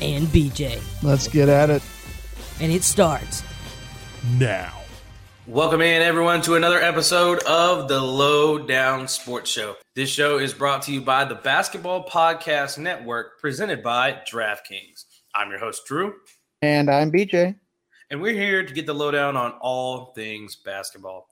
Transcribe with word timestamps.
And 0.00 0.26
BJ. 0.28 0.80
Let's 1.02 1.28
get 1.28 1.48
at 1.48 1.70
it. 1.70 1.82
And 2.60 2.72
it 2.72 2.82
starts 2.84 3.42
now. 4.38 4.74
Welcome 5.46 5.80
in, 5.80 6.02
everyone, 6.02 6.42
to 6.42 6.56
another 6.56 6.78
episode 6.80 7.42
of 7.44 7.88
the 7.88 8.00
Low 8.00 8.58
Down 8.58 9.08
Sports 9.08 9.50
Show. 9.50 9.76
This 9.94 10.10
show 10.10 10.38
is 10.38 10.52
brought 10.52 10.82
to 10.82 10.92
you 10.92 11.00
by 11.00 11.24
the 11.24 11.36
Basketball 11.36 12.04
Podcast 12.06 12.76
Network, 12.78 13.40
presented 13.40 13.82
by 13.82 14.20
DraftKings. 14.30 15.04
I'm 15.34 15.50
your 15.50 15.58
host, 15.58 15.86
Drew, 15.86 16.14
And 16.60 16.90
I'm 16.90 17.10
BJ. 17.10 17.54
and 18.10 18.20
we're 18.20 18.34
here 18.34 18.62
to 18.64 18.74
get 18.74 18.84
the 18.86 18.92
lowdown 18.94 19.36
on 19.36 19.52
all 19.60 20.12
things 20.14 20.56
basketball. 20.56 21.28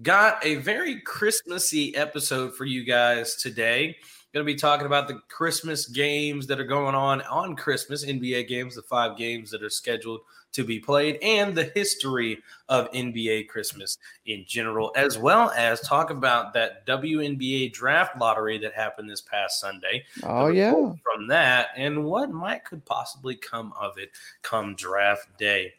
Got 0.00 0.46
a 0.46 0.54
very 0.56 1.00
Christmassy 1.00 1.94
episode 1.96 2.54
for 2.54 2.64
you 2.64 2.84
guys 2.84 3.34
today. 3.36 3.96
Going 4.34 4.44
to 4.44 4.52
be 4.52 4.58
talking 4.58 4.84
about 4.84 5.08
the 5.08 5.20
Christmas 5.30 5.86
games 5.86 6.46
that 6.48 6.60
are 6.60 6.64
going 6.64 6.94
on 6.94 7.22
on 7.22 7.56
Christmas, 7.56 8.04
NBA 8.04 8.46
games, 8.46 8.74
the 8.74 8.82
five 8.82 9.16
games 9.16 9.50
that 9.50 9.62
are 9.62 9.70
scheduled 9.70 10.20
to 10.52 10.64
be 10.64 10.78
played, 10.78 11.18
and 11.22 11.54
the 11.54 11.72
history 11.74 12.38
of 12.68 12.90
NBA 12.92 13.48
Christmas 13.48 13.96
in 14.26 14.44
general, 14.46 14.92
as 14.96 15.16
well 15.16 15.50
as 15.56 15.80
talk 15.80 16.10
about 16.10 16.52
that 16.52 16.86
WNBA 16.86 17.72
draft 17.72 18.18
lottery 18.18 18.58
that 18.58 18.74
happened 18.74 19.08
this 19.08 19.22
past 19.22 19.60
Sunday. 19.60 20.04
Oh, 20.22 20.48
yeah. 20.48 20.72
From 20.72 21.26
that, 21.28 21.68
and 21.74 22.04
what 22.04 22.30
might 22.30 22.66
could 22.66 22.84
possibly 22.84 23.34
come 23.34 23.72
of 23.80 23.96
it 23.96 24.10
come 24.42 24.74
draft 24.74 25.26
day. 25.38 25.72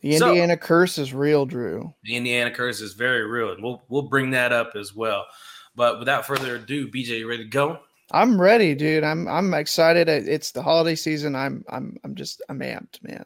The 0.00 0.18
So- 0.18 0.28
Indiana 0.28 0.56
curse 0.56 0.96
is 0.98 1.12
real, 1.12 1.44
Drew. 1.44 1.92
The 2.04 2.14
Indiana 2.14 2.52
curse 2.52 2.80
is 2.80 2.92
very 2.92 3.26
real, 3.26 3.50
and 3.50 3.60
we'll 3.60 3.82
we'll 3.88 4.02
bring 4.02 4.30
that 4.30 4.52
up 4.52 4.76
as 4.76 4.94
well. 4.94 5.26
But 5.74 5.98
without 5.98 6.24
further 6.24 6.54
ado, 6.54 6.86
BJ, 6.88 7.18
you 7.18 7.28
ready 7.28 7.42
to 7.42 7.50
go? 7.50 7.80
I'm 8.12 8.40
ready, 8.40 8.74
dude. 8.74 9.04
I'm 9.04 9.26
I'm 9.28 9.52
excited. 9.54 10.08
It's 10.08 10.52
the 10.52 10.62
holiday 10.62 10.94
season. 10.94 11.34
I'm 11.34 11.64
I'm 11.68 11.96
I'm 12.04 12.14
just 12.14 12.42
I'm 12.48 12.60
amped, 12.60 13.02
man. 13.02 13.24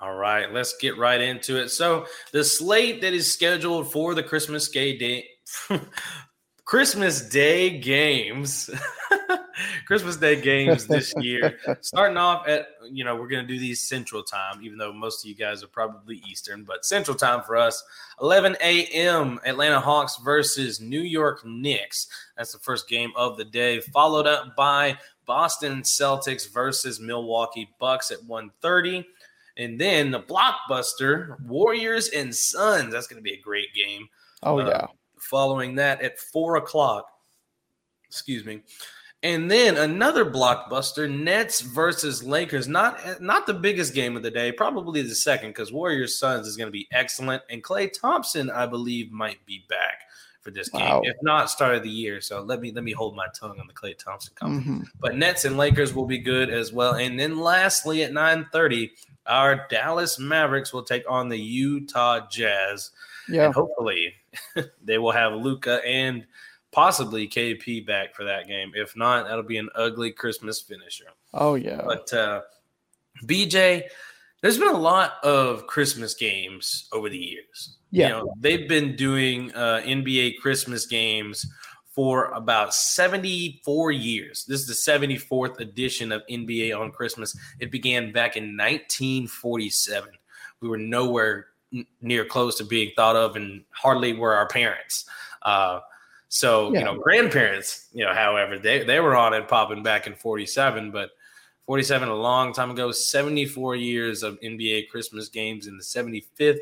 All 0.00 0.14
right, 0.14 0.52
let's 0.52 0.76
get 0.78 0.98
right 0.98 1.20
into 1.20 1.60
it. 1.60 1.70
So 1.70 2.06
the 2.32 2.44
slate 2.44 3.00
that 3.02 3.14
is 3.14 3.32
scheduled 3.32 3.92
for 3.92 4.14
the 4.14 4.22
Christmas 4.22 4.68
Day 4.68 4.98
day 4.98 5.26
Christmas 6.64 7.20
Day 7.28 7.78
games. 7.78 8.70
Christmas 9.86 10.16
Day 10.16 10.40
games 10.40 10.86
this 10.86 11.12
year. 11.18 11.58
Starting 11.82 12.16
off 12.16 12.48
at, 12.48 12.68
you 12.90 13.04
know, 13.04 13.14
we're 13.16 13.28
going 13.28 13.46
to 13.46 13.52
do 13.52 13.58
these 13.60 13.80
Central 13.80 14.22
Time, 14.22 14.60
even 14.62 14.78
though 14.78 14.92
most 14.92 15.24
of 15.24 15.28
you 15.28 15.34
guys 15.34 15.62
are 15.62 15.68
probably 15.68 16.22
Eastern, 16.28 16.64
but 16.64 16.84
Central 16.84 17.16
Time 17.16 17.42
for 17.42 17.56
us, 17.56 17.82
11 18.20 18.56
a.m. 18.62 19.38
Atlanta 19.44 19.78
Hawks 19.78 20.16
versus 20.24 20.80
New 20.80 21.02
York 21.02 21.44
Knicks. 21.44 22.08
That's 22.36 22.52
the 22.52 22.58
first 22.58 22.88
game 22.88 23.12
of 23.14 23.36
the 23.36 23.44
day, 23.44 23.80
followed 23.80 24.26
up 24.26 24.56
by 24.56 24.96
Boston 25.26 25.82
Celtics 25.82 26.50
versus 26.52 26.98
Milwaukee 26.98 27.68
Bucks 27.78 28.10
at 28.10 28.18
1:30. 28.26 29.04
And 29.56 29.80
then 29.80 30.10
the 30.10 30.20
blockbuster 30.20 31.40
Warriors 31.42 32.08
and 32.08 32.34
Suns. 32.34 32.92
That's 32.92 33.06
going 33.06 33.18
to 33.18 33.22
be 33.22 33.34
a 33.34 33.40
great 33.40 33.72
game. 33.74 34.08
Oh 34.42 34.58
Uh, 34.58 34.66
yeah. 34.68 34.86
Following 35.30 35.74
that 35.76 36.02
at 36.02 36.18
four 36.18 36.56
o'clock. 36.56 37.06
Excuse 38.08 38.44
me. 38.44 38.62
And 39.22 39.50
then 39.50 39.78
another 39.78 40.26
blockbuster, 40.26 41.10
Nets 41.10 41.62
versus 41.62 42.22
Lakers. 42.22 42.68
Not 42.68 43.22
not 43.22 43.46
the 43.46 43.54
biggest 43.54 43.94
game 43.94 44.16
of 44.16 44.22
the 44.22 44.30
day, 44.30 44.52
probably 44.52 45.00
the 45.00 45.14
second, 45.14 45.50
because 45.50 45.72
Warriors 45.72 46.18
Suns 46.18 46.46
is 46.46 46.56
going 46.58 46.66
to 46.68 46.72
be 46.72 46.86
excellent. 46.92 47.42
And 47.48 47.64
Klay 47.64 47.90
Thompson, 47.90 48.50
I 48.50 48.66
believe, 48.66 49.10
might 49.10 49.44
be 49.46 49.64
back 49.68 50.02
for 50.42 50.50
this 50.50 50.68
game, 50.68 50.82
Wow. 50.82 51.00
if 51.04 51.16
not 51.22 51.48
start 51.48 51.74
of 51.74 51.82
the 51.82 51.88
year. 51.88 52.20
So 52.20 52.42
let 52.42 52.60
me 52.60 52.70
let 52.70 52.84
me 52.84 52.92
hold 52.92 53.16
my 53.16 53.26
tongue 53.34 53.58
on 53.58 53.66
the 53.66 53.72
Klay 53.72 53.96
Thompson 53.96 54.34
comment. 54.36 54.62
hmm 54.62 54.80
But 55.00 55.16
Nets 55.16 55.46
and 55.46 55.56
Lakers 55.56 55.94
will 55.94 56.04
be 56.04 56.18
good 56.18 56.50
as 56.50 56.70
well. 56.70 56.94
And 56.96 57.18
then 57.18 57.38
lastly 57.38 58.02
at 58.04 58.12
9:30, 58.12 58.90
our 59.24 59.66
Dallas 59.70 60.18
Mavericks 60.18 60.74
will 60.74 60.82
take 60.82 61.10
on 61.10 61.30
the 61.30 61.38
Utah 61.40 62.28
Jazz. 62.30 62.90
Yeah. 63.28 63.46
And 63.46 63.54
hopefully 63.54 64.14
they 64.82 64.98
will 64.98 65.12
have 65.12 65.32
Luka 65.32 65.80
and 65.86 66.26
possibly 66.72 67.28
KP 67.28 67.86
back 67.86 68.14
for 68.14 68.24
that 68.24 68.46
game. 68.46 68.72
If 68.74 68.96
not, 68.96 69.26
that'll 69.26 69.44
be 69.44 69.58
an 69.58 69.70
ugly 69.74 70.10
Christmas 70.10 70.60
finisher. 70.60 71.06
Oh 71.32 71.54
yeah. 71.54 71.82
But 71.84 72.12
uh 72.12 72.42
BJ, 73.24 73.84
there's 74.42 74.58
been 74.58 74.74
a 74.74 74.78
lot 74.78 75.14
of 75.22 75.66
Christmas 75.66 76.14
games 76.14 76.88
over 76.92 77.08
the 77.08 77.18
years. 77.18 77.78
Yeah. 77.90 78.08
You 78.08 78.12
know, 78.12 78.34
they've 78.38 78.68
been 78.68 78.96
doing 78.96 79.54
uh, 79.54 79.80
NBA 79.84 80.38
Christmas 80.38 80.84
games 80.84 81.46
for 81.94 82.26
about 82.32 82.74
74 82.74 83.92
years. 83.92 84.44
This 84.46 84.60
is 84.60 84.66
the 84.66 84.92
74th 84.92 85.60
edition 85.60 86.10
of 86.10 86.22
NBA 86.28 86.78
on 86.78 86.90
Christmas. 86.90 87.36
It 87.60 87.70
began 87.70 88.12
back 88.12 88.36
in 88.36 88.56
1947. 88.56 90.10
We 90.60 90.68
were 90.68 90.76
nowhere 90.76 91.46
near 92.00 92.24
close 92.24 92.56
to 92.58 92.64
being 92.64 92.92
thought 92.96 93.16
of, 93.16 93.36
and 93.36 93.64
hardly 93.70 94.12
were 94.12 94.34
our 94.34 94.48
parents. 94.48 95.06
Uh, 95.42 95.80
so, 96.28 96.72
Yeah. 96.72 96.80
you 96.80 96.84
know, 96.84 96.96
grandparents, 96.98 97.88
you 97.92 98.04
know, 98.04 98.12
however, 98.12 98.58
they, 98.58 98.82
they 98.84 99.00
were 99.00 99.16
on 99.16 99.34
it 99.34 99.46
popping 99.48 99.82
back 99.82 100.06
in 100.06 100.14
47, 100.14 100.90
but 100.90 101.10
47 101.66 102.08
a 102.08 102.14
long 102.14 102.52
time 102.52 102.70
ago, 102.70 102.90
74 102.92 103.76
years 103.76 104.22
of 104.22 104.38
NBA 104.40 104.88
Christmas 104.88 105.28
games, 105.28 105.66
and 105.66 105.78
the 105.78 105.84
75th 105.84 106.58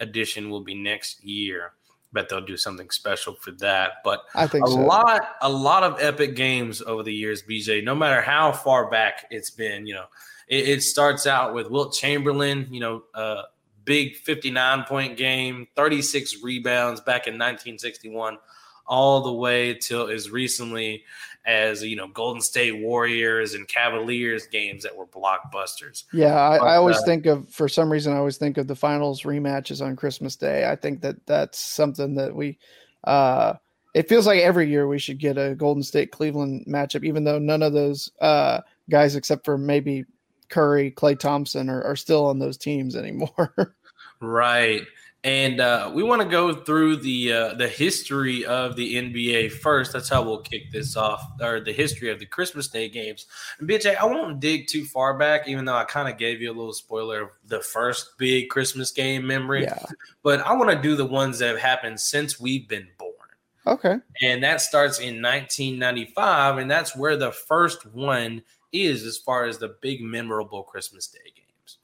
edition 0.00 0.50
will 0.50 0.60
be 0.60 0.74
next 0.74 1.22
year. 1.24 1.72
Bet 2.12 2.28
they'll 2.28 2.40
do 2.44 2.56
something 2.56 2.90
special 2.90 3.34
for 3.34 3.50
that. 3.52 3.94
But 4.04 4.20
I 4.34 4.46
think 4.46 4.66
a 4.66 4.70
so. 4.70 4.76
lot, 4.76 5.36
a 5.40 5.48
lot 5.50 5.82
of 5.82 6.00
epic 6.00 6.36
games 6.36 6.82
over 6.82 7.02
the 7.02 7.12
years, 7.14 7.42
BJ. 7.42 7.82
No 7.82 7.94
matter 7.94 8.20
how 8.20 8.52
far 8.52 8.88
back 8.90 9.26
it's 9.30 9.50
been, 9.50 9.86
you 9.86 9.94
know, 9.94 10.04
it, 10.46 10.68
it 10.68 10.82
starts 10.82 11.26
out 11.26 11.54
with 11.54 11.70
Wilt 11.70 11.94
Chamberlain, 11.94 12.68
you 12.70 12.80
know, 12.80 13.02
uh, 13.14 13.42
big 13.84 14.16
59 14.16 14.84
point 14.84 15.16
game, 15.16 15.66
36 15.76 16.42
rebounds 16.42 17.00
back 17.00 17.26
in 17.26 17.34
1961, 17.34 18.38
all 18.86 19.22
the 19.22 19.32
way 19.32 19.74
till 19.74 20.08
as 20.08 20.30
recently 20.30 21.04
as 21.46 21.82
you 21.82 21.96
know 21.96 22.08
Golden 22.08 22.40
State 22.40 22.80
Warriors 22.80 23.54
and 23.54 23.68
Cavaliers 23.68 24.46
games 24.46 24.82
that 24.82 24.96
were 24.96 25.06
blockbusters. 25.06 26.04
Yeah, 26.12 26.38
I, 26.40 26.58
But, 26.58 26.64
I 26.64 26.76
always 26.76 26.96
uh, 26.96 27.04
think 27.04 27.26
of 27.26 27.48
for 27.50 27.68
some 27.68 27.90
reason 27.90 28.12
I 28.12 28.16
always 28.16 28.38
think 28.38 28.56
of 28.56 28.66
the 28.66 28.76
finals 28.76 29.22
rematches 29.22 29.84
on 29.84 29.96
Christmas 29.96 30.36
Day. 30.36 30.68
I 30.68 30.76
think 30.76 31.02
that 31.02 31.26
that's 31.26 31.58
something 31.58 32.14
that 32.16 32.34
we 32.34 32.58
uh 33.04 33.54
it 33.94 34.08
feels 34.08 34.26
like 34.26 34.40
every 34.40 34.68
year 34.68 34.88
we 34.88 34.98
should 34.98 35.18
get 35.18 35.38
a 35.38 35.54
Golden 35.54 35.82
State 35.82 36.10
Cleveland 36.10 36.64
matchup, 36.66 37.04
even 37.04 37.24
though 37.24 37.38
none 37.38 37.62
of 37.62 37.72
those 37.72 38.10
uh 38.20 38.60
guys 38.88 39.16
except 39.16 39.44
for 39.44 39.58
maybe 39.58 40.04
Curry, 40.54 40.92
Klay 40.92 41.18
Thompson 41.18 41.68
are, 41.68 41.82
are 41.82 41.96
still 41.96 42.26
on 42.26 42.38
those 42.38 42.56
teams 42.56 42.94
anymore. 42.94 43.52
Right. 44.20 44.82
And 45.22 45.60
uh, 45.60 45.90
we 45.92 46.02
want 46.02 46.22
to 46.22 46.28
go 46.28 46.54
through 46.54 46.96
the 46.96 47.32
uh, 47.32 47.54
the 47.54 47.68
history 47.68 48.44
of 48.44 48.76
the 48.76 48.94
NBA 48.94 49.52
first. 49.52 49.92
That's 49.92 50.08
how 50.08 50.22
we'll 50.22 50.40
kick 50.40 50.70
this 50.70 50.96
off, 50.96 51.22
or 51.40 51.60
the 51.60 51.72
history 51.72 52.10
of 52.10 52.20
the 52.20 52.26
Christmas 52.26 52.68
Day 52.68 52.88
games. 52.88 53.26
And 53.58 53.68
BJ, 53.68 53.96
I 53.96 54.04
won't 54.04 54.38
dig 54.40 54.66
too 54.68 54.84
far 54.84 55.18
back, 55.18 55.48
even 55.48 55.64
though 55.64 55.76
I 55.76 55.84
kind 55.84 56.08
of 56.08 56.16
gave 56.16 56.40
you 56.40 56.50
a 56.50 56.54
little 56.54 56.72
spoiler 56.72 57.22
of 57.22 57.28
the 57.46 57.60
first 57.60 58.16
big 58.18 58.50
Christmas 58.50 58.92
game 58.92 59.26
memory. 59.26 59.62
yeah. 59.62 59.84
But 60.22 60.40
I 60.40 60.54
want 60.54 60.70
to 60.70 60.80
do 60.80 60.94
the 60.94 61.06
ones 61.06 61.38
that 61.40 61.48
have 61.48 61.58
happened 61.58 62.00
since 62.00 62.38
we've 62.38 62.68
been 62.68 62.88
born. 62.98 63.13
Okay. 63.66 63.96
And 64.22 64.42
that 64.42 64.60
starts 64.60 64.98
in 64.98 65.22
1995, 65.22 66.58
and 66.58 66.70
that's 66.70 66.96
where 66.96 67.16
the 67.16 67.32
first 67.32 67.86
one 67.86 68.42
is 68.72 69.04
as 69.04 69.16
far 69.16 69.44
as 69.44 69.58
the 69.58 69.76
big 69.80 70.02
memorable 70.02 70.62
Christmas 70.62 71.06
Day 71.06 71.20
games. 71.34 71.78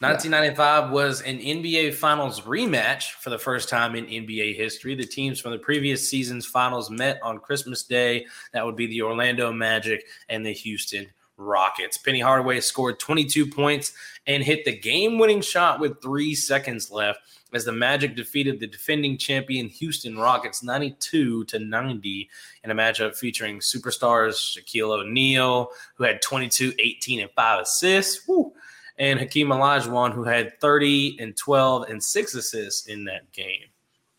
1995 0.00 0.90
was 0.90 1.22
an 1.22 1.38
NBA 1.38 1.94
Finals 1.94 2.42
rematch 2.42 3.12
for 3.14 3.30
the 3.30 3.38
first 3.38 3.68
time 3.68 3.96
in 3.96 4.06
NBA 4.06 4.56
history. 4.56 4.94
The 4.94 5.04
teams 5.04 5.40
from 5.40 5.52
the 5.52 5.58
previous 5.58 6.08
season's 6.08 6.46
finals 6.46 6.88
met 6.88 7.20
on 7.22 7.40
Christmas 7.40 7.82
Day. 7.82 8.26
That 8.52 8.64
would 8.64 8.76
be 8.76 8.86
the 8.86 9.02
Orlando 9.02 9.52
Magic 9.52 10.04
and 10.28 10.46
the 10.46 10.52
Houston 10.52 11.08
Rockets. 11.38 11.96
Penny 11.96 12.20
Hardaway 12.20 12.60
scored 12.60 12.98
22 12.98 13.46
points 13.46 13.92
and 14.26 14.42
hit 14.42 14.64
the 14.64 14.76
game 14.76 15.18
winning 15.18 15.40
shot 15.40 15.80
with 15.80 16.02
three 16.02 16.34
seconds 16.34 16.90
left 16.90 17.20
as 17.52 17.64
the 17.64 17.72
Magic 17.72 18.14
defeated 18.14 18.60
the 18.60 18.66
defending 18.66 19.16
champion 19.16 19.68
Houston 19.68 20.18
Rockets 20.18 20.62
92 20.62 21.44
to 21.44 21.58
90 21.58 22.28
in 22.64 22.70
a 22.70 22.74
matchup 22.74 23.16
featuring 23.16 23.60
superstars 23.60 24.34
Shaquille 24.58 25.00
O'Neal, 25.00 25.70
who 25.94 26.04
had 26.04 26.20
22, 26.20 26.74
18, 26.78 27.20
and 27.20 27.30
5 27.30 27.60
assists, 27.62 28.28
woo, 28.28 28.52
and 28.98 29.18
Hakeem 29.18 29.48
Olajuwon, 29.48 30.12
who 30.12 30.24
had 30.24 30.60
30 30.60 31.18
and 31.20 31.36
12 31.36 31.88
and 31.88 32.02
6 32.04 32.34
assists 32.34 32.86
in 32.86 33.04
that 33.04 33.32
game. 33.32 33.64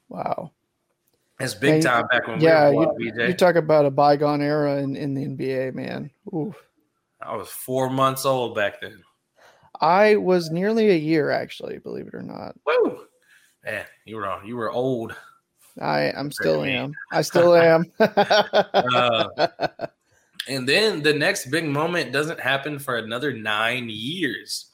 Wow. 0.08 0.52
That's 1.38 1.54
big 1.54 1.84
Yeah, 1.84 1.90
time 1.92 2.08
back 2.08 2.28
when 2.28 2.42
Yeah, 2.42 2.70
we 2.72 2.78
were 2.78 3.00
you, 3.00 3.12
BJ. 3.14 3.28
you 3.28 3.34
talk 3.34 3.56
about 3.56 3.86
a 3.86 3.92
bygone 3.92 4.42
era 4.42 4.78
in, 4.78 4.96
in 4.96 5.14
the 5.14 5.26
NBA, 5.26 5.74
man. 5.76 6.10
Ooh. 6.34 6.54
I 7.22 7.36
was 7.36 7.50
four 7.50 7.90
months 7.90 8.26
old 8.26 8.56
back 8.56 8.82
then. 8.82 9.04
I 9.82 10.16
was 10.16 10.50
nearly 10.50 10.90
a 10.90 10.98
year, 10.98 11.32
actually, 11.32 11.78
believe 11.78 12.08
it 12.08 12.14
or 12.14 12.22
not. 12.22 12.56
Woo! 12.66 13.06
Man, 13.66 13.86
you 14.06 14.18
were 14.18 14.44
you 14.46 14.56
were 14.56 14.72
old. 14.72 15.16
I 15.82 16.12
I'm 16.12 16.32
still 16.32 16.64
me. 16.64 16.74
am. 16.74 16.94
I 17.12 17.22
still 17.22 17.56
am. 17.56 17.92
Uh, 18.00 19.28
and 20.48 20.68
then 20.68 21.02
the 21.02 21.14
next 21.14 21.52
big 21.52 21.66
moment 21.66 22.12
doesn't 22.12 22.40
happen 22.40 22.80
for 22.80 22.98
another 22.98 23.34
nine 23.34 23.90
years. 23.90 24.72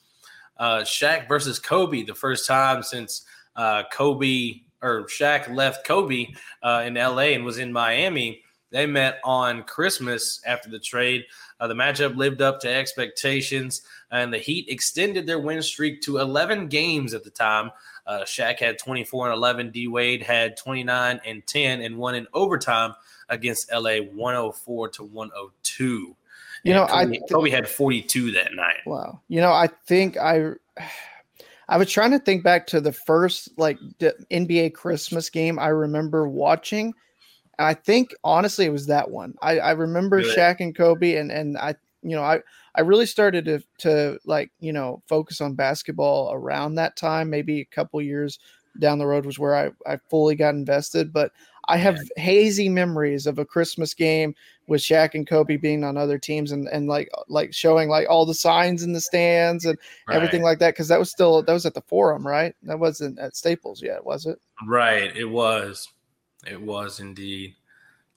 Uh, 0.58 0.80
Shaq 0.80 1.28
versus 1.28 1.60
Kobe, 1.60 2.04
the 2.04 2.16
first 2.16 2.48
time 2.48 2.82
since 2.82 3.26
uh, 3.56 3.84
Kobe 3.92 4.62
or 4.82 5.04
Shaq 5.06 5.54
left 5.54 5.86
Kobe 5.86 6.28
uh, 6.64 6.84
in 6.86 6.94
LA 6.96 7.34
and 7.34 7.44
was 7.44 7.58
in 7.58 7.74
Miami. 7.74 8.42
They 8.72 8.86
met 8.86 9.20
on 9.24 9.64
Christmas 9.64 10.42
after 10.46 10.70
the 10.70 10.80
trade. 10.80 11.26
Uh, 11.60 11.68
the 11.68 11.74
matchup 11.74 12.16
lived 12.16 12.42
up 12.42 12.60
to 12.60 12.74
expectations, 12.74 13.82
and 14.12 14.34
the 14.34 14.38
Heat 14.38 14.68
extended 14.70 15.26
their 15.26 15.40
win 15.40 15.62
streak 15.62 16.02
to 16.02 16.18
11 16.18 16.68
games 16.68 17.14
at 17.14 17.24
the 17.24 17.30
time. 17.30 17.72
Uh, 18.06 18.22
Shaq 18.22 18.60
had 18.60 18.78
24 18.78 19.28
and 19.28 19.36
11. 19.36 19.72
D 19.72 19.88
Wade 19.88 20.22
had 20.22 20.58
29 20.58 21.22
and 21.26 21.46
10, 21.48 21.82
and 21.82 21.98
won 21.98 22.16
in 22.16 22.28
overtime 22.34 22.94
against 23.30 23.72
LA 23.72 23.98
104 23.98 24.90
to 24.90 25.04
102. 25.04 26.16
You 26.64 26.74
know, 26.74 26.86
I 26.86 27.06
Kobe, 27.06 27.18
th- 27.18 27.24
Kobe 27.32 27.50
had 27.52 27.70
42 27.70 28.32
that 28.32 28.56
night. 28.56 28.80
Wow. 28.86 29.22
You 29.28 29.40
know, 29.40 29.52
I 29.52 29.68
think 29.86 30.18
I 30.18 30.54
I 31.68 31.78
was 31.78 31.92
trying 31.92 32.12
to 32.12 32.20
think 32.20 32.44
back 32.44 32.68
to 32.68 32.82
the 32.82 32.92
first 32.92 33.50
like 33.58 33.78
NBA 34.00 34.74
Christmas 34.74 35.30
game 35.30 35.60
I 35.60 35.68
remember 35.68 36.28
watching. 36.28 36.94
And 37.58 37.68
I 37.68 37.74
think 37.74 38.14
honestly 38.24 38.66
it 38.66 38.72
was 38.72 38.88
that 38.88 39.10
one. 39.10 39.36
I, 39.42 39.60
I 39.60 39.72
remember 39.72 40.18
Really? 40.18 40.36
Shaq 40.36 40.60
and 40.60 40.76
Kobe 40.76 41.16
and 41.16 41.32
and 41.32 41.58
I 41.58 41.76
you 42.04 42.16
know 42.16 42.24
I 42.24 42.42
I 42.76 42.82
really 42.82 43.06
started 43.06 43.46
to 43.46 43.64
to 43.80 44.20
like 44.26 44.52
you 44.60 44.74
know 44.74 45.02
focus 45.08 45.42
on 45.42 45.56
basketball 45.56 46.34
around 46.34 46.76
that 46.76 46.96
time. 46.96 47.30
Maybe 47.30 47.62
a 47.62 47.66
couple 47.66 48.02
years 48.02 48.40
down 48.80 49.00
the 49.00 49.08
road 49.08 49.26
was 49.26 49.40
where 49.40 49.56
I 49.56 49.72
I 49.92 49.98
fully 50.10 50.36
got 50.36 50.56
invested. 50.56 51.14
But 51.14 51.32
I 51.68 51.78
have 51.78 52.00
hazy 52.16 52.70
memories 52.70 53.26
of 53.26 53.40
a 53.40 53.46
Christmas 53.46 53.94
game 53.94 54.36
with 54.68 54.82
Shaq 54.82 55.14
and 55.14 55.28
Kobe 55.28 55.58
being 55.58 55.84
on 55.84 55.98
other 55.98 56.18
teams 56.18 56.52
and, 56.52 56.68
and 56.68 56.88
like 56.88 57.10
like 57.28 57.54
showing 57.54 57.90
like 57.90 58.08
all 58.10 58.26
the 58.26 58.34
signs 58.34 58.84
in 58.84 58.94
the 58.94 59.02
stands 59.02 59.66
and 59.66 59.78
everything 60.12 60.42
like 60.42 60.60
that 60.60 60.74
because 60.74 60.88
that 60.88 61.00
was 61.00 61.10
still 61.10 61.42
that 61.42 61.54
was 61.54 61.66
at 61.66 61.74
the 61.74 61.82
Forum, 61.82 62.26
right? 62.26 62.56
That 62.64 62.80
wasn't 62.80 63.20
at 63.20 63.36
Staples 63.36 63.82
yet, 63.82 64.06
was 64.06 64.26
it? 64.26 64.40
Right. 64.68 65.16
It 65.16 65.26
was. 65.26 65.90
It 66.46 66.62
was 66.62 67.00
indeed. 67.00 67.56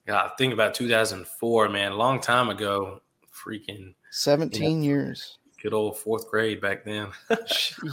God, 0.05 0.31
think 0.37 0.53
about 0.53 0.73
2004, 0.73 1.69
man. 1.69 1.91
A 1.91 1.95
long 1.95 2.19
time 2.19 2.49
ago. 2.49 3.01
Freaking 3.33 3.93
Seventeen 4.11 4.83
years. 4.83 5.37
good 5.61 5.73
old 5.73 5.97
fourth 5.97 6.29
grade 6.29 6.59
back 6.59 6.83
then. 6.83 7.07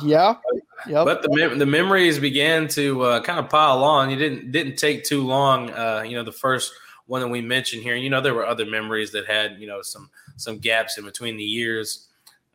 Yeah. 0.02 0.34
Yep. 0.88 1.04
But 1.04 1.22
the 1.22 1.28
mem- 1.30 1.58
the 1.58 1.66
memories 1.66 2.18
began 2.18 2.68
to 2.68 3.02
uh, 3.02 3.20
kind 3.22 3.38
of 3.38 3.48
pile 3.48 3.82
on. 3.84 4.10
You 4.10 4.16
didn't 4.16 4.50
didn't 4.52 4.76
take 4.76 5.04
too 5.04 5.24
long. 5.24 5.70
Uh, 5.70 6.04
you 6.06 6.16
know, 6.16 6.24
the 6.24 6.32
first 6.32 6.72
one 7.06 7.20
that 7.20 7.28
we 7.28 7.40
mentioned 7.40 7.82
here. 7.82 7.94
You 7.96 8.10
know, 8.10 8.20
there 8.20 8.34
were 8.34 8.44
other 8.46 8.66
memories 8.66 9.12
that 9.12 9.26
had 9.26 9.58
you 9.60 9.66
know 9.66 9.82
some 9.82 10.10
some 10.36 10.58
gaps 10.58 10.98
in 10.98 11.04
between 11.04 11.36
the 11.36 11.44
years. 11.44 12.08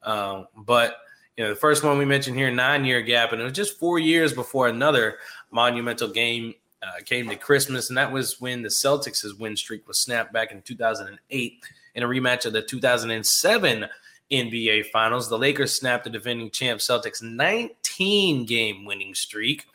Um, 0.03 0.47
but 0.55 0.97
you 1.37 1.43
know, 1.43 1.49
the 1.49 1.59
first 1.59 1.83
one 1.83 1.97
we 1.97 2.05
mentioned 2.05 2.35
here, 2.37 2.51
nine 2.51 2.83
year 2.85 3.01
gap, 3.01 3.31
and 3.31 3.41
it 3.41 3.43
was 3.45 3.53
just 3.53 3.79
four 3.79 3.99
years 3.99 4.33
before 4.33 4.67
another 4.67 5.17
monumental 5.51 6.09
game 6.09 6.53
uh, 6.81 7.01
came 7.05 7.29
to 7.29 7.35
Christmas, 7.35 7.89
and 7.89 7.97
that 7.97 8.11
was 8.11 8.39
when 8.41 8.63
the 8.63 8.69
Celtics' 8.69 9.37
win 9.37 9.55
streak 9.55 9.87
was 9.87 10.01
snapped 10.01 10.33
back 10.33 10.51
in 10.51 10.61
2008 10.61 11.63
in 11.93 12.03
a 12.03 12.07
rematch 12.07 12.45
of 12.45 12.53
the 12.53 12.61
2007 12.61 13.85
NBA 14.31 14.85
Finals. 14.87 15.29
The 15.29 15.37
Lakers 15.37 15.73
snapped 15.77 16.05
the 16.05 16.09
defending 16.09 16.49
champ 16.49 16.79
Celtics 16.79 17.21
19 17.21 18.45
game 18.45 18.85
winning 18.85 19.13
streak 19.13 19.65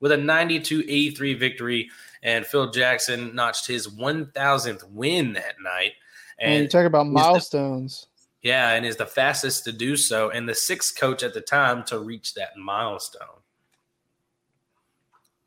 with 0.00 0.12
a 0.12 0.16
92 0.16 0.84
83 0.86 1.34
victory, 1.34 1.90
and 2.22 2.46
Phil 2.46 2.70
Jackson 2.70 3.34
notched 3.34 3.66
his 3.66 3.88
1000th 3.88 4.84
win 4.90 5.32
that 5.34 5.56
night. 5.62 5.92
and 6.38 6.62
you 6.62 6.68
talk 6.68 6.86
about 6.86 7.04
the- 7.04 7.10
milestones. 7.12 8.06
yeah, 8.42 8.70
and 8.70 8.84
is 8.86 8.96
the 8.96 9.06
fastest 9.06 9.64
to 9.64 9.72
do 9.72 9.96
so, 9.96 10.30
and 10.30 10.48
the 10.48 10.54
sixth 10.54 10.98
coach 10.98 11.22
at 11.22 11.34
the 11.34 11.40
time 11.40 11.84
to 11.84 11.98
reach 11.98 12.34
that 12.34 12.56
milestone. 12.56 13.40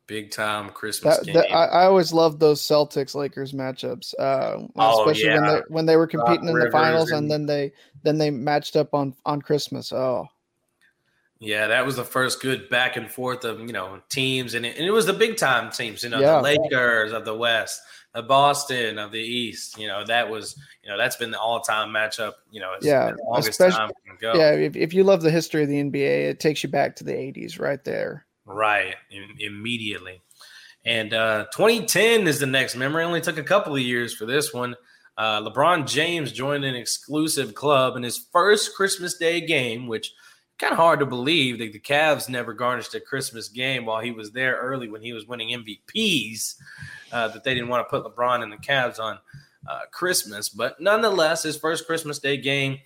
Big 0.08 0.30
time 0.32 0.70
Christmas 0.70 1.18
That, 1.18 1.26
game. 1.26 1.34
that 1.34 1.52
I, 1.52 1.66
I 1.66 1.84
always 1.84 2.12
loved 2.12 2.40
those 2.40 2.60
Celtics 2.60 3.14
Lakers 3.14 3.52
matchups, 3.52 4.14
uh, 4.18 4.66
Oh, 4.74 5.00
especially 5.08 5.28
when 5.28 5.46
they 5.46 5.60
when 5.68 5.86
they 5.86 5.96
were 5.96 6.06
competing 6.08 6.48
in 6.48 6.58
the 6.58 6.70
finals 6.72 7.10
and- 7.12 7.18
and 7.24 7.30
then 7.30 7.46
they 7.46 7.72
then 8.02 8.18
they 8.18 8.30
matched 8.30 8.74
up 8.74 8.94
on 8.94 9.14
on 9.24 9.40
Christmas. 9.42 9.92
Oh, 9.92 10.26
Yeah, 11.40 11.68
that 11.68 11.86
was 11.86 11.94
the 11.96 12.04
first 12.04 12.40
good 12.42 12.68
back 12.68 12.96
and 12.96 13.08
forth 13.08 13.44
of 13.44 13.60
you 13.60 13.72
know 13.72 14.00
teams, 14.08 14.54
and 14.54 14.66
it, 14.66 14.76
and 14.76 14.86
it 14.86 14.90
was 14.90 15.06
the 15.06 15.12
big 15.12 15.36
time 15.36 15.70
teams. 15.70 16.02
You 16.02 16.08
know, 16.10 16.18
Yeah. 16.20 16.36
the 16.36 16.42
Lakers 16.42 17.12
of 17.12 17.24
the 17.24 17.36
West, 17.36 17.80
the 18.14 18.22
Boston 18.22 18.98
of 18.98 19.12
the 19.12 19.20
East. 19.20 19.78
You 19.78 19.88
know, 19.88 20.04
that 20.06 20.30
was 20.30 20.58
you 20.82 20.88
know 20.90 20.96
that's 20.96 21.16
been 21.16 21.30
the 21.30 21.38
all 21.38 21.60
time 21.60 21.90
matchup. 21.90 22.32
You 22.50 22.60
know, 22.60 22.72
Yeah, 22.80 23.08
as 23.36 23.60
long 23.60 23.70
time 23.70 23.90
yeah. 24.22 24.52
If, 24.52 24.74
if 24.74 24.94
you 24.94 25.04
love 25.04 25.20
the 25.20 25.30
history 25.30 25.62
of 25.62 25.68
the 25.68 25.80
NBA, 25.82 26.30
it 26.30 26.40
takes 26.40 26.62
you 26.62 26.70
back 26.70 26.96
to 26.96 27.04
the 27.04 27.12
'80s, 27.12 27.60
right 27.60 27.84
there. 27.84 28.24
Right, 28.48 28.94
im- 29.10 29.36
immediately. 29.38 30.22
And 30.84 31.12
uh, 31.12 31.46
2010 31.52 32.26
is 32.26 32.40
the 32.40 32.46
next 32.46 32.76
memory. 32.76 33.04
Only 33.04 33.20
took 33.20 33.36
a 33.36 33.42
couple 33.42 33.74
of 33.74 33.80
years 33.80 34.14
for 34.14 34.24
this 34.24 34.54
one. 34.54 34.74
Uh, 35.18 35.42
LeBron 35.42 35.86
James 35.86 36.32
joined 36.32 36.64
an 36.64 36.74
exclusive 36.74 37.54
club 37.54 37.96
in 37.96 38.02
his 38.02 38.16
first 38.32 38.74
Christmas 38.74 39.18
Day 39.18 39.44
game, 39.44 39.86
which 39.86 40.14
kind 40.58 40.72
of 40.72 40.78
hard 40.78 41.00
to 41.00 41.06
believe 41.06 41.58
that 41.58 41.72
the 41.72 41.80
Cavs 41.80 42.28
never 42.28 42.54
garnished 42.54 42.94
a 42.94 43.00
Christmas 43.00 43.48
game 43.48 43.84
while 43.84 44.00
he 44.00 44.12
was 44.12 44.32
there 44.32 44.56
early 44.56 44.88
when 44.88 45.02
he 45.02 45.12
was 45.12 45.26
winning 45.26 45.50
MVPs. 45.50 46.54
Uh, 47.12 47.28
that 47.28 47.44
they 47.44 47.52
didn't 47.52 47.68
want 47.68 47.86
to 47.86 47.90
put 47.90 48.04
LeBron 48.04 48.42
and 48.42 48.52
the 48.52 48.56
Cavs 48.56 48.98
on 48.98 49.18
uh, 49.68 49.80
Christmas, 49.92 50.48
but 50.48 50.80
nonetheless, 50.80 51.42
his 51.42 51.56
first 51.58 51.86
Christmas 51.86 52.18
Day 52.18 52.38
game. 52.38 52.78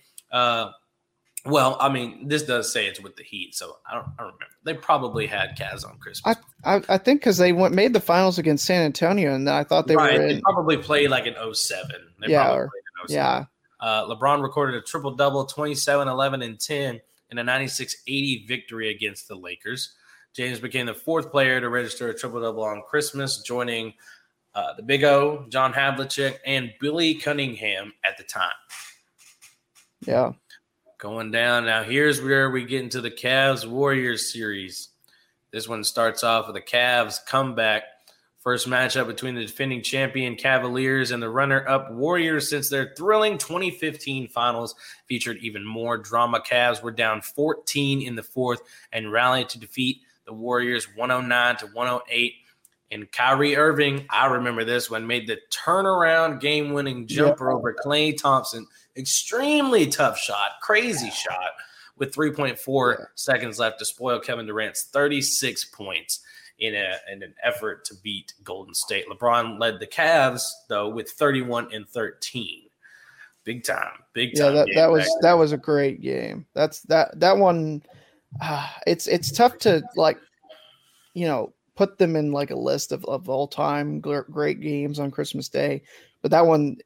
Well, 1.45 1.75
I 1.81 1.89
mean, 1.89 2.29
this 2.29 2.43
does 2.43 2.71
say 2.71 2.87
it's 2.87 3.01
with 3.01 3.17
the 3.17 3.23
Heat, 3.23 3.53
so 3.53 3.77
I 3.85 3.95
don't, 3.95 4.05
I 4.17 4.23
don't 4.23 4.27
remember. 4.33 4.45
They 4.63 4.73
probably 4.75 5.27
had 5.27 5.57
Cavs 5.57 5.85
on 5.85 5.97
Christmas. 5.97 6.37
I 6.63 6.81
I 6.87 6.97
think 6.97 7.19
because 7.19 7.37
they 7.37 7.51
went 7.51 7.75
made 7.75 7.91
the 7.91 7.99
finals 7.99 8.37
against 8.39 8.63
San 8.65 8.83
Antonio, 8.83 9.33
and 9.33 9.49
I 9.49 9.65
thought 9.65 9.87
they 9.87 9.95
right, 9.97 10.17
were 10.19 10.27
they 10.27 10.39
probably 10.41 10.77
played 10.77 11.09
like 11.09 11.25
an 11.27 11.35
07. 11.53 11.89
They 12.21 12.27
Yeah, 12.31 12.43
probably 12.43 12.59
or- 12.61 12.69
played 12.69 12.83
in 13.03 13.07
07. 13.09 13.15
Yeah, 13.15 13.45
Uh, 13.85 14.05
LeBron 14.15 14.41
recorded 14.41 14.75
a 14.77 14.81
triple 14.81 15.11
double, 15.11 15.45
27, 15.45 16.07
11, 16.07 16.41
and 16.41 16.57
10 16.59 17.01
in 17.31 17.37
a 17.37 17.43
96 17.43 17.97
80 18.07 18.45
victory 18.47 18.89
against 18.89 19.27
the 19.27 19.35
Lakers. 19.35 19.93
James 20.33 20.61
became 20.61 20.85
the 20.85 20.93
fourth 20.93 21.29
player 21.29 21.59
to 21.59 21.67
register 21.67 22.07
a 22.07 22.17
triple 22.17 22.39
double 22.41 22.63
on 22.63 22.81
Christmas, 22.89 23.41
joining 23.41 23.93
uh, 24.55 24.73
the 24.77 24.83
Big 24.83 25.03
O, 25.03 25.45
John 25.49 25.73
Havlicek, 25.73 26.37
and 26.45 26.71
Billy 26.79 27.15
Cunningham 27.15 27.91
at 28.05 28.17
the 28.17 28.23
time. 28.23 28.53
yeah. 30.07 30.31
Going 31.03 31.31
down. 31.31 31.65
Now, 31.65 31.83
here's 31.83 32.21
where 32.21 32.49
we 32.49 32.63
get 32.63 32.81
into 32.81 33.01
the 33.01 33.11
Cavs 33.11 33.67
Warriors 33.67 34.31
series. 34.31 34.87
This 35.51 35.67
one 35.67 35.83
starts 35.83 36.23
off 36.23 36.47
with 36.47 36.55
a 36.55 36.61
Cavs 36.61 37.17
comeback. 37.27 37.83
First 38.39 38.69
matchup 38.69 39.07
between 39.07 39.35
the 39.35 39.45
defending 39.45 39.81
champion 39.81 40.37
Cavaliers 40.37 41.11
and 41.11 41.21
the 41.21 41.27
runner 41.27 41.67
up 41.67 41.91
Warriors 41.91 42.49
since 42.49 42.69
their 42.69 42.93
thrilling 42.95 43.37
2015 43.37 44.29
finals 44.29 44.75
featured 45.05 45.39
even 45.39 45.65
more 45.65 45.97
drama. 45.97 46.39
Cavs 46.39 46.81
were 46.81 46.89
down 46.89 47.21
14 47.21 48.01
in 48.01 48.15
the 48.15 48.23
fourth 48.23 48.61
and 48.93 49.11
rallied 49.11 49.49
to 49.49 49.59
defeat 49.59 49.97
the 50.25 50.31
Warriors 50.31 50.87
109 50.95 51.57
to 51.57 51.65
108. 51.65 52.33
And 52.91 53.11
Kyrie 53.11 53.57
Irving, 53.57 54.05
I 54.09 54.27
remember 54.27 54.63
this 54.63 54.89
one, 54.89 55.05
made 55.05 55.27
the 55.27 55.39
turnaround 55.51 56.39
game 56.39 56.71
winning 56.71 57.07
jumper 57.07 57.51
over 57.51 57.75
Klay 57.83 58.15
Thompson 58.15 58.67
extremely 58.97 59.87
tough 59.87 60.17
shot, 60.17 60.51
crazy 60.61 61.09
shot 61.09 61.51
with 61.97 62.13
3.4 62.13 63.07
seconds 63.15 63.59
left 63.59 63.79
to 63.79 63.85
spoil 63.85 64.19
Kevin 64.19 64.45
Durant's 64.47 64.83
36 64.85 65.65
points 65.65 66.21
in, 66.59 66.75
a, 66.75 66.97
in 67.11 67.23
an 67.23 67.33
effort 67.43 67.85
to 67.85 67.95
beat 68.03 68.33
Golden 68.43 68.73
State. 68.73 69.05
LeBron 69.09 69.59
led 69.59 69.79
the 69.79 69.87
Cavs, 69.87 70.43
though, 70.69 70.89
with 70.89 71.09
31 71.11 71.73
and 71.73 71.87
13. 71.87 72.63
big 73.43 73.63
time, 73.63 73.99
big 74.13 74.31
Yeah, 74.33 74.45
time. 74.45 74.55
that, 74.55 74.69
that 74.75 74.91
was 74.91 75.17
that 75.21 75.33
was 75.33 75.51
a 75.51 75.57
great 75.57 76.01
game. 76.01 76.45
That's 76.53 76.81
that 76.83 77.19
that 77.19 77.37
one. 77.37 77.83
Uh, 78.41 78.67
it's 78.87 79.07
it's 79.07 79.31
tough 79.31 79.57
to 79.59 79.83
like, 79.95 80.17
you 81.13 81.27
know, 81.27 81.53
put 81.75 81.97
them 81.97 82.15
in 82.15 82.31
like 82.31 82.51
a 82.51 82.55
list 82.55 82.91
of, 82.91 83.05
of 83.05 83.29
all 83.29 83.47
time 83.47 83.99
great 83.99 84.61
games 84.61 84.99
on 84.99 85.11
Christmas 85.11 85.49
Day, 85.49 85.83
but 86.21 86.31
that 86.31 86.45
one, 86.45 86.77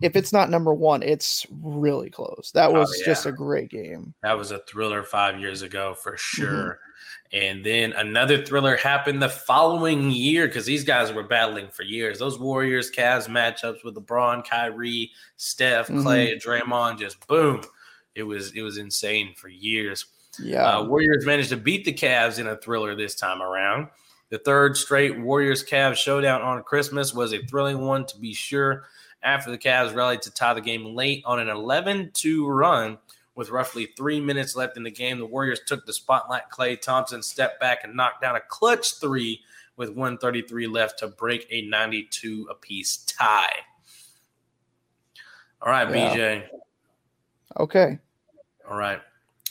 if 0.00 0.14
it's 0.16 0.32
not 0.32 0.50
number 0.50 0.74
one, 0.74 1.02
it's 1.02 1.46
really 1.62 2.10
close. 2.10 2.50
That 2.54 2.70
Oh, 2.70 2.74
was 2.80 3.02
just 3.04 3.26
a 3.26 3.32
great 3.32 3.70
game. 3.70 4.14
That 4.22 4.36
was 4.38 4.50
a 4.50 4.58
thriller 4.60 5.02
five 5.02 5.40
years 5.40 5.62
ago 5.62 5.94
for 5.94 6.12
Mm-hmm. 6.12 6.16
sure. 6.42 6.78
And 7.32 7.64
then 7.64 7.92
another 7.94 8.44
thriller 8.44 8.76
happened 8.76 9.20
the 9.20 9.28
following 9.28 10.12
year 10.12 10.46
because 10.46 10.64
these 10.64 10.84
guys 10.84 11.12
were 11.12 11.24
battling 11.24 11.68
for 11.68 11.82
years. 11.82 12.20
Those 12.20 12.38
Warriors 12.38 12.88
Cavs 12.90 13.26
matchups 13.28 13.82
with 13.84 13.96
LeBron, 13.96 14.46
Kyrie, 14.48 15.10
Steph, 15.36 15.88
Mm-hmm. 15.88 16.06
Klay, 16.06 16.40
Draymond, 16.40 16.98
just 17.00 17.26
boom. 17.26 17.62
It 18.14 18.22
was 18.22 18.52
it 18.52 18.62
was 18.62 18.78
insane 18.78 19.34
for 19.36 19.48
years. 19.48 20.06
Yeah, 20.38 20.64
Uh, 20.78 20.84
Warriors 20.84 21.26
managed 21.26 21.48
to 21.48 21.56
beat 21.56 21.84
the 21.84 21.92
Cavs 21.92 22.38
in 22.38 22.46
a 22.46 22.56
thriller 22.56 22.94
this 22.94 23.14
time 23.14 23.42
around. 23.42 23.88
The 24.30 24.38
third 24.38 24.76
straight 24.76 25.18
Warriors 25.18 25.64
Cavs 25.64 25.96
showdown 25.96 26.42
on 26.42 26.62
Christmas 26.62 27.12
was 27.14 27.32
a 27.32 27.38
thrilling 27.46 27.80
one 27.80 28.06
to 28.06 28.18
be 28.18 28.34
sure. 28.34 28.84
After 29.22 29.50
the 29.50 29.58
Cavs 29.58 29.94
rallied 29.94 30.22
to 30.22 30.30
tie 30.30 30.54
the 30.54 30.60
game 30.60 30.94
late 30.94 31.22
on 31.26 31.38
an 31.40 31.48
11 31.48 32.10
2 32.14 32.46
run 32.46 32.98
with 33.34 33.50
roughly 33.50 33.86
three 33.96 34.20
minutes 34.20 34.54
left 34.56 34.76
in 34.76 34.82
the 34.82 34.90
game, 34.90 35.18
the 35.18 35.26
Warriors 35.26 35.60
took 35.66 35.84
the 35.84 35.92
spotlight. 35.92 36.48
Klay 36.50 36.80
Thompson 36.80 37.22
stepped 37.22 37.60
back 37.60 37.80
and 37.84 37.94
knocked 37.94 38.22
down 38.22 38.36
a 38.36 38.40
clutch 38.40 38.98
three 39.00 39.40
with 39.76 39.90
133 39.90 40.66
left 40.68 40.98
to 41.00 41.08
break 41.08 41.46
a 41.50 41.62
92 41.62 42.46
apiece 42.50 42.98
tie. 42.98 43.52
All 45.62 45.70
right, 45.70 45.88
Yeah. 45.94 46.14
BJ. 46.14 46.48
okay. 47.58 47.98
All 48.70 48.76
right. 48.76 49.00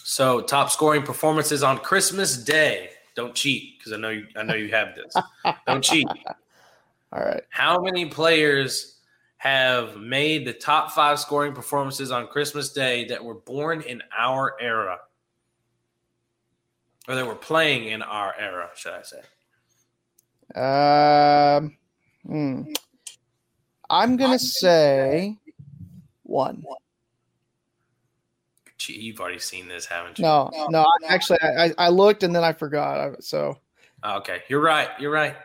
So 0.04 0.42
top 0.42 0.70
scoring 0.72 1.04
performances 1.04 1.64
on 1.64 1.80
Christmas 1.80 2.38
Day. 2.38 2.90
Don't 3.16 3.34
cheat 3.34 3.78
because 3.78 3.94
I 3.94 3.98
know 3.98 4.10
you 4.10 4.28
I 4.36 4.44
know 4.44 4.56
you 4.56 4.70
have 4.70 4.96
this. 4.96 5.14
Don't 5.68 5.84
cheat. 5.84 6.08
All 7.14 7.24
right. 7.24 7.44
How 7.50 7.80
many 7.82 8.06
players 8.08 8.95
have 9.38 9.98
made 9.98 10.46
the 10.46 10.54
top 10.54 10.92
five 10.92 11.20
scoring 11.20 11.54
performances 11.54 12.12
on 12.12 12.28
Christmas 12.28 12.72
Day 12.72 13.06
that 13.06 13.24
were 13.24 13.36
born 13.36 13.82
in 13.82 14.02
our 14.18 14.56
era? 14.60 15.00
Or 17.08 17.16
that 17.16 17.28
were 17.28 17.36
playing 17.36 17.90
in 17.90 18.02
our 18.02 18.34
era, 18.40 18.70
should 18.76 18.94
I 18.94 19.04
say? 19.04 19.22
Um, 20.56 21.78
hmm. 22.26 22.72
I'm 23.90 24.18
gonna 24.18 24.40
say 24.40 25.38
one. 26.24 26.64
Gee, 28.78 28.94
You've 29.00 29.20
already 29.20 29.40
seen 29.40 29.68
this, 29.68 29.86
haven't 29.86 30.18
you? 30.20 30.24
No, 30.24 30.50
no. 30.70 30.82
I- 30.82 31.14
Actually, 31.14 31.40
I, 31.42 31.66
I 31.66 31.74
I 31.78 31.90
looked 31.90 32.24
and 32.24 32.36
then 32.36 32.44
I 32.44 32.54
forgot. 32.54 33.24
So 33.24 33.60
Okay, 34.04 34.44
you're 34.50 34.62
right. 34.62 34.90
You're 35.00 35.12
right. 35.12 35.36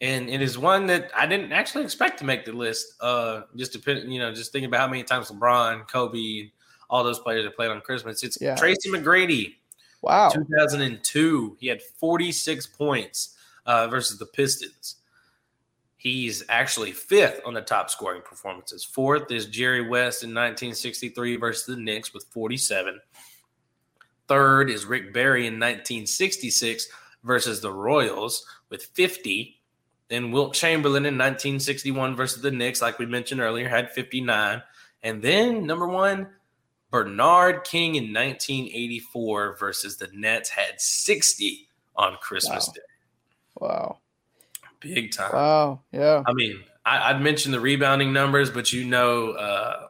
And 0.00 0.30
it 0.30 0.40
is 0.40 0.56
one 0.56 0.86
that 0.86 1.10
I 1.16 1.26
didn't 1.26 1.52
actually 1.52 1.84
expect 1.84 2.18
to 2.20 2.24
make 2.24 2.44
the 2.44 2.52
list. 2.52 2.94
Uh, 3.00 3.42
just 3.56 3.72
depend, 3.72 4.12
you 4.12 4.20
know, 4.20 4.32
just 4.32 4.52
thinking 4.52 4.68
about 4.68 4.80
how 4.80 4.88
many 4.88 5.02
times 5.02 5.30
LeBron, 5.30 5.88
Kobe, 5.88 6.50
all 6.88 7.02
those 7.02 7.18
players 7.18 7.44
have 7.44 7.56
played 7.56 7.70
on 7.70 7.80
Christmas. 7.80 8.22
It's 8.22 8.38
Yeah. 8.40 8.54
Tracy 8.54 8.90
McGrady, 8.90 9.56
wow. 10.02 10.28
2002. 10.28 11.56
He 11.58 11.66
had 11.66 11.82
46 11.82 12.66
points 12.66 13.36
uh, 13.66 13.88
versus 13.88 14.18
the 14.18 14.26
Pistons. 14.26 14.96
He's 15.96 16.44
actually 16.48 16.92
fifth 16.92 17.40
on 17.44 17.54
the 17.54 17.60
top 17.60 17.90
scoring 17.90 18.22
performances. 18.24 18.84
Fourth 18.84 19.32
is 19.32 19.46
Jerry 19.46 19.82
West 19.82 20.22
in 20.22 20.30
1963 20.30 21.36
versus 21.36 21.66
the 21.66 21.76
Knicks 21.76 22.14
with 22.14 22.24
47. 22.30 23.00
Third 24.28 24.70
is 24.70 24.84
Rick 24.84 25.12
Barry 25.12 25.48
in 25.48 25.54
1966 25.54 26.88
versus 27.24 27.60
the 27.60 27.72
Royals 27.72 28.46
with 28.70 28.84
50. 28.84 29.57
Then 30.08 30.30
Wilt 30.30 30.54
Chamberlain 30.54 31.04
in 31.04 31.14
1961 31.14 32.16
versus 32.16 32.42
the 32.42 32.50
Knicks, 32.50 32.80
like 32.80 32.98
we 32.98 33.06
mentioned 33.06 33.40
earlier, 33.40 33.68
had 33.68 33.90
59. 33.92 34.62
And 35.02 35.22
then 35.22 35.66
number 35.66 35.86
one, 35.86 36.28
Bernard 36.90 37.64
King 37.64 37.96
in 37.96 38.12
1984 38.14 39.56
versus 39.58 39.96
the 39.98 40.08
Nets 40.14 40.48
had 40.48 40.80
60 40.80 41.68
on 41.96 42.16
Christmas 42.22 42.68
Wow. 42.68 42.72
Day. 42.74 42.80
Wow. 43.60 43.98
Big 44.80 45.12
time. 45.12 45.30
Wow. 45.32 45.80
Yeah. 45.92 46.22
I 46.26 46.32
mean, 46.32 46.60
I, 46.86 47.10
I'd 47.10 47.20
mentioned 47.20 47.52
the 47.52 47.60
rebounding 47.60 48.12
numbers, 48.12 48.50
but 48.50 48.72
you 48.72 48.84
know, 48.84 49.32
uh, 49.32 49.88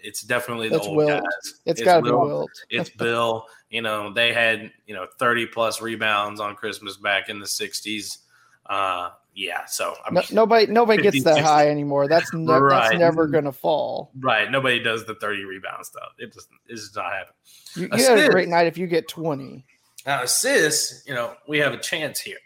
it's 0.00 0.20
definitely 0.22 0.68
the 0.68 0.74
That's 0.76 0.86
old 0.86 0.98
Wilt. 0.98 1.22
guys. 1.22 1.54
It's 1.64 1.80
got 1.82 1.96
to 1.98 2.02
be 2.02 2.10
Wilt. 2.10 2.50
It's 2.70 2.90
Bill. 2.90 3.46
You 3.70 3.80
know, 3.80 4.12
they 4.12 4.32
had 4.34 4.70
you 4.86 4.94
know 4.94 5.06
thirty 5.18 5.46
plus 5.46 5.80
rebounds 5.80 6.40
on 6.40 6.54
Christmas 6.56 6.96
back 6.98 7.28
in 7.30 7.38
the 7.40 7.46
'60s. 7.46 8.18
Uh, 8.66 9.10
yeah, 9.34 9.64
so 9.66 9.94
I 10.04 10.12
No, 10.12 10.22
nobody 10.32 10.66
nobody 10.72 11.02
gets 11.02 11.22
that 11.24 11.34
60. 11.34 11.42
high 11.42 11.68
anymore. 11.68 12.08
That's 12.08 12.32
ne- 12.32 12.52
Right. 12.52 12.90
that's 12.90 12.98
never 13.00 13.26
gonna 13.26 13.52
fall. 13.52 14.12
right? 14.20 14.50
Nobody 14.50 14.78
does 14.80 15.04
the 15.04 15.14
thirty 15.16 15.44
rebound 15.44 15.84
stuff. 15.86 16.12
It 16.18 16.32
just 16.32 16.48
it's 16.68 16.82
just 16.82 16.96
not 16.96 17.12
happening. 17.12 17.34
You, 17.74 17.88
you 17.98 18.04
had 18.04 18.18
a 18.18 18.30
great 18.30 18.48
night 18.48 18.66
if 18.68 18.78
you 18.78 18.86
get 18.86 19.08
twenty. 19.08 19.66
Now, 20.06 20.22
assists, 20.22 21.06
you 21.06 21.14
know, 21.14 21.34
we 21.48 21.58
have 21.58 21.72
a 21.72 21.78
chance 21.78 22.20
here. 22.20 22.36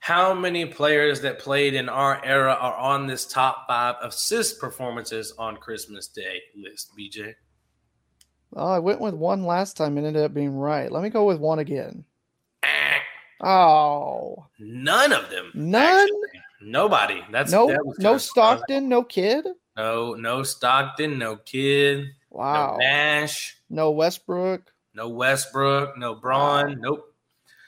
How 0.00 0.32
many 0.32 0.64
players 0.64 1.20
that 1.20 1.38
played 1.38 1.74
in 1.74 1.88
our 1.88 2.24
era 2.24 2.56
are 2.58 2.74
on 2.76 3.06
this 3.06 3.26
top 3.26 3.66
five 3.68 3.96
assist 4.02 4.58
performances 4.58 5.34
on 5.38 5.56
Christmas 5.58 6.08
Day 6.08 6.40
list, 6.56 6.92
BJ? 6.98 7.34
Oh, 8.56 8.66
I 8.68 8.78
went 8.78 9.00
with 9.00 9.12
one 9.14 9.44
last 9.44 9.76
time 9.76 9.98
and 9.98 10.06
ended 10.06 10.22
up 10.24 10.32
being 10.32 10.56
right. 10.56 10.90
Let 10.90 11.02
me 11.02 11.10
go 11.10 11.26
with 11.26 11.38
one 11.38 11.58
again. 11.58 12.04
Ah, 12.64 12.97
Oh, 13.40 14.46
None 14.58 15.12
of 15.12 15.30
them. 15.30 15.50
None? 15.54 15.84
actually. 16.02 16.42
Nobody. 16.60 17.22
That's 17.30 17.52
no, 17.52 17.68
that 17.68 17.94
no. 17.98 18.18
Stockton, 18.18 18.88
no 18.88 19.04
Kidd. 19.04 19.46
No, 19.76 20.14
no 20.14 20.42
Stockton, 20.42 21.18
no 21.18 21.36
Kidd, 21.36 22.06
Wow, 22.30 22.72
no 22.72 22.76
Nash, 22.78 23.56
no 23.70 23.92
Westbrook. 23.92 24.72
no 24.94 25.08
Westbrook, 25.08 25.96
no 25.96 26.16
Braun. 26.16 26.80
Nope. 26.80 27.14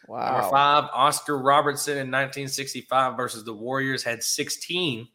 Wow. 0.09 0.33
Number 0.33 0.51
five, 0.51 0.91
Oscar 0.93 1.39
Robertson 1.39 1.93
in 1.93 2.09
1965 2.11 3.17
versus 3.17 3.45
the 3.45 3.55
Warriors 3.55 4.03
had 4.03 4.25
16. 4.25 5.07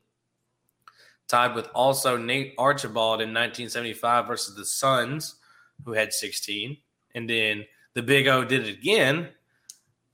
Tied 1.28 1.54
with 1.54 1.68
also 1.76 2.16
Nate 2.18 2.54
Archibald 2.58 3.20
in 3.20 3.30
1975 3.34 4.26
versus 4.28 4.56
the 4.56 4.64
Suns, 4.64 5.36
who 5.84 5.92
had 5.92 6.14
16. 6.14 6.78
And 7.14 7.30
then 7.30 7.66
the 7.94 8.04
Big 8.04 8.28
O 8.28 8.46
did 8.46 8.68
it 8.68 8.78
again 8.78 9.30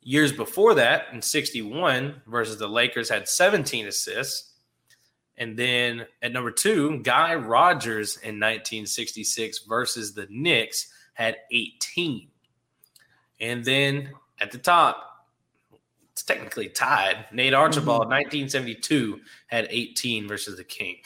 years 0.01 0.31
before 0.31 0.73
that 0.75 1.05
in 1.13 1.21
61 1.21 2.21
versus 2.27 2.57
the 2.57 2.67
Lakers 2.67 3.09
had 3.09 3.27
17 3.27 3.87
assists. 3.87 4.53
And 5.37 5.57
then 5.57 6.05
at 6.21 6.33
number 6.33 6.51
two, 6.51 6.99
Guy 6.99 7.35
Rodgers 7.35 8.17
in 8.17 8.35
1966 8.35 9.59
versus 9.59 10.13
the 10.13 10.27
Knicks 10.29 10.91
had 11.13 11.37
18. 11.51 12.27
And 13.39 13.63
then 13.63 14.09
at 14.39 14.51
the 14.51 14.57
top, 14.57 15.27
it's 16.11 16.23
technically 16.23 16.69
tied. 16.69 17.25
Nate 17.31 17.53
Archibald, 17.53 18.03
mm-hmm. 18.03 18.11
1972, 18.11 19.19
had 19.47 19.67
18 19.69 20.27
versus 20.27 20.57
the 20.57 20.63
Kings. 20.63 21.05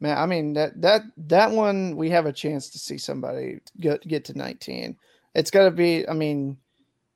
man. 0.00 0.18
I 0.18 0.26
mean 0.26 0.52
that 0.54 0.80
that 0.82 1.02
that 1.16 1.50
one 1.50 1.96
we 1.96 2.10
have 2.10 2.26
a 2.26 2.32
chance 2.32 2.68
to 2.70 2.78
see 2.78 2.98
somebody 2.98 3.60
get 3.80 4.06
get 4.06 4.24
to 4.26 4.36
nineteen. 4.36 4.96
It's 5.34 5.50
got 5.50 5.64
to 5.64 5.70
be. 5.70 6.06
I 6.08 6.12
mean, 6.12 6.56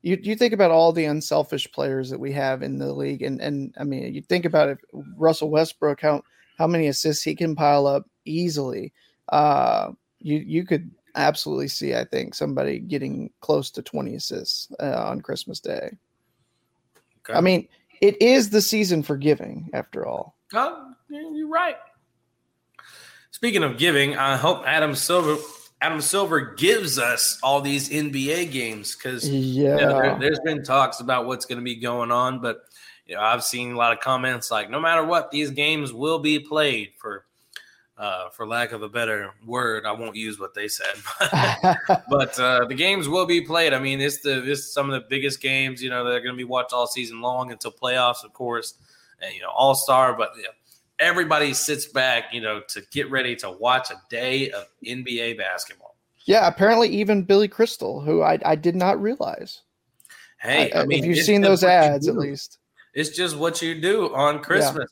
you 0.02 0.18
you 0.20 0.36
think 0.36 0.52
about 0.52 0.70
all 0.70 0.92
the 0.92 1.04
unselfish 1.04 1.70
players 1.72 2.10
that 2.10 2.20
we 2.20 2.32
have 2.32 2.62
in 2.62 2.78
the 2.78 2.92
league, 2.92 3.22
and 3.22 3.40
and 3.40 3.74
I 3.78 3.84
mean, 3.84 4.14
you 4.14 4.22
think 4.22 4.44
about 4.44 4.68
it. 4.68 4.78
Russell 5.16 5.50
Westbrook, 5.50 6.00
how 6.00 6.22
how 6.58 6.66
many 6.66 6.88
assists 6.88 7.22
he 7.22 7.34
can 7.34 7.54
pile 7.54 7.86
up 7.86 8.08
easily. 8.24 8.92
Uh, 9.28 9.92
you 10.18 10.38
you 10.38 10.64
could 10.64 10.90
absolutely 11.14 11.68
see, 11.68 11.94
I 11.94 12.04
think, 12.04 12.34
somebody 12.34 12.78
getting 12.78 13.30
close 13.40 13.70
to 13.72 13.82
twenty 13.82 14.14
assists 14.14 14.68
uh, 14.80 15.04
on 15.06 15.20
Christmas 15.20 15.60
Day. 15.60 15.98
Okay. 17.18 17.36
I 17.36 17.40
mean, 17.40 17.68
it 18.00 18.20
is 18.22 18.50
the 18.50 18.62
season 18.62 19.02
for 19.02 19.16
giving, 19.16 19.68
after 19.74 20.06
all. 20.06 20.36
Oh, 20.54 20.92
you're 21.08 21.48
right. 21.48 21.76
Speaking 23.30 23.62
of 23.62 23.78
giving, 23.78 24.16
I 24.16 24.36
hope 24.36 24.64
Adam 24.66 24.94
Silver 24.94 25.36
Adam 25.82 26.00
Silver 26.00 26.54
gives 26.54 26.98
us 26.98 27.38
all 27.42 27.60
these 27.60 27.88
NBA 27.88 28.52
games 28.52 28.94
because 28.94 29.28
Yeah, 29.28 29.76
you 29.76 29.86
know, 29.86 30.00
there, 30.00 30.18
there's 30.18 30.40
been 30.40 30.62
talks 30.62 31.00
about 31.00 31.26
what's 31.26 31.46
going 31.46 31.58
to 31.58 31.64
be 31.64 31.76
going 31.76 32.10
on, 32.10 32.40
but 32.40 32.64
you 33.06 33.14
know, 33.16 33.22
I've 33.22 33.42
seen 33.42 33.72
a 33.72 33.76
lot 33.76 33.92
of 33.92 34.00
comments 34.00 34.50
like, 34.50 34.70
no 34.70 34.80
matter 34.80 35.04
what, 35.04 35.30
these 35.30 35.50
games 35.50 35.92
will 35.92 36.18
be 36.18 36.38
played. 36.38 36.92
For 36.98 37.24
uh, 37.98 38.30
for 38.30 38.46
lack 38.46 38.72
of 38.72 38.82
a 38.82 38.88
better 38.88 39.30
word, 39.44 39.84
I 39.84 39.92
won't 39.92 40.16
use 40.16 40.38
what 40.38 40.54
they 40.54 40.68
said, 40.68 40.94
but 42.08 42.38
uh, 42.38 42.64
the 42.64 42.74
games 42.74 43.08
will 43.08 43.26
be 43.26 43.42
played. 43.42 43.74
I 43.74 43.78
mean, 43.78 44.00
it's 44.00 44.20
the 44.20 44.50
it's 44.50 44.72
some 44.72 44.90
of 44.90 45.00
the 45.00 45.06
biggest 45.08 45.42
games. 45.42 45.82
You 45.82 45.90
know, 45.90 46.04
they're 46.04 46.20
going 46.20 46.34
to 46.34 46.38
be 46.38 46.44
watched 46.44 46.72
all 46.72 46.86
season 46.86 47.20
long 47.20 47.52
until 47.52 47.72
playoffs, 47.72 48.24
of 48.24 48.32
course, 48.32 48.74
and 49.20 49.34
you 49.34 49.42
know, 49.42 49.50
All 49.50 49.74
Star. 49.74 50.14
But 50.14 50.32
yeah, 50.38 50.48
everybody 51.00 51.52
sits 51.54 51.86
back, 51.86 52.32
you 52.32 52.40
know, 52.40 52.60
to 52.68 52.82
get 52.92 53.10
ready 53.10 53.34
to 53.36 53.50
watch 53.50 53.90
a 53.90 54.00
day 54.08 54.50
of 54.50 54.66
NBA 54.86 55.38
basketball. 55.38 55.96
Yeah, 56.26 56.46
apparently 56.46 56.88
even 56.88 57.22
Billy 57.22 57.48
Crystal, 57.48 58.00
who 58.00 58.22
I, 58.22 58.38
I 58.44 58.54
did 58.54 58.76
not 58.76 59.00
realize. 59.00 59.62
Hey, 60.38 60.70
I, 60.72 60.82
I, 60.82 60.86
mean, 60.86 61.00
if 61.00 61.04
you've 61.04 61.24
seen 61.24 61.40
those 61.40 61.64
ads, 61.64 62.06
at 62.08 62.16
least. 62.16 62.58
It's 62.94 63.10
just 63.10 63.36
what 63.36 63.62
you 63.62 63.80
do 63.80 64.14
on 64.14 64.40
Christmas. 64.40 64.90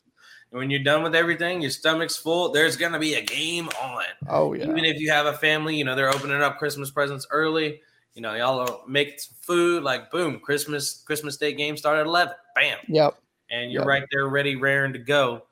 And 0.51 0.59
when 0.59 0.69
you're 0.69 0.83
done 0.83 1.03
with 1.03 1.15
everything, 1.15 1.61
your 1.61 1.69
stomach's 1.69 2.17
full, 2.17 2.51
there's 2.51 2.75
going 2.75 2.93
to 2.93 2.99
be 2.99 3.15
a 3.15 3.21
game 3.21 3.69
on. 3.81 4.03
Oh 4.27 4.53
yeah, 4.53 4.69
Even 4.69 4.85
if 4.85 4.99
you 4.99 5.11
have 5.11 5.27
a 5.27 5.33
family, 5.33 5.75
you 5.75 5.83
know, 5.83 5.95
they're 5.95 6.09
opening 6.09 6.41
up 6.41 6.57
Christmas 6.57 6.89
presents 6.89 7.27
early. 7.29 7.81
You 8.15 8.21
know, 8.21 8.33
y'all 8.33 8.83
making 8.87 9.19
some 9.19 9.35
food, 9.41 9.83
like 9.83 10.11
boom, 10.11 10.39
Christmas 10.39 11.03
Christmas 11.05 11.37
Day 11.37 11.53
game 11.53 11.77
started 11.77 12.01
at 12.01 12.07
11. 12.07 12.33
Bam. 12.55 12.77
yep, 12.87 13.15
And 13.51 13.71
you're 13.71 13.81
Yep. 13.81 13.87
right 13.87 14.03
there 14.11 14.27
ready, 14.27 14.55
raring 14.55 14.93
to 14.93 14.99
go. 14.99 15.43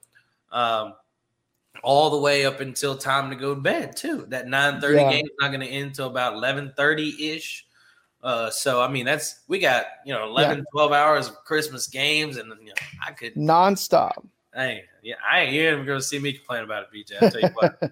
Um, 0.51 0.93
all 1.83 2.09
the 2.09 2.17
way 2.17 2.45
up 2.45 2.59
until 2.59 2.97
time 2.97 3.29
to 3.29 3.35
go 3.35 3.53
to 3.53 3.61
bed, 3.61 3.95
too. 3.95 4.25
That 4.29 4.47
9:30 4.47 4.95
Yeah. 4.95 5.09
game 5.09 5.25
is 5.25 5.31
not 5.39 5.49
going 5.49 5.61
to 5.61 5.67
end 5.67 5.87
until 5.87 6.07
about 6.07 6.33
11:30-ish. 6.33 7.65
Uh, 8.23 8.49
so 8.49 8.81
I 8.81 8.87
mean 8.87 9.05
that's 9.05 9.41
we 9.47 9.59
got 9.59 9.85
you 10.03 10.11
know 10.11 10.25
11 10.25 10.65
12 10.73 10.91
hours 10.91 11.27
of 11.27 11.35
christmas 11.45 11.87
games 11.87 12.37
and 12.37 12.51
you 12.61 12.69
know 12.69 12.73
i 13.05 13.11
could 13.11 13.35
nonstop. 13.35 14.25
Hey, 14.55 14.85
yeah, 15.03 15.15
I 15.29 15.41
ain't 15.41 15.53
even 15.53 15.85
going 15.85 15.99
to 15.99 16.03
see 16.03 16.17
me 16.17 16.33
complain 16.33 16.63
about 16.63 16.83
it, 16.83 16.89
BJ. 16.91 17.21
I'll 17.21 17.31
tell 17.31 17.41
you 17.41 17.51
what. 17.53 17.79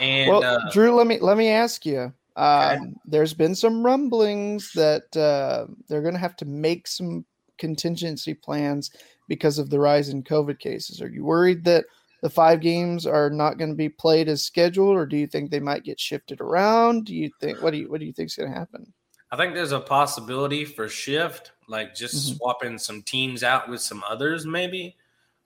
And 0.00 0.30
well, 0.30 0.42
uh, 0.42 0.72
Drew, 0.72 0.94
let 0.94 1.06
me 1.06 1.20
let 1.20 1.36
me 1.36 1.48
ask 1.48 1.86
you. 1.86 2.12
Um, 2.34 2.72
Okay. 2.72 2.92
There's 3.04 3.34
been 3.34 3.54
some 3.54 3.84
rumblings 3.84 4.72
that 4.72 5.16
uh, 5.16 5.66
they're 5.88 6.02
going 6.02 6.14
to 6.14 6.20
have 6.20 6.36
to 6.36 6.44
make 6.44 6.88
some 6.88 7.24
contingency 7.58 8.34
plans 8.34 8.90
because 9.32 9.58
of 9.58 9.70
the 9.70 9.80
rise 9.80 10.10
in 10.10 10.22
COVID 10.22 10.58
cases. 10.58 11.00
Are 11.00 11.08
you 11.08 11.24
worried 11.24 11.64
that 11.64 11.86
the 12.20 12.28
five 12.28 12.60
games 12.60 13.06
are 13.06 13.30
not 13.30 13.56
going 13.56 13.70
to 13.70 13.74
be 13.74 13.88
played 13.88 14.28
as 14.28 14.42
scheduled, 14.42 14.94
or 14.94 15.06
do 15.06 15.16
you 15.16 15.26
think 15.26 15.50
they 15.50 15.58
might 15.58 15.84
get 15.84 15.98
shifted 15.98 16.38
around? 16.42 17.06
Do 17.06 17.14
you 17.14 17.30
think 17.40 17.62
what 17.62 17.70
do 17.70 17.78
you 17.78 17.90
what 17.90 17.98
do 18.00 18.04
you 18.04 18.12
think 18.12 18.26
is 18.26 18.34
going 18.36 18.52
to 18.52 18.58
happen? 18.58 18.92
I 19.30 19.36
think 19.38 19.54
there's 19.54 19.72
a 19.72 19.80
possibility 19.80 20.66
for 20.66 20.86
shift, 20.86 21.52
like 21.66 21.94
just 21.94 22.14
Mhm. 22.14 22.36
swapping 22.36 22.76
some 22.76 23.00
teams 23.00 23.42
out 23.42 23.70
with 23.70 23.80
some 23.80 24.04
others, 24.06 24.44
maybe, 24.44 24.98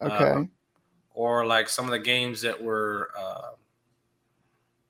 Okay, 0.02 0.24
Uh, 0.24 0.44
or 1.14 1.46
like 1.46 1.68
some 1.68 1.84
of 1.84 1.92
the 1.92 2.00
games 2.00 2.40
that 2.42 2.60
were 2.60 3.12
uh, 3.16 3.50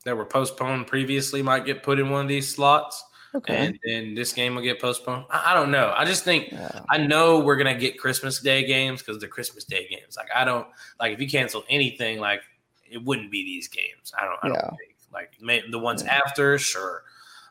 that 0.07 0.17
were 0.17 0.25
postponed 0.25 0.87
previously 0.87 1.43
might 1.43 1.67
get 1.67 1.83
put 1.83 1.99
in 1.99 2.09
one 2.09 2.23
of 2.23 2.29
these 2.29 2.49
slots, 2.55 3.05
okay, 3.37 3.67
and 3.67 3.79
then 3.85 4.15
this 4.15 4.33
game 4.33 4.55
will 4.55 4.63
get 4.63 4.81
postponed. 4.81 5.25
I, 5.31 5.53
I 5.53 5.55
don't 5.55 5.71
know. 5.71 5.93
I 5.97 6.05
just 6.05 6.25
think 6.25 6.51
yeah. 6.53 6.81
I 6.89 6.99
know 6.99 7.41
we're 7.41 7.57
gonna 7.57 7.79
get 7.79 7.99
Christmas 7.99 8.41
Day 8.41 8.67
games 8.67 9.03
because 9.03 9.21
the 9.21 9.29
Christmas 9.29 9.65
Day 9.65 9.87
games. 9.89 10.17
Like 10.17 10.29
I 10.35 10.45
don't 10.45 10.67
like 11.01 11.13
if 11.13 11.21
you 11.21 11.29
cancel 11.29 11.65
anything, 11.69 12.21
like 12.21 12.43
it 12.91 13.03
wouldn't 13.03 13.31
be 13.31 13.43
these 13.45 13.69
games. 13.69 14.13
I 14.19 14.25
don't. 14.25 14.39
I 14.43 14.49
Yeah. 14.49 14.61
don't 14.63 14.77
think 14.77 14.95
like 15.13 15.33
may, 15.41 15.63
the 15.71 15.79
ones 15.79 16.03
Yeah. 16.03 16.21
after, 16.25 16.59
sure. 16.59 17.05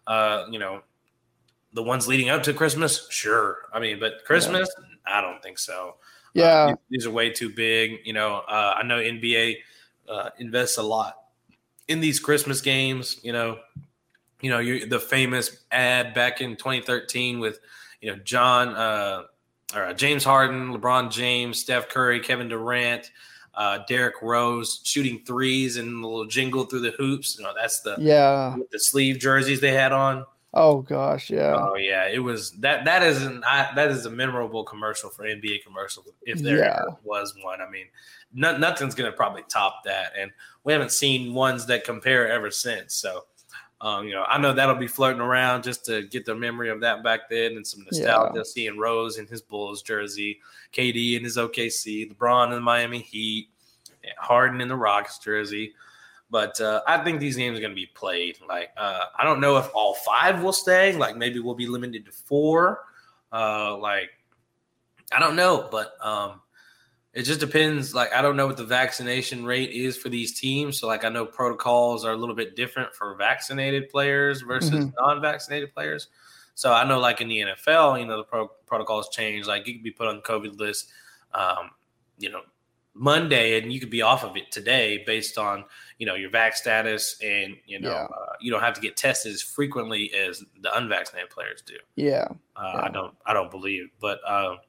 Uh, 0.08 0.46
you 0.52 0.60
know, 0.60 0.82
the 1.74 1.84
ones 1.84 2.08
leading 2.08 2.30
up 2.30 2.44
to 2.44 2.54
Christmas, 2.54 3.08
sure. 3.10 3.64
I 3.74 3.80
mean, 3.80 4.00
but 4.00 4.24
Christmas, 4.26 4.70
I 5.06 5.20
don't 5.22 5.42
think 5.42 5.60
so. 5.60 5.96
Uh, 5.98 6.02
yeah, 6.34 6.68
these, 6.68 6.76
these 6.90 7.06
are 7.06 7.12
way 7.12 7.30
too 7.32 7.50
big. 7.50 8.00
You 8.06 8.14
know, 8.14 8.44
uh, 8.48 8.76
I 8.78 8.84
know 8.84 8.98
NBA 9.00 9.58
uh, 10.08 10.30
invests 10.38 10.78
a 10.78 10.84
lot 10.84 11.18
in 11.88 12.00
these 12.02 12.20
Christmas 12.20 12.62
games. 12.62 13.20
You 13.24 13.34
know, 13.34 13.58
you 14.42 14.50
know, 14.50 14.60
you 14.60 14.88
the 14.88 15.00
famous 15.00 15.64
ad 15.72 16.14
back 16.14 16.42
in 16.42 16.56
2013 16.56 17.40
with 17.40 17.60
you 18.02 18.12
know 18.12 18.18
John 18.24 18.70
uh, 18.70 19.24
or 19.76 19.86
uh, 19.86 19.94
James 19.94 20.24
Harden, 20.24 20.74
LeBron 20.74 21.12
James, 21.12 21.60
Steph 21.60 21.90
Curry, 21.90 22.20
Kevin 22.20 22.48
Durant. 22.48 23.12
Uh, 23.58 23.80
Derrick 23.88 24.16
Rose 24.22 24.82
shooting 24.84 25.22
threes 25.26 25.78
and 25.78 26.04
the 26.04 26.08
little 26.08 26.26
jingle 26.26 26.66
through 26.66 26.82
the 26.82 26.92
hoops. 26.92 27.38
You 27.38 27.46
know, 27.46 27.54
that's 27.56 27.80
the 27.80 27.96
yeah. 27.98 28.54
the 28.70 28.80
sleeve 28.80 29.18
jerseys 29.18 29.62
they 29.62 29.72
had 29.72 29.94
on. 29.94 30.26
Oh 30.54 30.82
gosh, 30.82 31.30
yeah, 31.30 31.56
Oh 31.58 31.76
yeah, 31.76 32.06
it 32.08 32.20
was 32.20 32.52
that. 32.60 32.84
That 32.84 33.02
is 33.02 33.24
an 33.24 33.44
I, 33.46 33.70
that 33.76 33.92
is 33.92 34.06
a 34.06 34.10
memorable 34.10 34.66
commercial 34.66 35.10
for 35.10 35.24
NBA 35.24 35.64
commercial 35.64 36.04
if 36.24 36.40
there 36.40 36.58
Yeah. 36.60 36.82
was 37.06 37.34
one. 37.44 37.62
I 37.62 37.70
mean, 37.70 37.86
no, 38.34 38.58
nothing's 38.58 38.94
gonna 38.94 39.14
probably 39.14 39.44
top 39.50 39.86
that, 39.86 40.12
and 40.18 40.32
we 40.66 40.74
haven't 40.74 40.92
seen 40.92 41.34
ones 41.34 41.66
that 41.68 41.86
compare 41.86 42.30
ever 42.30 42.52
since. 42.52 42.94
So, 42.96 43.24
um, 43.86 44.08
you 44.08 44.16
know, 44.16 44.24
I 44.24 44.40
know 44.40 44.52
that'll 44.52 44.74
be 44.74 44.88
floating 44.88 45.22
around 45.22 45.64
just 45.64 45.86
to 45.86 46.02
get 46.08 46.26
the 46.26 46.34
memory 46.34 46.72
of 46.72 46.82
that 46.82 47.04
back 47.04 47.30
then 47.30 47.52
and 47.52 47.66
some 47.66 47.84
nostalgia. 47.84 48.44
Seeing 48.44 48.80
Rose 48.80 49.20
in 49.20 49.28
his 49.28 49.44
Bulls 49.44 49.84
jersey, 49.84 50.40
KD 50.74 51.18
in 51.18 51.24
his 51.24 51.38
OKC, 51.38 52.12
LeBron 52.12 52.46
in 52.46 52.54
the 52.54 52.62
Miami 52.62 52.98
Heat, 52.98 53.50
Harden 54.18 54.60
in 54.60 54.70
the 54.70 54.76
Rockets 54.76 55.20
jersey. 55.20 55.76
But 56.32 56.60
uh, 56.60 56.82
I 56.88 57.04
think 57.04 57.20
these 57.20 57.36
games 57.36 57.60
are 57.60 57.62
going 57.62 57.74
to 57.74 57.76
be 57.76 57.86
played. 57.86 58.40
Like 58.50 58.72
uh, 58.76 59.06
I 59.20 59.24
don't 59.24 59.40
know 59.40 59.58
if 59.58 59.70
all 59.76 59.94
five 59.94 60.42
will 60.42 60.52
stay. 60.52 60.94
Like 60.94 61.16
maybe 61.16 61.40
we'll 61.40 61.54
be 61.54 61.68
limited 61.68 62.08
to 62.08 62.12
four. 62.12 62.80
Uh, 63.32 63.78
like 63.78 64.10
I 65.12 65.20
don't 65.20 65.36
know, 65.36 65.70
but 65.72 65.94
um, 66.04 66.42
it 67.16 67.24
just 67.24 67.40
depends. 67.40 67.96
Like 67.96 68.14
I 68.14 68.22
don't 68.22 68.36
know 68.36 68.46
what 68.46 68.58
the 68.58 68.66
vaccination 68.66 69.44
rate 69.46 69.72
is 69.72 69.98
for 69.98 70.10
these 70.10 70.40
teams. 70.40 70.80
So 70.80 70.86
like 70.88 71.04
I 71.04 71.10
know 71.10 71.26
protocols 71.26 72.06
are 72.06 72.12
a 72.12 72.18
little 72.18 72.36
bit 72.36 72.56
different 72.56 72.94
for 72.94 73.16
vaccinated 73.16 73.90
players 73.90 74.42
versus 74.42 74.86
Mhm. 74.86 74.94
non-vaccinated 75.00 75.74
players. 75.74 76.10
So 76.54 76.72
I 76.74 76.84
know 76.88 77.00
like 77.00 77.22
in 77.22 77.28
the 77.30 77.40
NFL, 77.42 77.98
you 78.00 78.06
know 78.06 78.18
the 78.18 78.24
pro- 78.24 78.52
protocols 78.68 79.10
change. 79.10 79.48
Like 79.48 79.66
you 79.66 79.74
could 79.74 79.84
be 79.84 79.92
put 79.92 80.08
on 80.08 80.18
the 80.18 80.22
COVID 80.22 80.60
list, 80.60 80.92
um, 81.34 81.72
you 82.20 82.30
know, 82.30 82.42
Monday, 82.98 83.60
and 83.60 83.74
you 83.74 83.80
could 83.82 83.90
be 83.90 84.02
off 84.02 84.24
of 84.24 84.38
it 84.38 84.52
today 84.52 85.04
based 85.06 85.38
on 85.38 85.66
you 86.00 86.06
know 86.06 86.16
your 86.16 86.30
vac 86.30 86.56
status, 86.56 87.18
and 87.22 87.58
you 87.66 87.80
know 87.80 87.90
Yeah. 87.92 88.04
uh, 88.06 88.34
you 88.40 88.52
don't 88.52 88.62
have 88.62 88.74
to 88.76 88.82
get 88.82 88.96
tested 88.96 89.34
as 89.34 89.42
frequently 89.42 90.14
as 90.14 90.44
the 90.62 90.76
unvaccinated 90.78 91.30
players 91.30 91.62
do. 91.62 91.76
yeah. 91.96 92.28
Uh, 92.56 92.72
Yeah. 92.74 92.82
I 92.84 92.90
don't 92.90 93.14
I 93.26 93.34
don't 93.34 93.52
believe, 93.52 93.90
but 94.00 94.20
um, 94.30 94.60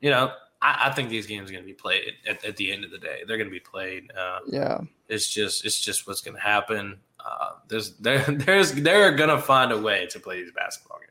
you 0.00 0.10
know 0.10 0.32
I, 0.62 0.88
I 0.88 0.92
think 0.92 1.08
these 1.08 1.26
games 1.26 1.48
are 1.50 1.52
going 1.52 1.64
to 1.64 1.66
be 1.68 1.74
played 1.74 2.14
at, 2.28 2.44
at 2.44 2.56
the 2.56 2.72
end 2.72 2.84
of 2.84 2.90
the 2.90 2.98
day. 2.98 3.22
They're 3.26 3.36
going 3.36 3.48
to 3.48 3.52
be 3.54 3.60
played. 3.60 4.10
Uh, 4.16 4.40
Yeah. 4.46 4.78
it's 5.08 5.28
just 5.28 5.64
it's 5.64 5.80
just 5.80 6.06
what's 6.06 6.20
going 6.20 6.36
to 6.36 6.42
happen. 6.42 6.98
Uh, 7.24 7.50
there's 7.68 7.96
there, 7.98 8.18
there's 8.28 8.72
they're 8.72 9.14
going 9.16 9.30
to 9.30 9.40
find 9.40 9.72
a 9.72 9.78
way 9.78 10.06
to 10.06 10.20
play 10.20 10.42
these 10.42 10.52
basketball 10.52 10.98
games. 10.98 11.04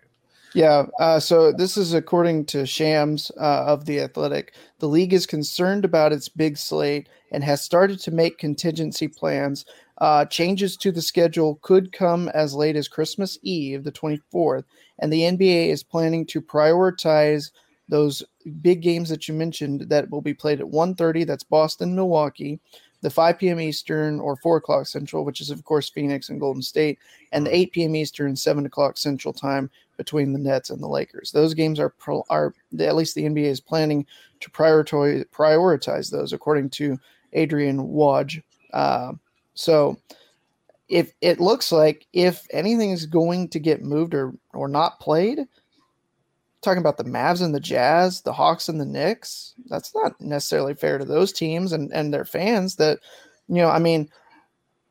Yeah. 0.53 0.85
Uh, 0.99 1.19
so 1.19 1.51
this 1.51 1.77
is 1.77 1.93
according 1.93 2.45
to 2.47 2.65
Shams 2.65 3.31
uh, 3.39 3.65
of 3.65 3.85
the 3.85 3.99
Athletic. 3.99 4.53
The 4.79 4.87
league 4.87 5.13
is 5.13 5.25
concerned 5.25 5.85
about 5.85 6.13
its 6.13 6.29
big 6.29 6.57
slate 6.57 7.09
and 7.31 7.43
has 7.43 7.61
started 7.61 7.99
to 7.99 8.11
make 8.11 8.37
contingency 8.39 9.07
plans. 9.07 9.65
Uh, 9.99 10.25
changes 10.25 10.77
to 10.77 10.91
the 10.91 11.01
schedule 11.01 11.59
could 11.61 11.91
come 11.91 12.29
as 12.29 12.53
late 12.53 12.75
as 12.75 12.87
Christmas 12.87 13.37
Eve, 13.41 13.83
the 13.83 13.91
24th, 13.91 14.63
and 14.99 15.11
the 15.11 15.21
NBA 15.21 15.69
is 15.69 15.83
planning 15.83 16.25
to 16.27 16.41
prioritize 16.41 17.51
those 17.89 18.23
big 18.61 18.81
games 18.81 19.09
that 19.09 19.27
you 19.27 19.33
mentioned 19.33 19.81
that 19.81 20.09
will 20.09 20.21
be 20.21 20.33
played 20.33 20.59
at 20.59 20.67
1.30 20.67 21.25
that's 21.25 21.43
boston 21.43 21.95
milwaukee 21.95 22.59
the 23.01 23.09
5 23.09 23.37
p.m 23.37 23.59
eastern 23.59 24.19
or 24.19 24.35
4 24.37 24.57
o'clock 24.57 24.87
central 24.87 25.23
which 25.23 25.41
is 25.41 25.49
of 25.49 25.63
course 25.63 25.89
phoenix 25.89 26.29
and 26.29 26.39
golden 26.39 26.61
state 26.61 26.97
and 27.31 27.45
the 27.45 27.55
8 27.55 27.71
p.m 27.71 27.95
eastern 27.95 28.35
7 28.35 28.65
o'clock 28.65 28.97
central 28.97 29.33
time 29.33 29.69
between 29.97 30.31
the 30.31 30.39
nets 30.39 30.69
and 30.69 30.81
the 30.81 30.87
lakers. 30.87 31.31
Those 31.31 31.53
games 31.53 31.79
are 31.79 31.89
pro- 31.89 32.25
are 32.29 32.53
at 32.79 32.95
least 32.95 33.15
the 33.15 33.23
nba 33.23 33.43
is 33.43 33.59
planning 33.59 34.05
to 34.39 34.51
prioritize 34.51 35.25
prioritize 35.29 36.09
those 36.09 36.31
according 36.33 36.69
to 36.69 36.97
adrian 37.33 37.79
woj 37.79 38.41
uh, 38.73 39.13
so 39.55 39.97
if 40.87 41.11
it 41.21 41.39
looks 41.39 41.71
like 41.71 42.07
if 42.13 42.45
anything 42.51 42.91
is 42.91 43.05
going 43.05 43.49
to 43.49 43.59
get 43.59 43.83
moved 43.83 44.13
or 44.13 44.33
or 44.53 44.67
not 44.67 44.99
played 44.99 45.39
talking 46.61 46.79
about 46.79 46.97
the 46.97 47.03
Mavs 47.03 47.41
and 47.41 47.53
the 47.53 47.59
Jazz, 47.59 48.21
the 48.21 48.33
Hawks 48.33 48.69
and 48.69 48.79
the 48.79 48.85
Knicks. 48.85 49.53
That's 49.67 49.93
not 49.93 50.19
necessarily 50.19 50.73
fair 50.73 50.97
to 50.97 51.05
those 51.05 51.31
teams 51.31 51.71
and, 51.71 51.91
and 51.93 52.13
their 52.13 52.25
fans 52.25 52.75
that, 52.77 52.99
you 53.47 53.55
know, 53.55 53.69
I 53.69 53.79
mean, 53.79 54.09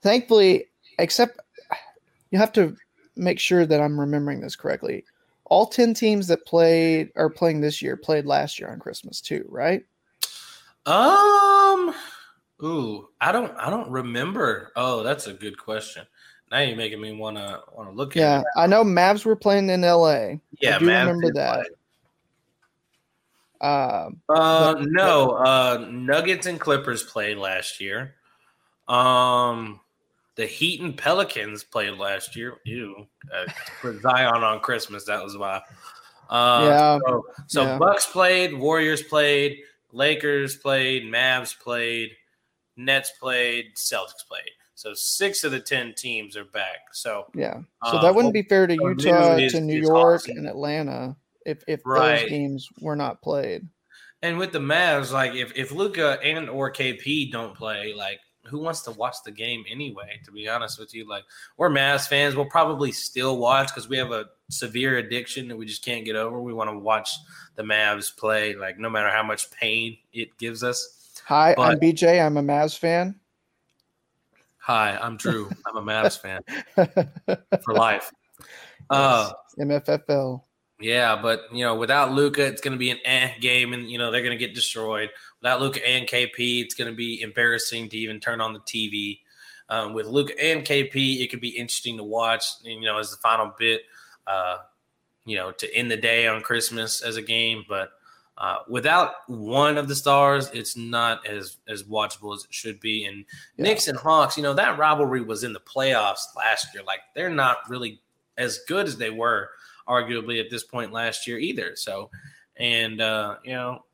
thankfully, 0.02 0.66
except 0.98 1.40
you 2.30 2.38
have 2.38 2.52
to 2.52 2.76
make 3.16 3.40
sure 3.40 3.66
that 3.66 3.80
I'm 3.80 3.98
remembering 3.98 4.40
this 4.40 4.56
correctly. 4.56 5.04
All 5.44 5.66
10 5.66 5.94
teams 5.94 6.26
that 6.28 6.46
played 6.46 7.10
are 7.16 7.30
playing 7.30 7.60
this 7.60 7.80
year 7.80 7.96
played 7.96 8.26
last 8.26 8.58
year 8.58 8.70
on 8.70 8.78
Christmas 8.78 9.20
too, 9.20 9.44
right? 9.48 9.84
Um, 10.86 11.94
ooh, 12.62 13.08
I 13.20 13.32
don't 13.32 13.52
I 13.56 13.70
don't 13.70 13.90
remember. 13.90 14.72
Oh, 14.76 15.02
that's 15.02 15.26
a 15.26 15.32
good 15.32 15.58
question. 15.58 16.06
Now 16.50 16.60
you're 16.60 16.76
making 16.76 17.00
me 17.00 17.12
want 17.12 17.36
to 17.36 17.62
want 17.72 17.90
to 17.90 17.96
look 17.96 18.16
at 18.16 18.20
Yeah. 18.20 18.42
I 18.56 18.66
know 18.66 18.84
Mavs 18.84 19.24
were 19.24 19.36
playing 19.36 19.68
in 19.68 19.82
LA. 19.82 20.38
Yeah, 20.60 20.76
I 20.76 20.78
remember 20.78 21.32
that. 21.32 21.66
Um, 23.60 24.20
Uh, 24.28 24.74
But- 24.74 24.82
no, 24.86 25.30
uh, 25.32 25.86
Nuggets 25.90 26.46
and 26.46 26.60
Clippers 26.60 27.02
played 27.02 27.38
last 27.38 27.80
year. 27.80 28.14
Um, 28.86 29.80
the 30.36 30.46
Heat 30.46 30.80
and 30.82 30.96
Pelicans 30.96 31.64
played 31.64 31.94
last 31.94 32.36
year. 32.36 32.58
Ew, 32.64 33.06
uh, 33.34 33.46
put 33.80 34.00
Zion 34.02 34.44
on 34.44 34.60
Christmas. 34.60 35.04
That 35.06 35.22
was 35.24 35.36
why. 35.36 35.62
Uh, 36.28 36.62
Yeah. 36.64 36.98
So, 37.06 37.26
so 37.46 37.62
Yeah. 37.62 37.78
Bucks 37.78 38.06
played, 38.06 38.52
Warriors 38.54 39.02
played, 39.02 39.62
Lakers 39.92 40.56
played, 40.56 41.04
Mavs 41.04 41.58
played. 41.58 42.10
Nets 42.76 43.10
played, 43.18 43.74
Celtics 43.74 44.26
played. 44.28 44.50
So 44.76 44.92
six 44.94 45.42
of 45.42 45.50
the 45.52 45.58
ten 45.60 45.94
teams 45.94 46.36
are 46.36 46.44
back. 46.44 46.92
So 46.92 47.26
Yeah. 47.34 47.60
So 47.90 47.96
Uh, 47.96 48.02
that 48.02 48.14
wouldn't 48.14 48.32
well, 48.34 48.42
be 48.42 48.48
fair 48.48 48.66
to 48.66 48.74
Utah, 48.74 49.36
is- 49.36 49.52
to 49.52 49.60
New 49.60 49.80
York, 49.80 50.20
awesome. 50.22 50.36
and 50.38 50.46
Atlanta 50.46 51.16
if 51.44 51.62
if 51.66 51.80
Right. 51.84 52.20
those 52.20 52.28
games 52.30 52.68
were 52.80 52.96
not 52.96 53.22
played. 53.22 53.66
And 54.22 54.38
with 54.38 54.52
the 54.52 54.58
Mavs, 54.58 55.12
like 55.12 55.34
if 55.34 55.52
if 55.56 55.72
Luka 55.72 56.18
and 56.22 56.48
or 56.50 56.70
KP 56.70 57.30
don't 57.32 57.54
play, 57.56 57.92
like 57.94 58.20
who 58.44 58.58
wants 58.58 58.82
to 58.82 58.92
watch 58.92 59.16
the 59.24 59.32
game 59.32 59.64
anyway? 59.68 60.20
To 60.24 60.30
be 60.30 60.48
honest 60.48 60.78
with 60.78 60.94
you, 60.94 61.08
like 61.08 61.24
we're 61.56 61.68
Mavs 61.70 62.06
fans, 62.06 62.36
we'll 62.36 62.46
probably 62.46 62.92
still 62.92 63.38
watch 63.38 63.68
because 63.68 63.88
we 63.88 63.96
have 63.96 64.12
a 64.12 64.26
severe 64.50 64.98
addiction 64.98 65.48
that 65.48 65.56
we 65.56 65.66
just 65.66 65.84
can't 65.84 66.04
get 66.04 66.14
over. 66.16 66.40
We 66.40 66.52
want 66.54 66.70
to 66.70 66.78
watch 66.78 67.10
the 67.56 67.62
Mavs 67.64 68.16
play, 68.16 68.54
like 68.54 68.78
no 68.78 68.88
matter 68.90 69.08
how 69.10 69.22
much 69.24 69.50
pain 69.50 69.98
it 70.12 70.36
gives 70.38 70.62
us. 70.62 71.20
Hi, 71.26 71.54
I'm 71.58 71.78
BJ. 71.80 72.20
I'm 72.24 72.36
a 72.36 72.42
Mavs 72.42 72.78
fan. 72.78 73.18
Hi, 74.66 74.98
I'm 75.00 75.16
Drew. 75.16 75.48
I'm 75.64 75.76
a 75.76 75.80
Mavs 75.80 76.20
fan 76.20 76.40
for 77.62 77.72
life. 77.74 78.10
Uh, 78.90 79.30
MFFL. 79.60 80.42
Yeah, 80.80 81.22
but 81.22 81.42
you 81.52 81.64
know, 81.64 81.76
without 81.76 82.10
Luka, 82.10 82.44
it's 82.44 82.60
going 82.60 82.72
to 82.72 82.78
be 82.78 82.90
an 82.90 82.98
eh 83.04 83.30
game, 83.38 83.74
and 83.74 83.88
you 83.88 83.96
know 83.96 84.10
they're 84.10 84.24
going 84.24 84.36
to 84.36 84.44
get 84.44 84.56
destroyed. 84.56 85.10
Without 85.40 85.60
Luka 85.60 85.88
and 85.88 86.08
KP, 86.08 86.64
it's 86.64 86.74
going 86.74 86.90
to 86.90 86.96
be 86.96 87.20
embarrassing 87.20 87.90
to 87.90 87.96
even 87.96 88.18
turn 88.18 88.40
on 88.40 88.54
the 88.54 88.58
TV. 88.58 89.20
Um, 89.68 89.94
with 89.94 90.06
Luka 90.06 90.32
and 90.42 90.64
KP, 90.64 91.20
it 91.20 91.30
could 91.30 91.40
be 91.40 91.50
interesting 91.50 91.96
to 91.98 92.02
watch. 92.02 92.44
You 92.64 92.80
know, 92.80 92.98
as 92.98 93.12
the 93.12 93.18
final 93.18 93.52
bit, 93.56 93.82
uh, 94.26 94.56
you 95.24 95.36
know, 95.36 95.52
to 95.52 95.76
end 95.76 95.92
the 95.92 95.96
day 95.96 96.26
on 96.26 96.42
Christmas 96.42 97.02
as 97.02 97.16
a 97.16 97.22
game. 97.22 97.62
But 97.68 97.90
uh, 98.38 98.58
without 98.68 99.12
one 99.28 99.78
of 99.78 99.88
the 99.88 99.94
stars, 99.94 100.50
it's 100.52 100.76
not 100.76 101.26
as 101.26 101.56
as 101.68 101.84
watchable 101.84 102.34
as 102.34 102.44
it 102.44 102.52
should 102.52 102.80
be. 102.80 103.06
And 103.06 103.24
Yeah. 103.56 103.64
Knicks 103.64 103.88
and 103.88 103.98
Hawks, 103.98 104.36
you 104.36 104.42
know, 104.42 104.54
that 104.54 104.78
rivalry 104.78 105.22
was 105.22 105.42
in 105.44 105.52
the 105.52 105.60
playoffs 105.60 106.34
last 106.36 106.74
year. 106.74 106.82
Like 106.84 107.00
they're 107.14 107.30
not 107.30 107.58
really 107.68 108.00
as 108.36 108.60
good 108.68 108.86
as 108.86 108.98
they 108.98 109.10
were 109.10 109.50
arguably 109.88 110.40
at 110.40 110.50
this 110.50 110.64
point 110.64 110.92
last 110.92 111.26
year 111.26 111.38
either. 111.38 111.76
So, 111.76 112.10
and 112.56 113.00
uh, 113.00 113.36
you 113.42 113.52
know, 113.52 113.84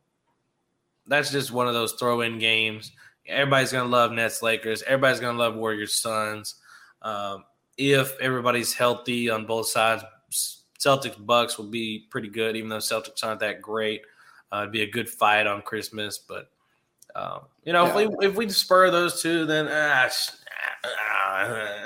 that's 1.07 1.31
just 1.31 1.53
one 1.53 1.69
of 1.69 1.75
those 1.75 1.93
throw-in 1.93 2.39
games. 2.39 2.93
Everybody's 3.27 3.73
gonna 3.73 3.89
love 3.89 4.11
Nets, 4.11 4.43
Lakers. 4.43 4.83
Everybody's 4.83 5.21
gonna 5.21 5.39
love 5.39 5.55
Warriors, 5.55 5.95
Suns. 5.95 6.57
Um, 7.03 7.45
if 7.77 8.19
everybody's 8.21 8.75
healthy 8.75 9.31
on 9.31 9.47
both 9.47 9.69
sides, 9.69 10.03
Celtics 10.79 11.25
Bucks 11.25 11.59
will 11.59 11.69
be 11.69 12.07
pretty 12.11 12.29
good. 12.29 12.57
Even 12.57 12.69
though 12.69 12.79
Celtics 12.79 13.23
aren't 13.23 13.41
that 13.41 13.63
great, 13.63 14.03
uh, 14.53 14.61
it'd 14.61 14.73
be 14.73 14.83
a 14.83 14.91
good 14.91 15.09
fight 15.09 15.47
on 15.47 15.63
Christmas. 15.63 16.19
But 16.19 16.51
um, 17.15 17.41
you 17.65 17.73
know, 17.73 17.85
Yeah. 17.85 17.91
if 17.91 17.95
we 18.21 18.27
if 18.29 18.37
we 18.37 18.49
spur 18.49 18.91
those 18.91 19.23
two, 19.23 19.47
then 19.47 19.69
ah, 19.71 20.09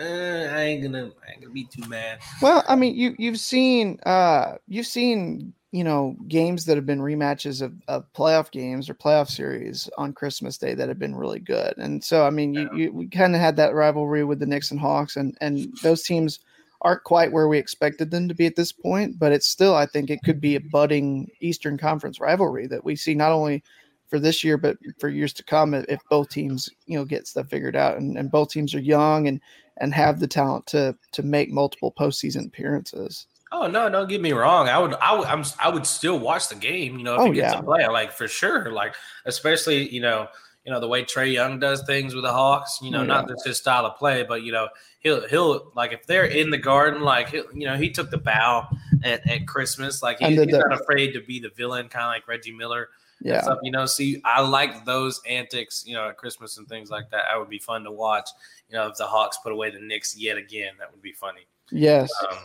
eh, 0.00 0.48
I 0.54 0.60
ain't 0.62 0.82
gonna 0.82 1.10
I 1.26 1.32
ain't 1.32 1.40
gonna 1.42 1.52
be 1.52 1.64
too 1.64 1.88
mad. 1.88 2.18
Well, 2.42 2.64
I 2.68 2.76
mean, 2.76 2.96
you 2.96 3.14
you've 3.18 3.40
seen 3.40 3.98
uh 4.06 4.56
you've 4.68 4.86
seen 4.86 5.52
you 5.72 5.84
know 5.84 6.16
games 6.28 6.64
that 6.64 6.76
have 6.76 6.86
been 6.86 7.00
rematches 7.00 7.60
of, 7.60 7.74
of 7.88 8.10
playoff 8.14 8.50
games 8.50 8.88
or 8.88 8.94
playoff 8.94 9.28
series 9.28 9.90
on 9.98 10.12
Christmas 10.12 10.58
Day 10.58 10.74
that 10.74 10.88
have 10.88 10.98
been 10.98 11.14
really 11.14 11.40
good, 11.40 11.74
and 11.76 12.02
so 12.02 12.26
I 12.26 12.30
mean, 12.30 12.54
you, 12.54 12.70
you 12.74 12.92
we 12.92 13.08
kind 13.08 13.34
of 13.34 13.40
had 13.40 13.56
that 13.56 13.74
rivalry 13.74 14.24
with 14.24 14.38
the 14.38 14.46
Knicks 14.46 14.70
and 14.70 14.80
Hawks, 14.80 15.16
and 15.16 15.36
and 15.40 15.68
those 15.82 16.02
teams 16.02 16.40
aren't 16.82 17.04
quite 17.04 17.32
where 17.32 17.48
we 17.48 17.58
expected 17.58 18.10
them 18.10 18.28
to 18.28 18.34
be 18.34 18.46
at 18.46 18.56
this 18.56 18.72
point, 18.72 19.18
but 19.18 19.32
it's 19.32 19.48
still 19.48 19.74
I 19.74 19.86
think 19.86 20.10
it 20.10 20.20
could 20.24 20.40
be 20.40 20.56
a 20.56 20.60
budding 20.60 21.28
Eastern 21.40 21.78
Conference 21.78 22.20
rivalry 22.20 22.66
that 22.68 22.84
we 22.84 22.96
see 22.96 23.14
not 23.14 23.32
only 23.32 23.62
for 24.08 24.20
this 24.20 24.44
year 24.44 24.56
but 24.56 24.76
for 25.00 25.08
years 25.08 25.32
to 25.32 25.42
come 25.42 25.74
if, 25.74 26.00
both 26.08 26.28
teams 26.28 26.68
you 26.86 26.96
know 26.96 27.04
get 27.04 27.26
stuff 27.26 27.48
figured 27.48 27.74
out 27.74 27.96
and, 27.96 28.16
and 28.16 28.30
both 28.30 28.50
teams 28.50 28.74
are 28.74 28.80
young 28.80 29.26
and 29.26 29.40
and 29.78 29.92
have 29.92 30.20
the 30.20 30.28
talent 30.28 30.66
to 30.66 30.96
to 31.12 31.22
make 31.22 31.50
multiple 31.50 31.92
postseason 31.98 32.46
appearances. 32.46 33.26
Oh 33.52 33.68
no, 33.68 33.88
don't 33.88 34.08
get 34.08 34.20
me 34.20 34.32
wrong. 34.32 34.68
I 34.68 34.78
would, 34.78 34.94
I 34.94 35.16
would, 35.16 35.26
I'm, 35.28 35.44
I 35.60 35.68
would 35.68 35.86
still 35.86 36.18
watch 36.18 36.48
the 36.48 36.56
game. 36.56 36.98
You 36.98 37.04
know, 37.04 37.14
if 37.14 37.20
Oh, 37.20 37.30
yeah. 37.30 37.54
to 37.54 37.62
play, 37.62 37.86
like 37.86 38.10
for 38.12 38.26
sure. 38.26 38.72
Like 38.72 38.94
especially, 39.24 39.88
you 39.88 40.00
know, 40.00 40.28
you 40.66 40.72
know 40.72 40.80
the 40.80 40.88
way 40.88 41.02
Trae 41.04 41.32
Young 41.32 41.58
does 41.58 41.82
things 41.84 42.14
with 42.14 42.24
the 42.24 42.32
Hawks. 42.32 42.80
You 42.82 42.90
know, 42.90 43.00
Oh, 43.00 43.04
not 43.04 43.28
just 43.28 43.46
his 43.46 43.56
style 43.56 43.86
of 43.86 43.96
play, 43.96 44.24
but 44.24 44.42
you 44.42 44.52
know, 44.52 44.68
he'll, 45.00 45.26
he'll 45.28 45.72
like 45.76 45.92
if 45.92 46.04
they're 46.06 46.26
in 46.26 46.50
the 46.50 46.58
garden, 46.58 47.00
like 47.02 47.28
he'll, 47.30 47.44
you 47.54 47.66
know, 47.66 47.76
he 47.76 47.88
took 47.90 48.10
the 48.10 48.18
bow 48.18 48.66
at, 49.04 49.26
at 49.30 49.46
Christmas. 49.46 50.02
Like 50.02 50.18
he, 50.18 50.26
he's 50.26 50.36
the- 50.36 50.58
not 50.68 50.72
afraid 50.80 51.12
to 51.12 51.20
be 51.20 51.38
the 51.40 51.50
villain, 51.50 51.88
kind 51.88 52.04
of 52.04 52.10
like 52.10 52.26
Reggie 52.28 52.52
Miller. 52.52 52.88
Yeah, 53.22 53.40
stuff, 53.40 53.60
you 53.62 53.70
know, 53.70 53.86
see, 53.86 54.20
I 54.26 54.42
like 54.42 54.84
those 54.84 55.22
antics, 55.26 55.84
you 55.86 55.94
know, 55.94 56.08
at 56.10 56.18
Christmas 56.18 56.58
and 56.58 56.68
things 56.68 56.90
like 56.90 57.08
that. 57.12 57.22
That 57.30 57.38
would 57.38 57.48
be 57.48 57.58
fun 57.58 57.82
to 57.84 57.90
watch. 57.90 58.28
You 58.68 58.76
know, 58.76 58.88
if 58.88 58.96
the 58.98 59.06
Hawks 59.06 59.38
put 59.42 59.52
away 59.52 59.70
the 59.70 59.80
Knicks 59.80 60.14
yet 60.18 60.36
again, 60.36 60.74
that 60.80 60.92
would 60.92 61.00
be 61.00 61.12
funny. 61.12 61.46
yes, 61.70 62.12
Um, 62.30 62.38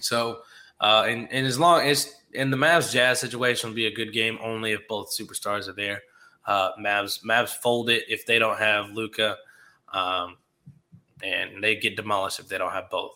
so, 0.00 0.42
uh, 0.80 1.04
and, 1.08 1.26
and 1.32 1.46
as 1.46 1.58
long 1.58 1.80
as 1.86 2.14
in 2.32 2.50
the 2.50 2.56
Mavs 2.56 2.92
Jazz 2.92 3.18
situation 3.18 3.70
will 3.70 3.74
be 3.74 3.86
a 3.86 3.94
good 3.94 4.12
game 4.12 4.38
only 4.42 4.70
if 4.72 4.86
both 4.88 5.10
superstars 5.10 5.66
are 5.68 5.72
there. 5.72 6.00
Uh, 6.46 6.70
Mavs 6.80 7.24
Mavs 7.24 7.50
fold 7.50 7.88
it 7.90 8.04
if 8.08 8.26
they 8.26 8.38
don't 8.38 8.58
have 8.58 8.90
Luka, 8.90 9.36
um, 9.92 10.36
and 11.22 11.62
they 11.62 11.76
get 11.76 11.96
demolished 11.96 12.40
if 12.40 12.48
they 12.48 12.58
don't 12.58 12.72
have 12.72 12.90
both. 12.90 13.12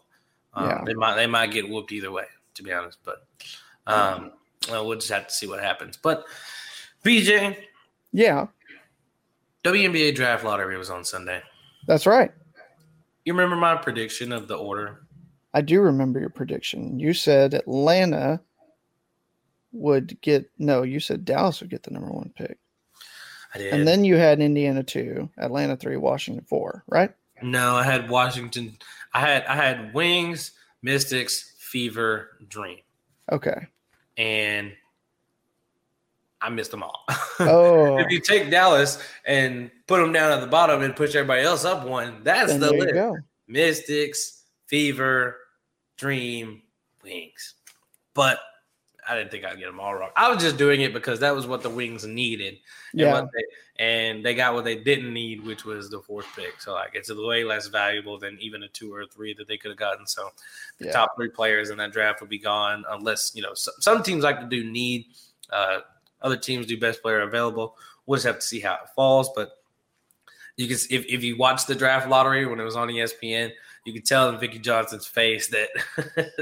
Um, 0.55 0.69
Yeah. 0.69 0.83
They 0.87 0.95
might 0.95 1.17
they 1.17 1.27
might 1.27 1.51
get 1.51 1.69
whooped 1.69 1.93
either 1.93 2.13
way, 2.13 2.27
to 2.55 2.63
be 2.63 2.73
honest. 2.73 2.99
But 3.05 3.27
um, 3.87 4.33
well, 4.71 4.87
we'll 4.87 4.99
just 4.99 5.11
have 5.11 5.27
to 5.27 5.35
see 5.35 5.47
what 5.47 5.61
happens. 5.61 5.97
But 5.97 6.25
BJ, 7.05 7.57
yeah, 8.13 8.47
WNBA 9.65 10.15
draft 10.15 10.45
lottery 10.45 10.77
was 10.79 10.91
on 10.91 11.05
Sunday. 11.05 11.43
that's 11.87 12.07
right. 12.07 12.31
You 13.25 13.33
remember 13.33 13.57
my 13.57 13.75
prediction 13.75 14.31
of 14.31 14.47
the 14.47 14.55
order? 14.55 15.03
I 15.53 15.61
do 15.61 15.81
remember 15.81 16.21
your 16.21 16.29
prediction. 16.29 17.01
You 17.01 17.13
said 17.13 17.55
Atlanta 17.55 18.41
would 19.73 20.21
get 20.21 20.49
no. 20.59 20.83
You 20.83 21.01
said 21.01 21.25
Dallas 21.25 21.61
would 21.61 21.71
get 21.71 21.83
the 21.83 21.91
number 21.91 22.11
one 22.11 22.31
pick, 22.37 22.59
I 23.57 23.59
did. 23.59 23.73
and 23.75 23.89
then 23.89 24.05
you 24.05 24.17
had 24.17 24.41
Indiana 24.41 24.83
two, 24.83 25.29
Atlanta 25.39 25.77
three, 25.77 25.97
Washington 25.97 26.45
four. 26.49 26.85
Right? 26.87 27.13
No, 27.43 27.75
I 27.75 27.83
had 27.83 28.09
Washington. 28.11 28.77
I 29.13 29.21
had 29.21 29.45
I 29.47 29.57
had 29.57 29.93
Wings, 29.95 30.53
Mystics, 30.83 31.55
Fever, 31.59 32.31
Dream, 32.49 32.79
Okay. 33.33 33.67
and 34.17 34.73
I 36.41 36.49
missed 36.51 36.71
them 36.71 36.83
all. 36.83 37.05
Oh, 37.39 37.99
if 37.99 38.11
you 38.11 38.19
take 38.21 38.51
Dallas 38.51 38.99
and 39.27 39.71
put 39.87 40.01
them 40.01 40.11
down 40.11 40.33
at 40.33 40.41
the 40.41 40.47
bottom 40.47 40.81
and 40.81 40.97
push 40.97 41.15
everybody 41.15 41.43
else 41.43 41.67
up 41.67 41.87
one, 41.87 42.23
that's 42.25 42.51
then 42.51 42.61
the 42.61 42.73
list. 42.73 43.23
Mystics, 43.47 44.43
Fever, 44.67 45.37
Dream, 45.99 46.63
Wings. 47.05 47.55
But 48.15 48.39
I 49.09 49.17
didn't 49.17 49.31
think 49.31 49.45
I'd 49.45 49.59
get 49.59 49.67
them 49.67 49.81
all 49.81 49.95
wrong. 49.95 50.11
I 50.17 50.33
was 50.33 50.43
just 50.43 50.57
doing 50.57 50.81
it 50.81 50.93
because 50.93 51.21
that 51.21 51.35
was 51.35 51.47
what 51.47 51.63
the 51.63 51.71
Wings 51.71 52.05
needed. 52.05 52.59
And, 52.93 53.01
Yeah. 53.01 53.13
what 53.13 53.29
they, 53.33 53.85
and 53.85 54.25
they 54.25 54.35
got 54.35 54.55
what 54.55 54.65
they 54.65 54.77
didn't 54.77 55.13
need, 55.13 55.45
which 55.45 55.65
was 55.65 55.91
the 55.91 56.01
fourth 56.01 56.27
pick. 56.35 56.61
So 56.61 56.73
like 56.73 56.91
it's 56.95 57.13
way 57.15 57.45
less 57.45 57.67
valuable 57.69 58.19
than 58.19 58.39
even 58.41 58.63
a 58.63 58.69
two 58.69 58.93
or 58.93 59.03
a 59.03 59.07
three 59.07 59.35
that 59.35 59.47
they 59.47 59.57
could 59.59 59.71
have 59.71 59.79
gotten. 59.79 60.07
So 60.07 60.31
the 60.79 60.87
Yeah. 60.87 60.93
top 60.93 61.17
three 61.17 61.29
players 61.29 61.71
in 61.71 61.79
that 61.79 61.93
draft 61.93 62.21
would 62.21 62.31
be 62.31 62.39
gone 62.39 62.85
unless 62.91 63.33
you 63.35 63.43
know 63.43 63.55
some, 63.55 63.75
some 63.81 64.03
teams 64.03 64.25
like 64.25 64.41
to 64.41 64.47
do 64.47 64.65
need. 64.65 65.07
Uh, 65.51 65.81
other 66.23 66.37
teams 66.37 66.67
do 66.67 66.79
best 66.79 67.03
player 67.03 67.21
available. 67.21 67.77
We'll 68.07 68.17
just 68.17 68.27
have 68.27 68.37
to 68.41 68.47
see 68.47 68.61
how 68.61 68.75
it 68.75 68.89
falls. 68.95 69.31
But 69.35 69.51
you 70.57 70.67
can 70.67 70.77
if 70.91 71.05
if 71.07 71.23
you 71.23 71.37
watch 71.37 71.67
the 71.67 71.75
draft 71.75 72.09
lottery 72.09 72.47
when 72.47 72.59
it 72.59 72.65
was 72.65 72.77
on 72.77 72.89
ESPN, 72.89 73.53
you 73.87 73.93
could 73.93 74.05
tell 74.05 74.29
in 74.29 74.37
Vickie 74.37 74.61
Johnson's 74.61 75.07
face 75.07 75.49
that 75.49 75.69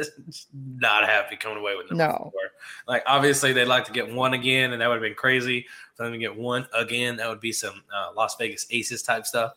not 0.78 1.04
happy 1.04 1.37
coming 1.37 1.59
away 1.59 1.76
with 1.76 1.90
number 1.90 2.04
No. 2.12 2.30
four. 2.33 2.40
Like 2.88 3.02
obviously 3.07 3.52
they'd 3.52 3.66
like 3.66 3.85
to 3.85 3.92
get 3.92 4.12
one 4.12 4.35
again, 4.35 4.72
and 4.72 4.80
that 4.80 4.88
would 4.88 4.94
have 4.94 5.02
been 5.02 5.14
crazy 5.14 5.66
for 5.94 6.04
them 6.04 6.12
to 6.12 6.18
get 6.18 6.35
one 6.35 6.66
again. 6.72 7.16
That 7.16 7.28
would 7.28 7.40
be 7.40 7.52
some 7.52 7.83
uh, 7.94 8.12
Las 8.16 8.37
Vegas 8.37 8.66
Aces 8.70 9.02
type 9.02 9.26
stuff. 9.26 9.52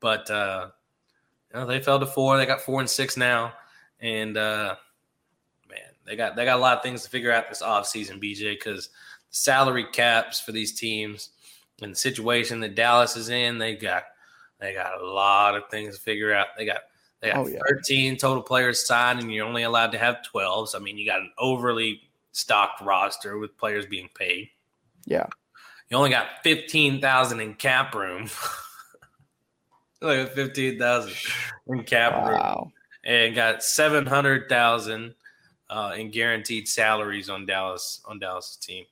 But 0.00 0.30
uh, 0.30 0.68
you 1.52 1.60
know, 1.60 1.66
they 1.66 1.80
fell 1.80 1.98
to 1.98 2.06
four. 2.06 2.36
They 2.36 2.46
got 2.46 2.60
four 2.60 2.80
and 2.80 2.88
six 2.90 3.16
now, 3.16 3.54
and 4.00 4.36
uh, 4.36 4.76
man, 5.68 5.78
they 6.04 6.14
got 6.16 6.36
they 6.36 6.44
got 6.44 6.58
a 6.58 6.62
lot 6.62 6.76
of 6.76 6.82
things 6.82 7.02
to 7.04 7.10
figure 7.10 7.32
out 7.32 7.48
this 7.48 7.62
offseason, 7.62 8.22
BJ, 8.22 8.52
because 8.58 8.90
salary 9.30 9.86
caps 9.92 10.40
for 10.40 10.52
these 10.52 10.78
teams 10.78 11.30
and 11.82 11.92
the 11.92 11.96
situation 11.96 12.60
that 12.60 12.74
Dallas 12.74 13.16
is 13.16 13.28
in, 13.28 13.58
they 13.58 13.74
got 13.76 14.04
they 14.60 14.74
got 14.74 15.00
a 15.00 15.06
lot 15.06 15.56
of 15.56 15.68
things 15.70 15.96
to 15.96 16.02
figure 16.02 16.34
out. 16.34 16.48
They 16.56 16.66
got 16.66 16.80
they 17.20 17.30
got 17.30 17.38
Oh, 17.38 17.46
yeah. 17.48 17.58
13 17.68 18.16
total 18.16 18.42
players 18.42 18.86
signed, 18.86 19.20
and 19.20 19.32
you're 19.32 19.46
only 19.46 19.64
allowed 19.64 19.92
to 19.92 19.98
have 19.98 20.22
12. 20.24 20.70
So 20.70 20.78
I 20.78 20.80
mean, 20.80 20.98
you 20.98 21.06
got 21.06 21.20
an 21.20 21.32
overly 21.38 22.00
stocked 22.32 22.80
roster 22.80 23.38
with 23.38 23.56
players 23.56 23.86
being 23.86 24.08
paid. 24.14 24.50
Yeah. 25.04 25.26
You 25.88 25.96
only 25.96 26.10
got 26.10 26.26
15,000 26.44 27.40
in 27.40 27.54
cap 27.54 27.94
room. 27.94 28.28
Look 30.00 30.28
at 30.28 30.34
15,000 30.34 31.12
in 31.68 31.82
cap 31.84 32.28
room 32.28 32.72
and 33.04 33.34
got 33.34 33.64
700,000 33.64 35.14
uh, 35.70 35.94
in 35.96 36.10
guaranteed 36.10 36.68
salaries 36.68 37.28
on 37.28 37.46
Dallas 37.46 38.00
on 38.04 38.18
Dallas's 38.18 38.56
team. 38.56 38.84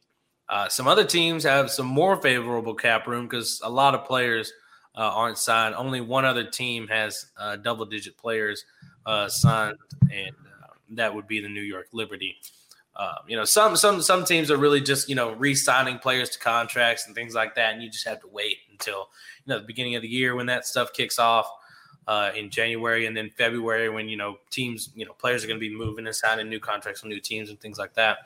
Uh, 0.49 0.69
some 0.69 0.89
other 0.89 1.05
teams 1.05 1.45
have 1.45 1.71
some 1.71 1.87
more 1.87 2.21
favorable 2.21 2.75
cap 2.75 3.07
room 3.07 3.27
because 3.27 3.61
a 3.65 3.71
lot 3.71 3.95
of 3.95 4.05
players 4.05 4.53
uh, 4.97 5.11
aren't 5.15 5.39
signed. 5.39 5.75
Only 5.75 6.01
one 6.01 6.25
other 6.25 6.45
team 6.45 6.89
has 6.89 7.27
uh, 7.39 7.57
double 7.57 7.85
digit 7.85 8.17
players 8.17 8.65
uh, 9.05 9.29
signed, 9.29 9.77
and 10.11 10.31
uh, 10.31 10.69
that 10.91 11.15
would 11.15 11.27
be 11.27 11.41
the 11.41 11.49
New 11.49 11.63
York 11.63 11.89
Liberty. 11.93 12.37
Uh, 12.95 13.17
you 13.29 13.37
know, 13.37 13.45
some 13.45 13.77
some 13.77 14.01
some 14.01 14.25
teams 14.25 14.51
are 14.51 14.57
really 14.57 14.81
just 14.81 15.09
you 15.09 15.15
know 15.15 15.33
re-signing 15.33 15.99
players 15.99 16.31
to 16.31 16.39
contracts 16.39 17.07
and 17.07 17.15
things 17.15 17.35
like 17.35 17.55
that, 17.55 17.75
and 17.75 17.83
you 17.83 17.91
just 17.91 18.07
have 18.09 18.21
to 18.21 18.29
wait 18.29 18.57
until 18.71 19.09
you 19.45 19.53
know 19.53 19.59
the 19.59 19.67
beginning 19.67 19.97
of 19.97 20.03
the 20.03 20.09
year 20.09 20.35
when 20.35 20.47
that 20.47 20.67
stuff 20.67 20.93
kicks 20.95 21.19
off 21.19 21.47
uh, 22.09 22.31
in 22.35 22.49
January, 22.49 23.05
and 23.05 23.15
then 23.15 23.29
February 23.37 23.91
when 23.91 24.09
you 24.09 24.17
know 24.17 24.39
teams 24.51 24.89
you 24.95 25.05
know 25.05 25.13
players 25.13 25.45
are 25.45 25.47
going 25.47 25.61
to 25.61 25.69
be 25.69 25.75
moving 25.75 26.07
and 26.07 26.17
signing 26.17 26.49
new 26.49 26.61
contracts 26.61 27.03
with 27.03 27.11
new 27.11 27.21
teams 27.21 27.51
and 27.51 27.61
things 27.61 27.79
like 27.79 27.93
that. 27.95 28.19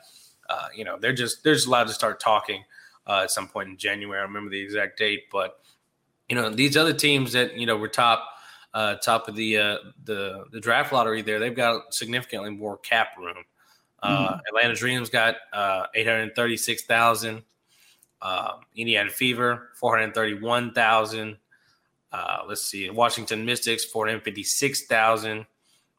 Uh, 0.49 0.67
you 0.73 0.85
know, 0.85 0.97
they're 0.97 1.13
just 1.13 1.43
they're 1.43 1.53
just 1.53 1.67
allowed 1.67 1.87
to 1.87 1.93
start 1.93 2.21
talking 2.21 2.63
at 3.07 3.29
some 3.29 3.49
point 3.49 3.67
in 3.67 3.75
January. 3.75 4.19
I 4.19 4.23
remember 4.23 4.49
the 4.49 4.61
exact 4.61 4.97
date, 4.97 5.23
but 5.29 5.57
you 6.31 6.37
know 6.37 6.49
these 6.49 6.77
other 6.77 6.93
teams 6.93 7.33
that 7.33 7.57
you 7.57 7.65
know 7.65 7.75
were 7.75 7.89
top 7.89 8.25
uh, 8.73 8.95
top 8.95 9.27
of 9.27 9.35
the 9.35 9.57
uh, 9.57 9.77
the 10.05 10.45
the 10.53 10.61
draft 10.61 10.93
lottery 10.93 11.21
there, 11.21 11.39
they've 11.39 11.53
got 11.53 11.93
significantly 11.93 12.49
more 12.49 12.77
cap 12.77 13.09
room. 13.19 13.43
Uh, 14.01 14.29
mm-hmm. 14.29 14.39
Atlanta 14.47 14.73
Dreams 14.73 15.09
got 15.09 15.35
uh, 15.51 15.87
eight 15.93 16.07
hundred 16.07 16.33
thirty 16.33 16.55
six 16.55 16.83
thousand. 16.83 17.43
Uh, 18.21 18.53
Indiana 18.77 19.09
Fever 19.09 19.71
four 19.75 19.97
hundred 19.97 20.13
thirty 20.15 20.39
one 20.39 20.73
thousand. 20.73 21.35
Uh, 22.13 22.43
let's 22.47 22.61
see, 22.61 22.89
Washington 22.89 23.43
Mystics 23.45 23.83
four 23.83 24.07
hundred 24.07 24.23
fifty 24.23 24.43
six 24.43 24.85
thousand. 24.85 25.45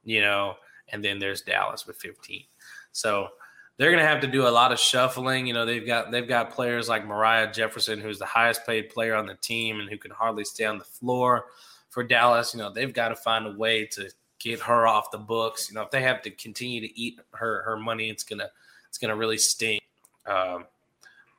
You 0.02 0.22
know, 0.22 0.54
and 0.88 1.04
then 1.04 1.18
there's 1.18 1.42
Dallas 1.42 1.86
with 1.86 1.96
fifteen. 1.96 2.44
So 2.92 3.28
they're 3.76 3.90
going 3.90 4.02
to 4.02 4.08
have 4.08 4.20
to 4.20 4.26
do 4.26 4.46
a 4.46 4.50
lot 4.50 4.72
of 4.72 4.78
shuffling. 4.78 5.46
You 5.46 5.54
know, 5.54 5.64
they've 5.64 5.86
got 5.86 6.10
they've 6.10 6.28
got 6.28 6.50
players 6.50 6.88
like 6.88 7.06
Moriah 7.06 7.50
Jefferson, 7.52 8.00
who's 8.00 8.18
the 8.18 8.26
highest 8.26 8.66
paid 8.66 8.90
player 8.90 9.14
on 9.14 9.26
the 9.26 9.34
team 9.34 9.80
and 9.80 9.88
who 9.88 9.98
can 9.98 10.10
hardly 10.10 10.44
stay 10.44 10.64
on 10.64 10.78
the 10.78 10.84
floor 10.84 11.46
for 11.90 12.02
Dallas. 12.02 12.54
You 12.54 12.60
know, 12.60 12.70
they've 12.70 12.92
got 12.92 13.08
to 13.08 13.16
find 13.16 13.46
a 13.46 13.52
way 13.52 13.86
to 13.92 14.10
get 14.38 14.60
her 14.60 14.86
off 14.86 15.10
the 15.10 15.18
books. 15.18 15.70
You 15.70 15.76
know, 15.76 15.82
if 15.82 15.90
they 15.90 16.02
have 16.02 16.22
to 16.22 16.30
continue 16.30 16.80
to 16.80 17.00
eat 17.00 17.20
her 17.32 17.62
her 17.62 17.76
money, 17.76 18.10
it's 18.10 18.24
gonna 18.24 18.48
it's 18.88 18.98
gonna 18.98 19.16
really 19.16 19.38
stink. 19.38 19.82
Um, 20.26 20.66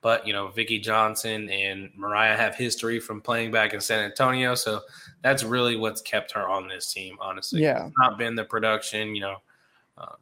but 0.01 0.27
you 0.27 0.33
know, 0.33 0.49
Vickie 0.49 0.83
Johnson 0.83 1.49
and 1.49 1.89
Moriah 1.95 2.35
have 2.35 2.55
history 2.55 2.99
from 2.99 3.21
playing 3.21 3.51
back 3.51 3.73
in 3.73 3.79
San 3.79 4.03
Antonio, 4.03 4.53
so 4.53 4.81
that's 5.21 5.43
really 5.43 5.77
what's 5.77 6.01
kept 6.01 6.31
her 6.33 6.47
on 6.47 6.67
this 6.67 6.91
team. 6.91 7.17
Honestly, 7.21 7.61
yeah, 7.61 7.87
it's 7.87 7.95
not 7.97 8.17
been 8.17 8.35
the 8.35 8.43
production. 8.43 9.15
You 9.15 9.21
know, 9.21 9.35
um, 9.97 10.15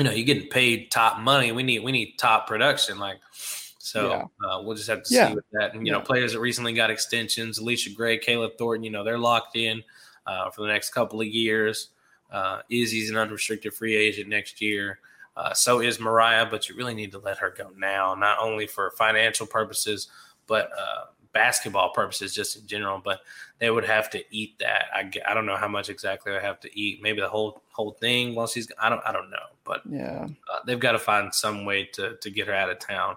you 0.00 0.04
know, 0.04 0.12
you're 0.12 0.24
getting 0.24 0.48
paid 0.48 0.90
top 0.90 1.18
money. 1.18 1.52
We 1.52 1.62
need 1.62 1.84
we 1.84 1.92
need 1.92 2.14
top 2.16 2.46
production. 2.46 2.98
Like, 2.98 3.20
so 3.32 4.08
yeah. 4.08 4.48
uh, 4.48 4.62
we'll 4.62 4.74
just 4.74 4.88
have 4.88 5.02
to 5.02 5.14
yeah. 5.14 5.28
see 5.28 5.34
with 5.34 5.44
that. 5.52 5.74
And 5.74 5.86
you 5.86 5.92
yeah. 5.92 5.98
know, 5.98 6.04
players 6.04 6.32
that 6.32 6.40
recently 6.40 6.72
got 6.72 6.90
extensions, 6.90 7.60
Allisha 7.60 7.94
Gray, 7.94 8.18
Kayla 8.18 8.56
Thornton. 8.56 8.82
You 8.82 8.90
know, 8.90 9.04
they're 9.04 9.18
locked 9.18 9.56
in 9.56 9.82
uh, 10.26 10.48
for 10.50 10.62
the 10.62 10.68
next 10.68 10.90
couple 10.90 11.20
of 11.20 11.26
years. 11.26 11.90
Uh, 12.30 12.62
Izzy's 12.70 13.10
an 13.10 13.18
unrestricted 13.18 13.74
free 13.74 13.94
agent 13.94 14.28
next 14.28 14.62
year. 14.62 15.00
Uh, 15.36 15.52
so 15.52 15.80
is 15.80 16.00
Moriah, 16.00 16.48
but 16.50 16.66
you 16.68 16.76
really 16.76 16.94
need 16.94 17.12
to 17.12 17.18
let 17.18 17.36
her 17.38 17.54
go 17.56 17.70
now, 17.76 18.14
not 18.14 18.38
only 18.40 18.66
for 18.66 18.92
financial 18.92 19.46
purposes, 19.46 20.08
but 20.46 20.70
uh, 20.78 21.04
basketball 21.32 21.92
purposes 21.92 22.34
just 22.34 22.56
in 22.56 22.66
general. 22.66 23.00
But 23.02 23.20
they 23.58 23.70
would 23.70 23.84
have 23.84 24.10
to 24.10 24.22
eat 24.30 24.58
that. 24.58 24.86
I, 24.92 25.10
I 25.28 25.34
don't 25.34 25.46
know 25.46 25.56
how 25.56 25.68
much 25.68 25.88
exactly 25.88 26.32
they 26.32 26.40
have 26.40 26.60
to 26.60 26.78
eat. 26.78 27.02
Maybe 27.02 27.20
the 27.20 27.28
whole 27.28 27.62
whole 27.70 27.92
thing 27.92 28.34
while 28.34 28.46
she's 28.46 28.68
I 28.80 28.88
don't 28.88 29.02
I 29.04 29.12
don't 29.12 29.30
know. 29.30 29.36
But 29.64 29.82
yeah, 29.88 30.26
uh, 30.52 30.58
they've 30.66 30.80
got 30.80 30.92
to 30.92 30.98
find 30.98 31.34
some 31.34 31.64
way 31.64 31.84
to 31.94 32.16
to 32.16 32.30
get 32.30 32.46
her 32.46 32.54
out 32.54 32.70
of 32.70 32.78
town. 32.78 33.16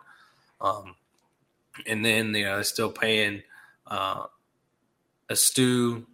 Um, 0.61 0.95
and 1.87 2.03
then 2.03 2.33
you 2.33 2.45
know 2.45 2.55
they're 2.55 2.63
still 2.63 2.91
paying 2.91 3.41
uh, 3.87 4.25
stew 5.33 6.05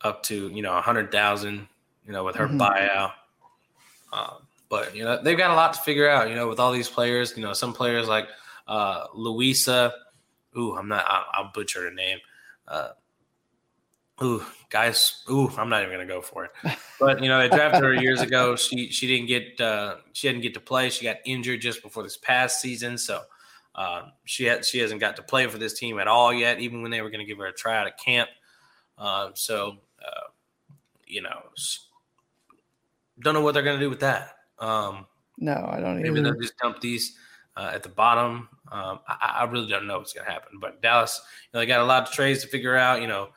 up 0.00 0.22
to 0.24 0.48
you 0.48 0.62
know 0.62 0.76
a 0.76 0.80
hundred 0.80 1.12
thousand. 1.12 1.68
You 2.06 2.12
know 2.12 2.24
with 2.24 2.36
her 2.36 2.48
mm-hmm. 2.48 2.60
buyout. 2.60 3.12
Um, 4.12 4.46
but 4.68 4.94
you 4.96 5.04
know 5.04 5.22
they've 5.22 5.38
got 5.38 5.50
a 5.50 5.54
lot 5.54 5.74
to 5.74 5.80
figure 5.80 6.08
out. 6.08 6.28
You 6.28 6.34
know 6.34 6.48
with 6.48 6.60
all 6.60 6.72
these 6.72 6.88
players. 6.88 7.34
You 7.36 7.42
know 7.42 7.52
some 7.52 7.72
players 7.72 8.08
like 8.08 8.28
uh, 8.66 9.06
Louisa 9.14 9.92
ooh, 10.56 10.76
I'm 10.76 10.88
not. 10.88 11.04
I'll, 11.08 11.24
I'll 11.32 11.52
butcher 11.52 11.84
the 11.84 11.94
name. 11.94 12.18
Uh, 12.66 12.90
ooh, 14.22 14.44
guys, 14.70 15.22
ooh, 15.30 15.50
I'm 15.56 15.68
not 15.68 15.82
even 15.82 15.94
gonna 15.94 16.06
go 16.06 16.20
for 16.20 16.44
it. 16.44 16.50
But 17.00 17.22
you 17.22 17.28
know, 17.28 17.38
they 17.38 17.48
drafted 17.48 17.82
her 17.82 17.94
years 17.94 18.20
ago. 18.20 18.56
She 18.56 18.90
she 18.90 19.06
didn't 19.06 19.26
get 19.26 19.60
uh, 19.60 19.96
she 20.12 20.28
didn't 20.28 20.42
get 20.42 20.54
to 20.54 20.60
play. 20.60 20.90
She 20.90 21.04
got 21.04 21.16
injured 21.24 21.60
just 21.60 21.82
before 21.82 22.02
this 22.02 22.16
past 22.16 22.60
season, 22.60 22.98
so 22.98 23.22
uh, 23.74 24.02
she 24.24 24.44
had 24.44 24.64
she 24.64 24.78
hasn't 24.78 25.00
got 25.00 25.16
to 25.16 25.22
play 25.22 25.46
for 25.46 25.58
this 25.58 25.72
team 25.78 25.98
at 25.98 26.08
all 26.08 26.32
yet. 26.32 26.60
Even 26.60 26.82
when 26.82 26.90
they 26.90 27.00
were 27.00 27.10
going 27.10 27.20
to 27.20 27.26
give 27.26 27.38
her 27.38 27.46
a 27.46 27.52
tryout 27.52 27.86
at 27.86 27.98
camp, 27.98 28.28
uh, 28.98 29.30
so 29.34 29.78
uh, 30.00 30.28
you 31.06 31.22
know, 31.22 31.42
don't 33.20 33.34
know 33.34 33.40
what 33.40 33.54
they're 33.54 33.62
going 33.62 33.78
to 33.78 33.84
do 33.84 33.90
with 33.90 34.00
that. 34.00 34.36
Um, 34.58 35.06
no, 35.38 35.68
I 35.70 35.80
don't. 35.80 35.98
Even. 35.98 36.02
Maybe 36.02 36.20
either. 36.20 36.32
they'll 36.32 36.40
just 36.40 36.58
dump 36.58 36.80
these 36.80 37.16
uh, 37.56 37.70
at 37.74 37.82
the 37.82 37.88
bottom. 37.88 38.48
Um, 38.70 39.00
I, 39.06 39.40
I, 39.40 39.44
really 39.44 39.68
don't 39.68 39.86
know 39.86 39.98
what's 39.98 40.14
going 40.14 40.26
to 40.26 40.32
happen. 40.32 40.58
But 40.60 40.80
Dallas, 40.80 41.20
you 41.20 41.50
know, 41.52 41.60
they 41.60 41.66
got 41.66 41.80
a 41.80 41.84
lot 41.84 42.08
of 42.08 42.12
trades 42.12 42.42
to 42.42 42.48
figure 42.48 42.76
out. 42.76 43.02
You 43.02 43.06
know, 43.06 43.28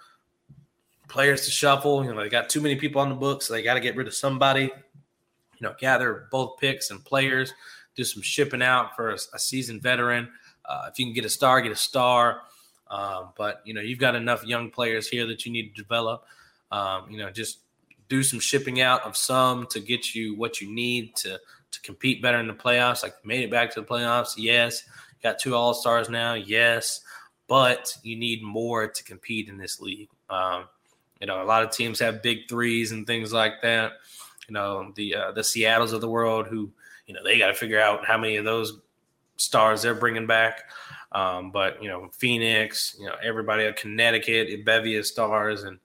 players 1.07 1.45
to 1.45 1.51
shuffle. 1.51 2.05
You 2.05 2.13
know, 2.13 2.21
they 2.21 2.29
got 2.29 2.49
too 2.49 2.61
many 2.61 2.75
people 2.75 3.01
on 3.01 3.09
the 3.09 3.15
books, 3.15 3.47
so 3.47 3.53
they 3.53 3.63
got 3.63 3.73
to 3.73 3.81
get 3.81 3.95
rid 3.95 4.07
of 4.07 4.13
somebody. 4.13 4.63
You 4.63 5.61
know, 5.61 5.75
gather 5.77 6.27
both 6.31 6.57
picks 6.59 6.89
and 6.89 7.03
players. 7.03 7.53
Do 7.95 8.03
some 8.03 8.21
shipping 8.21 8.61
out 8.61 8.95
for 8.95 9.11
a, 9.11 9.17
a 9.33 9.39
seasoned 9.39 9.81
veteran. 9.81 10.29
Uh, 10.63 10.89
if 10.91 10.99
you 10.99 11.05
can 11.05 11.13
get 11.13 11.25
a 11.25 11.29
star, 11.29 11.61
get 11.61 11.71
a 11.71 11.75
star. 11.75 12.41
Um, 12.89 13.29
but 13.35 13.61
you 13.65 13.73
know, 13.73 13.81
you've 13.81 13.99
got 13.99 14.15
enough 14.15 14.45
young 14.45 14.69
players 14.69 15.07
here 15.07 15.25
that 15.27 15.45
you 15.45 15.51
need 15.51 15.75
to 15.75 15.81
develop. 15.81 16.25
Um, 16.71 17.09
you 17.09 17.17
know, 17.17 17.29
just 17.29 17.59
do 18.07 18.23
some 18.23 18.39
shipping 18.39 18.81
out 18.81 19.03
of 19.03 19.17
some 19.17 19.65
to 19.67 19.79
get 19.79 20.13
you 20.13 20.35
what 20.35 20.61
you 20.61 20.73
need 20.73 21.15
to 21.17 21.39
to 21.75 21.81
compete 21.81 22.21
better 22.21 22.39
in 22.39 22.47
the 22.47 22.53
playoffs. 22.53 23.03
Like 23.03 23.13
made 23.23 23.43
it 23.43 23.51
back 23.51 23.73
to 23.73 23.81
the 23.81 23.87
playoffs, 23.87 24.33
yes. 24.37 24.83
Got 25.23 25.39
two 25.39 25.55
All 25.55 25.73
Stars 25.73 26.09
now, 26.09 26.33
yes. 26.33 27.01
But 27.47 27.95
you 28.03 28.15
need 28.15 28.41
more 28.43 28.87
to 28.87 29.03
compete 29.03 29.49
in 29.49 29.57
this 29.57 29.79
league. 29.79 30.09
Um, 30.29 30.65
you 31.21 31.27
know, 31.27 31.41
a 31.41 31.45
lot 31.45 31.63
of 31.63 31.71
teams 31.71 31.99
have 31.99 32.23
big 32.23 32.49
threes 32.49 32.91
and 32.91 33.05
things 33.05 33.31
like 33.31 33.61
that. 33.61 33.93
You 34.47 34.53
know, 34.53 34.91
the 34.95 35.15
uh, 35.15 35.31
the 35.31 35.43
Seattle's 35.43 35.93
of 35.93 36.01
the 36.01 36.09
world 36.09 36.47
who 36.47 36.71
you 37.07 37.13
know 37.13 37.23
they 37.23 37.37
got 37.37 37.47
to 37.47 37.53
figure 37.53 37.79
out 37.79 38.05
how 38.05 38.17
many 38.17 38.37
of 38.37 38.45
those 38.45 38.79
stars 39.37 39.81
they're 39.81 39.95
bringing 39.95 40.27
back. 40.27 40.69
Um, 41.11 41.51
but 41.51 41.81
you 41.81 41.89
know, 41.89 42.09
Phoenix, 42.11 42.95
you 42.99 43.05
know, 43.05 43.15
everybody 43.23 43.63
at 43.63 43.77
Connecticut, 43.77 44.65
Bevy 44.65 44.97
of 44.97 45.05
stars, 45.05 45.63
and 45.63 45.79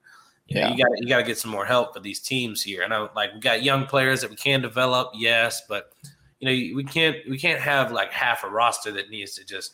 you 0.50 0.60
know, 0.60 0.66
yeah. 0.66 0.74
you 0.74 0.84
got 0.84 0.98
you 0.98 1.08
got 1.08 1.18
to 1.18 1.22
get 1.22 1.38
some 1.38 1.50
more 1.50 1.64
help 1.64 1.94
for 1.94 2.00
these 2.00 2.18
teams 2.18 2.62
here. 2.62 2.82
And 2.82 2.92
I 2.92 3.06
like 3.14 3.32
we 3.32 3.40
got 3.40 3.62
young 3.62 3.86
players 3.86 4.20
that 4.20 4.30
we 4.30 4.36
can 4.36 4.60
develop, 4.60 5.12
yes, 5.14 5.62
but 5.68 5.92
you 6.40 6.46
know 6.46 6.76
we 6.76 6.84
can't 6.84 7.16
we 7.28 7.38
can't 7.38 7.60
have 7.60 7.92
like 7.92 8.12
half 8.12 8.42
a 8.42 8.48
roster 8.48 8.90
that 8.92 9.10
needs 9.10 9.34
to 9.36 9.44
just 9.44 9.72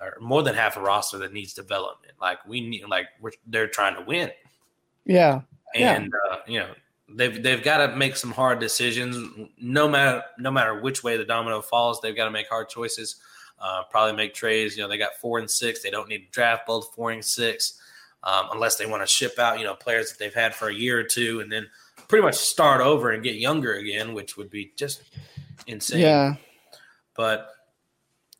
or 0.00 0.16
more 0.20 0.42
than 0.42 0.56
half 0.56 0.76
a 0.76 0.80
roster 0.80 1.18
that 1.18 1.32
needs 1.32 1.54
development. 1.54 2.14
Like 2.20 2.44
we 2.46 2.60
need 2.60 2.84
like 2.88 3.06
we're 3.20 3.30
they're 3.46 3.68
trying 3.68 3.94
to 3.94 4.02
win. 4.02 4.32
Yeah, 5.04 5.42
and 5.76 6.12
yeah. 6.12 6.34
Uh, 6.34 6.40
you 6.48 6.58
know 6.58 6.70
they've 7.14 7.40
they've 7.40 7.62
got 7.62 7.86
to 7.86 7.96
make 7.96 8.16
some 8.16 8.32
hard 8.32 8.58
decisions. 8.58 9.48
No 9.60 9.88
matter 9.88 10.24
no 10.36 10.50
matter 10.50 10.80
which 10.80 11.04
way 11.04 11.16
the 11.16 11.24
domino 11.24 11.62
falls, 11.62 12.00
they've 12.00 12.16
got 12.16 12.24
to 12.24 12.32
make 12.32 12.48
hard 12.48 12.68
choices. 12.68 13.16
Uh, 13.60 13.84
probably 13.88 14.16
make 14.16 14.34
trades. 14.34 14.76
You 14.76 14.82
know 14.82 14.88
they 14.88 14.98
got 14.98 15.14
four 15.20 15.38
and 15.38 15.48
six. 15.48 15.80
They 15.80 15.90
don't 15.90 16.08
need 16.08 16.26
to 16.26 16.30
draft 16.32 16.66
both 16.66 16.92
four 16.92 17.12
and 17.12 17.24
six 17.24 17.80
um, 18.22 18.48
unless 18.52 18.76
they 18.76 18.86
want 18.86 19.02
to 19.02 19.06
ship 19.06 19.38
out, 19.38 19.58
you 19.58 19.64
know, 19.64 19.74
players 19.74 20.10
that 20.10 20.18
they've 20.18 20.34
had 20.34 20.54
for 20.54 20.68
a 20.68 20.74
year 20.74 20.98
or 20.98 21.04
two, 21.04 21.40
and 21.40 21.50
then 21.50 21.66
pretty 22.08 22.24
much 22.24 22.36
start 22.36 22.80
over 22.80 23.10
and 23.10 23.22
get 23.22 23.36
younger 23.36 23.74
again, 23.74 24.14
which 24.14 24.36
would 24.36 24.50
be 24.50 24.72
just 24.76 25.02
insane. 25.66 26.00
Yeah, 26.00 26.34
but 27.16 27.50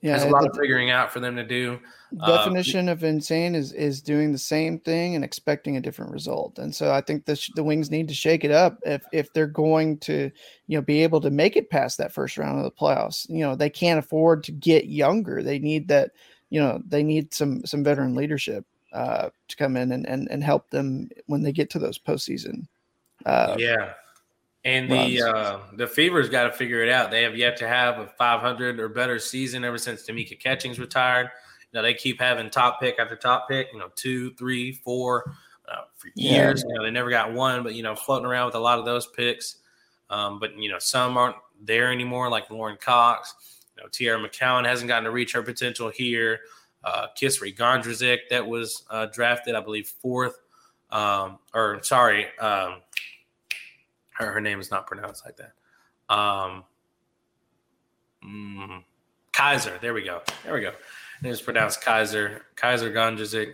yeah, 0.00 0.12
there's 0.16 0.30
a 0.30 0.32
lot 0.32 0.42
the, 0.42 0.50
of 0.50 0.56
figuring 0.56 0.90
out 0.90 1.12
for 1.12 1.20
them 1.20 1.36
to 1.36 1.44
do. 1.44 1.80
Definition 2.24 2.88
uh, 2.88 2.92
of 2.92 3.04
insane 3.04 3.54
is 3.54 3.72
is 3.72 4.00
doing 4.00 4.32
the 4.32 4.38
same 4.38 4.78
thing 4.78 5.14
and 5.14 5.24
expecting 5.24 5.76
a 5.76 5.80
different 5.80 6.12
result, 6.12 6.58
and 6.58 6.74
so 6.74 6.92
I 6.92 7.00
think 7.00 7.26
the 7.26 7.50
the 7.54 7.64
Wings 7.64 7.90
need 7.90 8.08
to 8.08 8.14
shake 8.14 8.44
it 8.44 8.50
up 8.50 8.78
if 8.84 9.02
if 9.12 9.32
they're 9.32 9.46
going 9.46 9.98
to 9.98 10.30
you 10.66 10.78
know 10.78 10.82
be 10.82 11.02
able 11.02 11.20
to 11.20 11.30
make 11.30 11.56
it 11.56 11.70
past 11.70 11.98
that 11.98 12.12
first 12.12 12.38
round 12.38 12.58
of 12.58 12.64
the 12.64 12.70
playoffs. 12.70 13.28
You 13.28 13.40
know, 13.40 13.54
they 13.54 13.70
can't 13.70 13.98
afford 13.98 14.44
to 14.44 14.52
get 14.52 14.86
younger. 14.86 15.42
They 15.42 15.58
need 15.58 15.88
that. 15.88 16.12
You 16.50 16.60
know, 16.60 16.80
they 16.86 17.02
need 17.02 17.34
some 17.34 17.64
some 17.66 17.84
veteran 17.84 18.14
leadership 18.14 18.64
uh, 18.92 19.30
to 19.48 19.56
come 19.56 19.76
in 19.76 19.92
and, 19.92 20.06
and, 20.08 20.28
and 20.30 20.42
help 20.42 20.70
them 20.70 21.10
when 21.26 21.42
they 21.42 21.52
get 21.52 21.70
to 21.70 21.78
those 21.78 21.98
postseason. 21.98 22.66
Uh, 23.26 23.56
yeah. 23.58 23.92
And 24.64 24.90
the 24.90 25.22
uh, 25.22 25.58
the 25.74 25.86
Fever's 25.86 26.28
got 26.28 26.44
to 26.44 26.52
figure 26.52 26.82
it 26.82 26.90
out. 26.90 27.10
They 27.10 27.22
have 27.22 27.36
yet 27.36 27.56
to 27.58 27.68
have 27.68 27.98
a 27.98 28.06
500 28.06 28.80
or 28.80 28.88
better 28.88 29.18
season 29.18 29.64
ever 29.64 29.78
since 29.78 30.04
Tamika 30.04 30.38
Catchings 30.38 30.78
retired. 30.78 31.30
You 31.72 31.78
know, 31.78 31.82
they 31.82 31.94
keep 31.94 32.20
having 32.20 32.50
top 32.50 32.80
pick 32.80 32.98
after 32.98 33.16
top 33.16 33.48
pick. 33.48 33.68
You 33.72 33.78
know, 33.78 33.90
two, 33.94 34.34
three, 34.34 34.72
four 34.72 35.32
uh, 35.70 35.82
for 35.96 36.08
years. 36.16 36.62
Yeah. 36.62 36.68
You 36.68 36.74
know, 36.74 36.84
they 36.84 36.90
never 36.90 37.08
got 37.08 37.32
one, 37.32 37.62
but 37.62 37.74
you 37.74 37.82
know, 37.82 37.94
floating 37.94 38.26
around 38.26 38.46
with 38.46 38.56
a 38.56 38.60
lot 38.60 38.78
of 38.78 38.84
those 38.84 39.06
picks. 39.06 39.56
Um, 40.10 40.38
but 40.40 40.58
you 40.58 40.70
know, 40.70 40.78
some 40.78 41.16
aren't 41.16 41.36
there 41.62 41.92
anymore, 41.92 42.28
like 42.28 42.50
Lauren 42.50 42.78
Cox. 42.80 43.34
You 43.76 43.82
know, 43.82 43.88
Teaira 43.88 44.26
McCowan 44.26 44.66
hasn't 44.66 44.88
gotten 44.88 45.04
to 45.04 45.10
reach 45.10 45.32
her 45.32 45.42
potential 45.42 45.88
here. 45.88 46.40
Uh, 46.88 47.06
Kisri 47.20 47.54
Gondrezick 47.54 48.28
that 48.30 48.46
was 48.46 48.84
uh, 48.90 49.06
drafted, 49.12 49.54
I 49.54 49.60
believe, 49.60 49.86
fourth. 49.88 50.40
Um, 50.90 51.38
or 51.52 51.80
sorry, 51.82 52.26
um, 52.38 52.80
her, 54.14 54.32
her 54.32 54.40
name 54.40 54.58
is 54.58 54.70
not 54.70 54.86
pronounced 54.86 55.22
like 55.26 55.36
that. 55.36 55.52
Um, 56.14 56.64
mm, 58.24 58.82
Kaiser. 59.32 59.78
There 59.82 59.92
we 59.92 60.02
go. 60.02 60.22
There 60.44 60.54
we 60.54 60.62
go. 60.62 60.72
It 61.22 61.28
was 61.28 61.42
pronounced 61.42 61.82
Kaiser. 61.82 62.46
Kaiser 62.56 62.90
Gondrezick, 62.90 63.52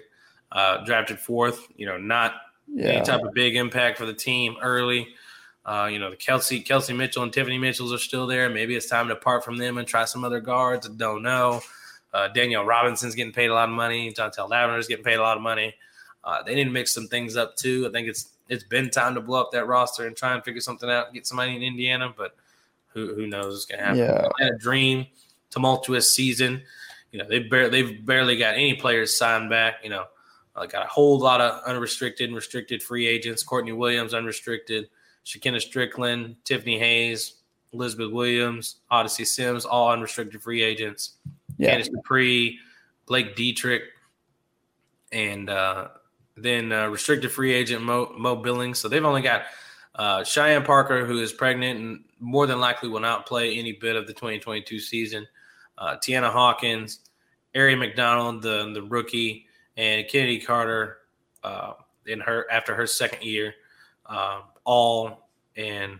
uh, 0.52 0.84
drafted 0.84 1.18
fourth. 1.18 1.66
You 1.76 1.86
know, 1.86 1.98
not 1.98 2.34
Yeah. 2.68 2.86
any 2.92 3.04
type 3.04 3.22
of 3.22 3.34
big 3.34 3.56
impact 3.56 3.98
for 3.98 4.06
the 4.06 4.14
team 4.14 4.56
early. 4.62 5.08
Uh, 5.66 5.88
you 5.90 5.98
know, 5.98 6.10
the 6.10 6.16
Kelsey, 6.16 6.60
Kelsey 6.60 6.92
Mitchell 6.92 7.22
and 7.22 7.32
Tiffany 7.32 7.58
Mitchells 7.58 7.92
are 7.92 7.98
still 7.98 8.26
there. 8.26 8.48
Maybe 8.50 8.76
it's 8.76 8.86
time 8.86 9.08
to 9.08 9.16
part 9.16 9.44
from 9.44 9.56
them 9.56 9.78
and 9.78 9.88
try 9.88 10.04
some 10.04 10.22
other 10.22 10.40
guards. 10.40 10.86
I 10.86 10.92
don't 10.92 11.22
know. 11.22 11.62
Uh, 12.14 12.28
Danielle 12.28 12.64
Robinson's 12.64 13.16
getting 13.16 13.32
paid 13.32 13.50
a 13.50 13.54
lot 13.54 13.68
of 13.68 13.74
money. 13.74 14.12
Jantel 14.12 14.48
Lavender's 14.48 14.86
getting 14.86 15.04
paid 15.04 15.16
a 15.16 15.22
lot 15.22 15.36
of 15.36 15.42
money. 15.42 15.74
Uh, 16.22 16.42
they 16.44 16.54
need 16.54 16.64
to 16.64 16.70
mix 16.70 16.94
some 16.94 17.08
things 17.08 17.36
up 17.36 17.56
too. 17.56 17.86
I 17.88 17.92
think 17.92 18.08
it's 18.08 18.30
it's 18.48 18.64
been 18.64 18.88
time 18.88 19.14
to 19.14 19.20
blow 19.20 19.40
up 19.40 19.50
that 19.52 19.66
roster 19.66 20.06
and 20.06 20.16
try 20.16 20.32
and 20.32 20.44
figure 20.44 20.60
something 20.60 20.88
out. 20.88 21.12
Get 21.12 21.26
somebody 21.26 21.56
in 21.56 21.62
Indiana, 21.62 22.14
but 22.16 22.36
who 22.88 23.14
who 23.14 23.26
knows 23.26 23.46
what's 23.46 23.64
gonna 23.66 23.82
happen? 23.82 23.98
Yeah. 23.98 24.28
They 24.38 24.44
had 24.44 24.54
a 24.54 24.58
dream, 24.58 25.06
tumultuous 25.50 26.14
season. 26.14 26.62
You 27.10 27.18
know, 27.18 27.28
they've 27.28 27.50
barely 27.50 27.70
they've 27.82 28.06
barely 28.06 28.38
got 28.38 28.54
any 28.54 28.74
players 28.74 29.16
signed 29.16 29.50
back. 29.50 29.76
You 29.82 29.90
know, 29.90 30.04
uh, 30.54 30.66
got 30.66 30.86
a 30.86 30.88
whole 30.88 31.18
lot 31.18 31.40
of 31.40 31.62
unrestricted 31.64 32.28
and 32.28 32.36
restricted 32.36 32.82
free 32.82 33.06
agents. 33.08 33.42
Courtney 33.42 33.72
Williams 33.72 34.14
unrestricted, 34.14 34.88
Shekinna 35.26 35.56
Stricklen, 35.56 36.36
Tiffany 36.44 36.78
Hayes, 36.78 37.34
Elizabeth 37.72 38.12
Williams, 38.12 38.76
Odyssey 38.90 39.24
Sims, 39.24 39.64
all 39.64 39.90
unrestricted 39.90 40.42
free 40.42 40.62
agents. 40.62 41.14
Yeah. 41.64 41.82
Dupree, 41.82 42.58
Blake 43.06 43.36
Dietrick, 43.36 43.82
and 45.12 45.48
uh, 45.50 45.88
then 46.36 46.72
uh, 46.72 46.88
restricted 46.88 47.30
free 47.30 47.52
agent 47.52 47.82
Mo, 47.82 48.12
Mo 48.16 48.36
Billings. 48.36 48.78
So 48.78 48.88
they've 48.88 49.04
only 49.04 49.22
got 49.22 49.42
uh, 49.94 50.24
Cheyenne 50.24 50.64
Parker, 50.64 51.04
who 51.04 51.18
is 51.18 51.32
pregnant 51.32 51.80
and 51.80 52.04
more 52.18 52.46
than 52.46 52.58
likely 52.60 52.88
will 52.88 53.00
not 53.00 53.26
play 53.26 53.58
any 53.58 53.72
bit 53.72 53.96
of 53.96 54.06
the 54.06 54.12
2022 54.12 54.80
season. 54.80 55.26
Uh, 55.78 55.96
Tianna 55.96 56.30
Hawkins, 56.30 57.00
Aari 57.54 57.78
McDonald, 57.78 58.42
the 58.42 58.70
the 58.72 58.82
rookie, 58.82 59.46
and 59.76 60.06
Chennedy 60.08 60.40
Carter 60.40 60.98
uh, 61.42 61.74
in 62.06 62.20
her 62.20 62.46
after 62.50 62.74
her 62.74 62.86
second 62.86 63.22
year, 63.22 63.54
um, 64.06 64.42
all 64.64 65.28
and 65.56 65.98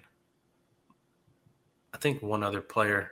I 1.92 1.98
think 1.98 2.22
one 2.22 2.42
other 2.42 2.61
player. 2.61 3.11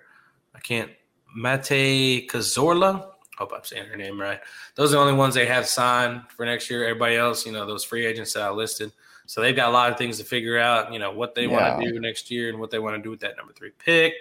I 0.55 0.61
can't 0.61 0.91
Maite 1.37 2.29
Cazorla. 2.29 3.09
Hope 3.39 3.53
I'm 3.55 3.65
saying 3.65 3.87
her 3.87 3.97
name 3.97 4.21
right. 4.21 4.41
Those 4.75 4.91
are 4.91 4.97
the 4.97 5.01
only 5.01 5.15
ones 5.15 5.35
they 5.35 5.47
have 5.47 5.67
signed 5.67 6.23
for 6.37 6.45
next 6.45 6.71
year. 6.71 6.85
Everybody 6.85 7.17
else, 7.17 7.47
you 7.47 7.53
know, 7.53 7.67
those 7.67 7.83
free 7.83 8.05
agents 8.07 8.35
that 8.35 8.43
I 8.43 8.51
listed. 8.51 8.93
So 9.27 9.41
they've 9.41 9.57
got 9.57 9.69
a 9.69 9.73
lot 9.73 9.91
of 9.91 9.97
things 9.97 10.19
to 10.19 10.25
figure 10.25 10.59
out, 10.59 10.93
you 10.93 10.99
know, 10.99 11.11
what 11.11 11.35
they 11.35 11.47
want 11.47 11.81
to 11.81 11.91
do 11.91 11.99
next 11.99 12.31
year 12.31 12.51
and 12.51 12.59
what 12.59 12.71
they 12.71 12.79
want 12.79 12.97
to 12.97 13.03
do 13.03 13.11
with 13.11 13.21
that 13.21 13.37
number 13.37 13.53
three 13.53 13.71
pick, 13.79 14.15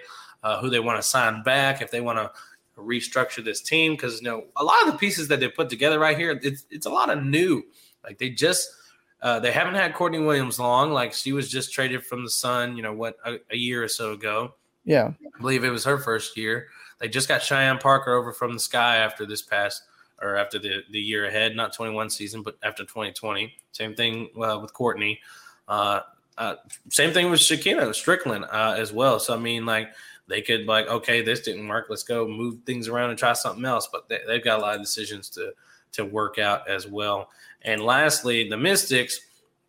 uh, 0.43 0.59
who 0.61 0.69
they 0.69 0.79
want 0.79 0.97
to 0.97 1.03
sign 1.03 1.43
back, 1.43 1.81
if 1.81 1.91
they 1.91 2.01
want 2.01 2.17
to 2.17 2.31
restructure 2.79 3.43
this 3.43 3.61
team. 3.61 3.93
Because, 3.93 4.21
you 4.21 4.29
know, 4.29 4.45
a 4.55 4.63
lot 4.63 4.81
of 4.85 4.91
the 4.91 4.97
pieces 4.97 5.27
that 5.27 5.39
they 5.39 5.49
put 5.49 5.69
together 5.69 5.99
right 5.99 6.17
here, 6.17 6.39
it's, 6.41 6.65
it's 6.69 6.85
a 6.85 6.89
lot 6.89 7.09
of 7.09 7.23
new. 7.23 7.63
Like 8.03 8.17
they 8.17 8.29
just, 8.29 8.69
uh, 9.21 9.39
they 9.39 9.51
haven't 9.51 9.75
had 9.75 9.93
Courtney 9.93 10.19
Williams 10.19 10.59
long. 10.59 10.91
Like 10.91 11.13
she 11.13 11.33
was 11.33 11.49
just 11.49 11.73
traded 11.73 12.05
from 12.05 12.23
the 12.23 12.29
Sun, 12.29 12.77
you 12.77 12.83
know, 12.83 12.93
what, 12.93 13.17
a, 13.25 13.39
a 13.49 13.57
year 13.57 13.83
or 13.83 13.87
so 13.87 14.13
ago. 14.13 14.53
Yeah. 14.85 15.11
I 15.35 15.41
believe 15.41 15.63
it 15.63 15.69
was 15.69 15.83
her 15.83 15.97
first 15.97 16.37
year. 16.37 16.69
They 17.01 17.07
just 17.07 17.27
got 17.27 17.41
Cheyenne 17.41 17.79
Parker 17.79 18.13
over 18.13 18.31
from 18.31 18.53
the 18.53 18.59
sky 18.59 18.97
after 18.97 19.25
this 19.25 19.41
past 19.41 19.83
or 20.21 20.37
after 20.37 20.59
the, 20.59 20.83
the 20.91 20.99
year 20.99 21.25
ahead, 21.25 21.55
not 21.55 21.73
21 21.73 22.11
season, 22.11 22.43
but 22.43 22.57
after 22.61 22.83
2020. 22.83 23.53
Same 23.71 23.95
thing 23.95 24.29
uh, 24.39 24.59
with 24.61 24.71
Courtney. 24.71 25.19
Uh, 25.67 26.01
uh, 26.37 26.55
same 26.89 27.11
thing 27.11 27.31
with 27.31 27.39
Shekinna 27.39 27.89
Stricklen 27.89 28.47
uh, 28.51 28.75
as 28.77 28.93
well. 28.93 29.19
So, 29.19 29.33
I 29.33 29.39
mean, 29.39 29.65
like, 29.65 29.89
they 30.27 30.41
could, 30.41 30.67
like, 30.67 30.87
okay, 30.87 31.21
this 31.21 31.41
didn't 31.41 31.67
work. 31.67 31.87
Let's 31.89 32.03
go 32.03 32.27
move 32.27 32.59
things 32.65 32.87
around 32.87 33.09
and 33.09 33.17
try 33.17 33.33
something 33.33 33.65
else. 33.65 33.89
But 33.91 34.07
they, 34.07 34.19
they've 34.27 34.43
got 34.43 34.59
a 34.59 34.61
lot 34.61 34.75
of 34.75 34.81
decisions 34.81 35.29
to, 35.31 35.53
to 35.93 36.05
work 36.05 36.37
out 36.37 36.69
as 36.69 36.87
well. 36.87 37.29
And 37.63 37.81
lastly, 37.81 38.47
the 38.47 38.57
Mystics, 38.57 39.19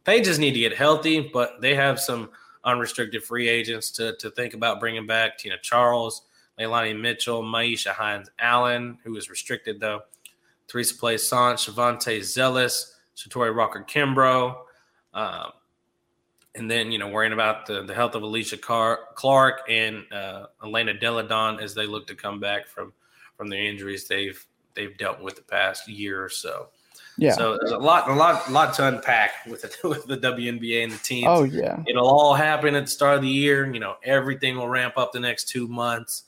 they 0.05 0.21
just 0.21 0.39
need 0.39 0.53
to 0.53 0.61
get 0.61 0.77
healthy, 0.77 1.31
but 1.33 1.61
they 1.61 1.75
have 1.75 1.99
some 1.99 2.31
unrestricted 2.65 3.25
free 3.25 3.49
agents 3.49 3.91
to, 3.93 4.17
to 4.17 4.31
think 4.31 4.55
about 4.55 4.81
bringing 4.81 5.07
back 5.07 5.39
Tina 5.39 5.57
Charles, 5.63 6.23
Leilani 6.63 7.01
Mitchell, 7.01 7.43
Myisha 7.43 7.93
Hines 7.93 8.31
Allen, 8.39 8.99
who 9.05 9.17
is 9.17 9.31
restricted 9.31 9.81
though, 9.81 10.03
Theresa 10.69 10.95
Plaisance, 10.95 11.67
Shavonte 11.67 12.19
Zellous, 12.21 12.95
Shatori 13.17 13.55
Walker 13.55 13.85
Kimbrough, 13.87 14.57
um, 15.15 15.53
and 16.55 16.71
then 16.71 16.93
you 16.93 16.99
know 16.99 17.09
worrying 17.09 17.33
about 17.33 17.67
the, 17.67 17.83
the 17.83 17.95
health 17.95 18.15
of 18.15 18.23
Alysha 18.23 18.61
Car- 18.61 19.01
Clark 19.15 19.63
and 19.69 20.05
uh, 20.13 20.47
Elena 20.63 20.95
Delle 20.95 21.27
Donne 21.27 21.61
as 21.61 21.75
they 21.75 21.87
look 21.87 22.07
to 22.07 22.15
come 22.15 22.41
back 22.41 22.67
from 22.67 22.93
from 23.37 23.49
the 23.49 23.57
injuries 23.57 24.09
they've 24.09 24.45
they've 24.75 24.97
dealt 24.97 25.21
with 25.21 25.37
the 25.37 25.43
past 25.43 25.89
year 25.89 26.23
or 26.23 26.29
so. 26.29 26.69
Yeah. 27.19 27.33
So 27.33 27.59
there's 27.59 27.73
a 27.73 27.79
lot, 27.79 28.09
a 28.09 28.15
lot, 28.15 28.49
a 28.49 28.51
lot 28.51 28.75
to 28.75 28.89
unpack 28.89 29.47
with 29.47 29.63
the, 29.63 29.89
with 29.89 30.07
the 30.07 30.17
WNBA 30.17 30.85
and 30.85 30.93
the 30.93 30.99
teams. 30.99 31.27
Oh 31.29 31.45
yeah. 31.45 31.83
It'll 31.87 32.09
all 32.09 32.35
happen 32.35 32.75
at 32.75 32.85
the 32.85 32.91
start 32.91 33.17
of 33.17 33.23
the 33.23 33.29
year. 33.29 33.73
You 33.73 33.81
know, 33.81 33.97
everything 34.03 34.57
will 34.57 34.69
ramp 34.69 34.97
up 34.97 35.13
the 35.13 35.21
next 35.21 35.49
two 35.49 35.69
months, 35.69 36.25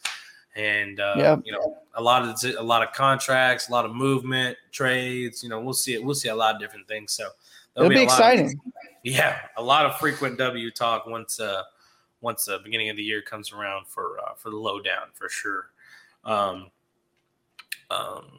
and 0.56 1.00
uh, 1.00 1.38
you 1.44 1.52
know, 1.52 1.76
a 1.94 2.02
lot 2.02 2.22
of 2.22 2.56
a 2.58 2.62
lot 2.62 2.82
of 2.82 2.92
contracts, 2.92 3.68
a 3.68 3.72
lot 3.72 3.84
of 3.84 3.94
movement, 3.94 4.56
trades. 4.72 5.42
You 5.42 5.48
know, 5.48 5.60
we'll 5.60 5.72
see 5.74 5.94
it. 5.94 6.02
We'll 6.04 6.14
see 6.14 6.28
a 6.28 6.34
lot 6.34 6.54
of 6.54 6.60
different 6.60 6.86
things. 6.88 7.12
So 7.12 7.28
It'll 7.76 7.88
be 7.88 7.96
a 7.96 7.98
lot 7.98 8.04
of- 8.04 8.08
exciting. 8.38 8.60
yeah, 9.02 9.38
a 9.56 9.62
lot 9.62 9.84
of 9.86 9.96
frequent 9.98 10.38
W 10.38 10.70
talk 10.70 11.06
once 11.06 11.40
uh 11.40 11.62
once 12.20 12.44
the 12.46 12.58
beginning 12.64 12.88
of 12.88 12.96
the 12.96 13.02
year 13.02 13.20
comes 13.20 13.52
around 13.52 13.86
for 13.86 14.18
uh, 14.20 14.34
for 14.36 14.50
the 14.50 14.56
lowdown 14.56 15.08
for 15.12 15.28
sure. 15.28 15.66
Um, 16.24 16.70
um, 17.90 18.38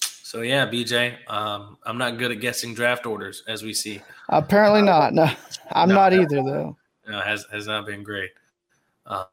so 0.00 0.42
yeah, 0.42 0.66
BJ, 0.66 1.14
um, 1.30 1.76
I'm 1.84 1.98
not 1.98 2.18
good 2.18 2.30
at 2.32 2.40
guessing 2.40 2.72
draft 2.74 3.04
orders 3.06 3.42
as 3.48 3.62
we 3.62 3.74
see. 3.74 4.00
Apparently 4.28 4.82
not. 4.82 5.12
No, 5.14 5.28
I'm 5.72 5.88
No, 5.88 5.94
not 5.96 6.12
no. 6.12 6.20
either 6.22 6.36
though. 6.42 6.76
Uh, 7.12 7.22
has 7.22 7.44
has 7.52 7.66
not 7.66 7.84
been 7.86 8.02
great. 8.02 8.30
Uh, 9.06 9.24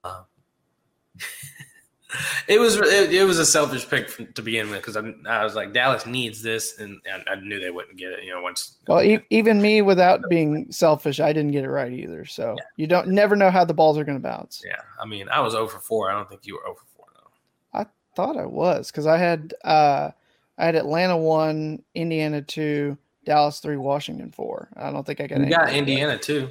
it 2.48 2.60
was 2.60 2.76
it, 2.78 3.12
it 3.14 3.24
was 3.24 3.40
a 3.40 3.46
selfish 3.46 3.90
pick 3.90 4.10
from, 4.10 4.32
to 4.34 4.42
begin 4.42 4.70
with 4.70 4.82
because 4.82 4.96
I, 4.96 5.14
I 5.28 5.44
was 5.44 5.56
like 5.56 5.74
Dallas 5.74 6.06
needs 6.06 6.42
this 6.42 6.80
and, 6.80 7.02
and 7.12 7.24
I 7.28 7.36
knew 7.36 7.60
they 7.60 7.72
wouldn't 7.72 7.98
get 7.98 8.12
it. 8.12 8.24
You 8.24 8.34
know 8.34 8.42
once 8.42 8.78
Well, 8.88 9.02
e- 9.02 9.26
even 9.30 9.62
me, 9.62 9.82
without 9.82 10.22
being 10.30 10.72
selfish, 10.72 11.20
I 11.20 11.34
didn't 11.34 11.52
get 11.52 11.64
it 11.64 11.70
right 11.70 11.92
either. 11.92 12.26
So 12.26 12.56
you 12.78 12.88
don't 12.88 13.10
never 13.10 13.36
know 13.36 13.50
how 13.50 13.66
the 13.66 13.74
balls 13.74 13.98
are 13.98 14.04
going 14.04 14.18
to 14.18 14.24
bounce. 14.24 14.62
yeah, 14.66 14.82
I 15.02 15.06
mean 15.06 15.28
I 15.30 15.40
was 15.42 15.56
over 15.56 15.80
four. 15.80 16.10
I 16.12 16.14
don't 16.14 16.30
think 16.30 16.46
you 16.46 16.56
were 16.56 16.68
over 16.68 16.82
four 16.96 17.06
though. 17.14 17.80
I 17.80 17.86
thought 18.16 18.38
I 18.38 18.46
was 18.46 18.92
because 18.92 19.08
I 19.08 19.18
had 19.18 19.54
uh, 19.64 20.12
I 20.58 20.66
had 20.66 20.76
Atlanta 20.76 21.18
one, 21.18 21.84
Indiana 21.96 22.42
two, 22.42 22.98
Dallas 23.26 23.60
three, 23.60 23.78
Washington 23.78 24.32
four. 24.32 24.70
I 24.78 24.92
don't 24.92 25.06
think 25.06 25.22
I 25.22 25.28
got. 25.28 25.40
You 25.40 25.50
got. 25.50 25.74
Indiana 25.74 26.18
too. 26.18 26.50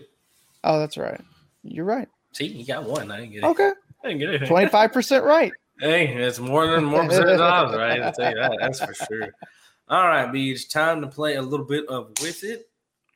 Oh, 0.65 0.79
that's 0.79 0.99
right. 0.99 1.21
You're 1.63 1.85
right. 1.85 2.09
See, 2.33 2.47
you 2.47 2.67
got 2.67 2.85
one. 2.85 3.11
I 3.13 3.21
didn't 3.21 3.33
get 3.33 3.45
it. 3.45 3.47
Okay, 3.47 3.71
I 4.05 4.09
didn't 4.09 4.21
get 4.21 4.43
it. 4.43 4.47
twenty 4.49 4.69
five 4.69 4.93
percent 4.93 5.25
right. 5.25 5.53
Hey, 5.81 6.07
it's 6.15 6.39
more 6.39 6.67
than 6.69 6.85
more 6.85 7.05
percent 7.05 7.27
than 7.27 7.41
I 7.41 7.63
was 7.63 7.75
right. 7.77 8.01
I'll 8.01 8.13
tell 8.13 8.31
you 8.31 8.37
that. 8.37 8.57
That's 8.61 8.85
for 8.85 8.95
sure. 8.95 9.35
All 9.89 10.07
right, 10.07 10.31
B. 10.33 10.51
It's 10.53 10.67
time 10.67 11.01
to 11.03 11.09
play 11.09 11.35
a 11.35 11.43
little 11.43 11.67
bit 11.67 11.87
of 11.89 12.11
with 12.23 12.45
it 12.45 12.69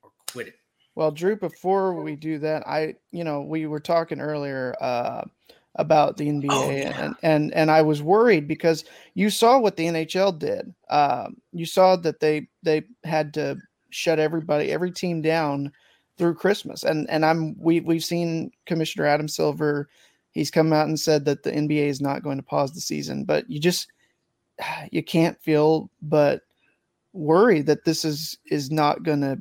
or 0.02 0.10
quit 0.32 0.48
it. 0.48 0.54
Well, 0.94 1.10
Drew, 1.12 1.36
before 1.36 1.94
we 2.02 2.16
do 2.16 2.38
that, 2.40 2.66
I, 2.66 2.96
you 3.12 3.22
know, 3.22 3.42
we 3.42 3.66
were 3.66 3.78
talking 3.78 4.20
earlier 4.20 4.74
uh, 4.80 5.22
about 5.76 6.16
the 6.16 6.26
NBA, 6.28 6.46
Oh, 6.50 6.68
yeah. 6.70 7.04
and, 7.04 7.14
and 7.22 7.54
and 7.54 7.70
I 7.70 7.82
was 7.82 8.02
worried 8.02 8.48
because 8.48 8.84
you 9.14 9.30
saw 9.30 9.58
what 9.60 9.76
the 9.76 9.86
NHL 9.86 10.36
did. 10.38 10.74
Um, 10.90 11.36
you 11.52 11.66
saw 11.66 11.94
that 11.96 12.18
they 12.20 12.48
they 12.64 12.82
had 13.04 13.32
to 13.34 13.56
shut 13.90 14.18
everybody, 14.18 14.72
every 14.72 14.90
team 14.90 15.22
down 15.22 15.72
through 16.18 16.34
Christmas, 16.34 16.82
and 16.82 17.08
and 17.08 17.24
I'm 17.24 17.54
we 17.60 17.78
we've 17.80 18.04
seen 18.04 18.50
Commissioner 18.66 19.06
Adam 19.06 19.28
Silver. 19.28 19.88
He's 20.32 20.50
come 20.50 20.72
out 20.72 20.86
and 20.86 20.98
said 20.98 21.24
that 21.24 21.42
the 21.42 21.52
NBA 21.52 21.88
is 21.88 22.00
not 22.00 22.22
going 22.22 22.36
to 22.36 22.42
pause 22.42 22.72
the 22.72 22.80
season, 22.80 23.24
but 23.24 23.48
you 23.50 23.60
just 23.60 23.88
you 24.90 25.02
can't 25.02 25.40
feel 25.42 25.90
but 26.02 26.42
worry 27.12 27.62
that 27.62 27.84
this 27.84 28.04
is 28.04 28.38
is 28.50 28.70
not 28.70 29.02
going 29.02 29.20
to 29.20 29.38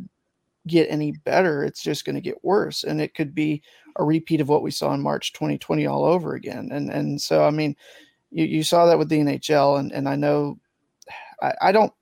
get 0.68 0.90
any 0.90 1.12
better. 1.12 1.64
It's 1.64 1.82
just 1.82 2.06
going 2.06 2.16
to 2.16 2.22
get 2.22 2.44
worse, 2.44 2.84
and 2.84 3.02
it 3.02 3.16
could 3.16 3.34
be 3.34 3.62
a 3.96 4.04
repeat 4.04 4.42
of 4.42 4.50
what 4.50 4.64
we 4.64 4.72
saw 4.72 4.94
in 4.94 5.02
March 5.02 5.34
2020 5.34 5.88
all 5.88 6.06
over 6.06 6.36
again. 6.36 6.70
And 6.72 6.90
and 6.90 7.22
so 7.22 7.46
I 7.46 7.52
mean, 7.52 7.76
you, 8.32 8.46
you 8.46 8.64
saw 8.64 8.86
that 8.86 9.00
with 9.00 9.10
the 9.10 9.20
NHL, 9.20 9.80
and 9.80 9.92
and 9.92 10.08
I 10.08 10.16
know 10.16 10.60
I, 11.42 11.54
I 11.62 11.72
don't 11.72 11.94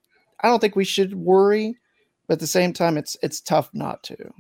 I 0.41 0.47
don't 0.49 0.59
think 0.59 0.75
we 0.75 0.85
should 0.85 1.15
worry, 1.15 1.77
but 2.27 2.33
at 2.33 2.39
the 2.39 2.47
same 2.47 2.73
time, 2.73 2.97
it's 2.97 3.17
it's 3.21 3.41
tough 3.41 3.69
not 3.73 4.03
to. 4.03 4.33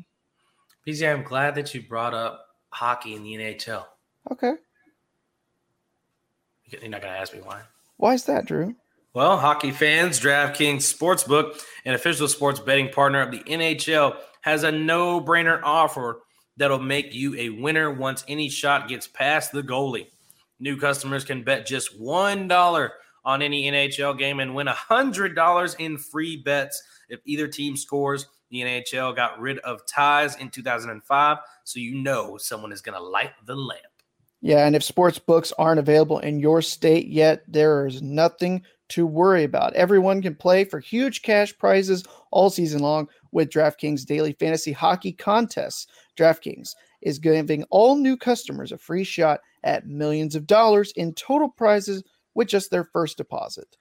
PZ, 0.87 1.11
I'm 1.11 1.23
glad 1.23 1.55
that 1.55 1.73
you 1.73 1.81
brought 1.81 2.13
up 2.13 2.45
hockey 2.69 3.15
in 3.15 3.23
the 3.23 3.33
NHL. 3.33 3.85
Okay, 4.31 4.53
You're 6.65 6.89
not 6.89 7.01
going 7.01 7.13
to 7.13 7.19
ask 7.19 7.33
me 7.33 7.41
why. 7.41 7.61
why 7.97 8.13
is 8.15 8.25
that, 8.25 8.45
Drew? 8.45 8.75
Well, 9.13 9.37
hockey 9.37 9.71
fans, 9.71 10.19
DraftKings 10.19 10.77
Sportsbook, 10.93 11.61
an 11.85 11.93
official 11.93 12.27
sports 12.27 12.59
betting 12.59 12.89
partner 12.89 13.21
of 13.21 13.31
the 13.31 13.39
NHL, 13.39 14.17
has 14.41 14.63
a 14.63 14.71
no 14.71 15.21
brainer 15.21 15.61
offer 15.63 16.19
that'll 16.57 16.79
make 16.79 17.13
you 17.13 17.35
a 17.35 17.49
winner 17.49 17.91
once 17.91 18.25
any 18.27 18.49
shot 18.49 18.89
gets 18.89 19.07
past 19.07 19.51
the 19.51 19.61
goalie. 19.63 20.07
New 20.59 20.77
customers 20.77 21.23
can 21.23 21.43
bet 21.43 21.65
just 21.65 21.99
$1 21.99 22.89
on 23.25 23.41
any 23.41 23.71
NHL 23.71 24.17
game 24.17 24.39
and 24.39 24.53
win 24.55 24.67
$100 24.67 25.75
in 25.79 25.97
free 25.97 26.37
bets 26.37 26.81
if 27.09 27.19
either 27.25 27.47
team 27.47 27.77
scores. 27.77 28.25
The 28.51 28.61
NHL 28.61 29.15
got 29.15 29.39
rid 29.39 29.59
of 29.59 29.85
ties 29.87 30.35
in 30.35 30.49
2005, 30.49 31.37
so 31.63 31.79
you 31.79 31.95
know 31.95 32.37
someone 32.37 32.71
is 32.71 32.81
going 32.81 32.97
to 32.97 33.03
light 33.03 33.31
the 33.45 33.55
lamp. 33.55 33.81
Yeah, 34.41 34.65
and 34.65 34.75
if 34.75 34.83
sports 34.83 35.17
books 35.17 35.51
aren't 35.57 35.79
available 35.79 36.19
in 36.19 36.39
your 36.39 36.61
state 36.61 37.07
yet, 37.07 37.43
there 37.47 37.87
is 37.87 38.01
nothing 38.01 38.63
to 38.89 39.07
worry 39.07 39.43
about. 39.43 39.73
Everyone 39.73 40.21
can 40.21 40.35
play 40.35 40.63
for 40.63 40.79
huge 40.79 41.21
cash 41.21 41.57
prizes 41.57 42.03
all 42.31 42.49
season 42.49 42.81
long 42.81 43.07
with 43.31 43.49
DraftKings 43.49 44.05
daily 44.05 44.33
fantasy 44.33 44.71
hockey 44.71 45.11
contests. 45.11 45.87
DraftKings 46.17 46.71
is 47.01 47.19
giving 47.19 47.63
all 47.69 47.95
new 47.95 48.17
customers 48.17 48.71
a 48.71 48.77
free 48.77 49.03
shot 49.03 49.39
at 49.63 49.87
millions 49.87 50.35
of 50.35 50.45
dollars 50.45 50.91
in 50.95 51.13
total 51.13 51.49
prizes 51.49 52.03
with 52.35 52.47
just 52.47 52.69
their 52.69 52.83
first 52.83 53.17
deposit. 53.17 53.75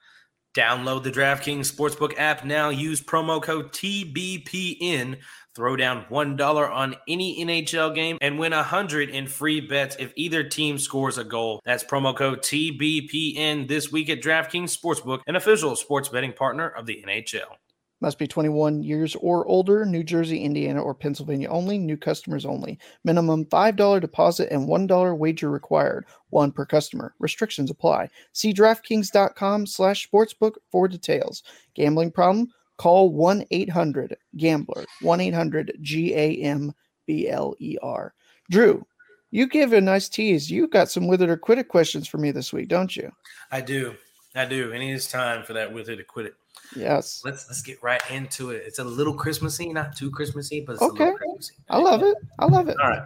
Download 0.56 1.02
the 1.02 1.10
DraftKings 1.10 1.70
Sportsbook 1.70 2.14
app 2.16 2.44
now. 2.44 2.68
Use 2.68 3.00
promo 3.00 3.42
code 3.42 3.72
TBPN. 3.72 5.18
Throw 5.54 5.76
down 5.76 6.04
$1 6.10 6.70
on 6.70 6.96
any 7.06 7.44
NHL 7.44 7.94
game 7.94 8.18
and 8.20 8.38
win 8.40 8.52
100 8.52 9.10
in 9.10 9.28
free 9.28 9.60
bets 9.60 9.94
if 10.00 10.12
either 10.16 10.42
team 10.42 10.78
scores 10.78 11.16
a 11.16 11.22
goal. 11.22 11.60
That's 11.64 11.84
promo 11.84 12.16
code 12.16 12.42
TBPN 12.42 13.68
this 13.68 13.92
week 13.92 14.10
at 14.10 14.20
DraftKings 14.20 14.76
Sportsbook, 14.76 15.20
an 15.28 15.36
official 15.36 15.76
sports 15.76 16.08
betting 16.08 16.32
partner 16.32 16.68
of 16.68 16.86
the 16.86 17.04
NHL. 17.06 17.56
Must 18.00 18.18
be 18.18 18.26
21 18.26 18.82
years 18.82 19.14
or 19.14 19.46
older, 19.46 19.86
New 19.86 20.02
Jersey, 20.02 20.40
Indiana, 20.40 20.82
or 20.82 20.92
Pennsylvania 20.92 21.48
only, 21.48 21.78
new 21.78 21.96
customers 21.96 22.44
only. 22.44 22.78
Minimum 23.04 23.46
$5 23.46 24.00
deposit 24.00 24.50
and 24.50 24.68
$1 24.68 25.16
wager 25.16 25.50
required, 25.50 26.04
one 26.30 26.50
per 26.50 26.66
customer. 26.66 27.14
Restrictions 27.20 27.70
apply. 27.70 28.10
See 28.32 28.52
DraftKings.com 28.52 29.66
slash 29.66 30.10
sportsbook 30.10 30.56
for 30.70 30.88
details. 30.88 31.44
Gambling 31.74 32.10
problem? 32.10 32.52
Call 32.76 33.10
1 33.12 33.44
800 33.50 34.16
Gambler, 34.36 34.84
1 35.00 35.20
800 35.20 35.78
G 35.80 36.14
A 36.14 36.36
M 36.38 36.74
B 37.06 37.28
L 37.28 37.54
E 37.58 37.76
R. 37.82 38.12
Drew, 38.50 38.84
you 39.30 39.46
give 39.46 39.72
a 39.72 39.80
nice 39.80 40.08
tease. 40.08 40.50
You 40.50 40.66
got 40.68 40.90
some 40.90 41.06
with 41.06 41.22
it 41.22 41.30
or 41.30 41.36
quit 41.36 41.58
it 41.58 41.68
questions 41.68 42.08
for 42.08 42.18
me 42.18 42.30
this 42.30 42.52
week, 42.52 42.68
don't 42.68 42.94
you? 42.96 43.10
I 43.52 43.60
do. 43.60 43.94
I 44.34 44.44
do. 44.44 44.72
And 44.72 44.82
it 44.82 44.90
is 44.90 45.06
time 45.08 45.44
for 45.44 45.52
that 45.52 45.72
with 45.72 45.88
it 45.88 46.00
or 46.00 46.04
quit 46.04 46.26
it. 46.26 46.34
Yes. 46.74 47.22
Let's 47.24 47.46
let's 47.48 47.62
get 47.62 47.80
right 47.82 48.02
into 48.10 48.50
it. 48.50 48.64
It's 48.66 48.78
a 48.80 48.84
little 48.84 49.14
Christmassy, 49.14 49.72
not 49.72 49.96
too 49.96 50.10
Christmassy, 50.10 50.60
but 50.66 50.74
it's 50.74 50.82
Okay. 50.82 51.04
a 51.04 51.06
little 51.06 51.18
Christmassy. 51.18 51.54
I 51.68 51.78
love 51.78 52.02
it. 52.02 52.16
I 52.38 52.46
love 52.46 52.68
it. 52.68 52.76
All 52.82 52.90
right. 52.90 53.02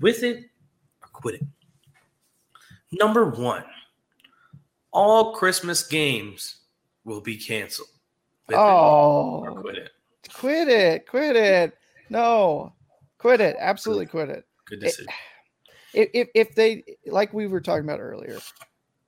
With 0.00 0.22
it 0.22 0.44
or 1.02 1.08
quit 1.12 1.36
it. 1.36 1.42
Number 2.92 3.26
one, 3.26 3.64
all 4.90 5.34
Christmas 5.34 5.86
games 5.86 6.56
will 7.04 7.20
be 7.20 7.36
canceled. 7.36 7.88
It 8.48 8.54
Oh, 8.56 9.58
quit 9.60 9.76
it. 9.76 9.90
quit 10.32 10.68
it. 10.68 11.06
Quit 11.06 11.36
it. 11.36 11.74
No, 12.10 12.72
quit 13.18 13.40
it. 13.40 13.56
Absolutely 13.58 14.06
quit 14.06 14.30
it. 14.30 14.44
Good 14.66 14.80
decision. 14.80 15.06
if, 15.94 16.08
if 16.14 16.28
if 16.34 16.54
they 16.54 16.82
like 17.06 17.32
we 17.32 17.46
were 17.46 17.60
talking 17.60 17.84
about 17.84 18.00
earlier 18.00 18.38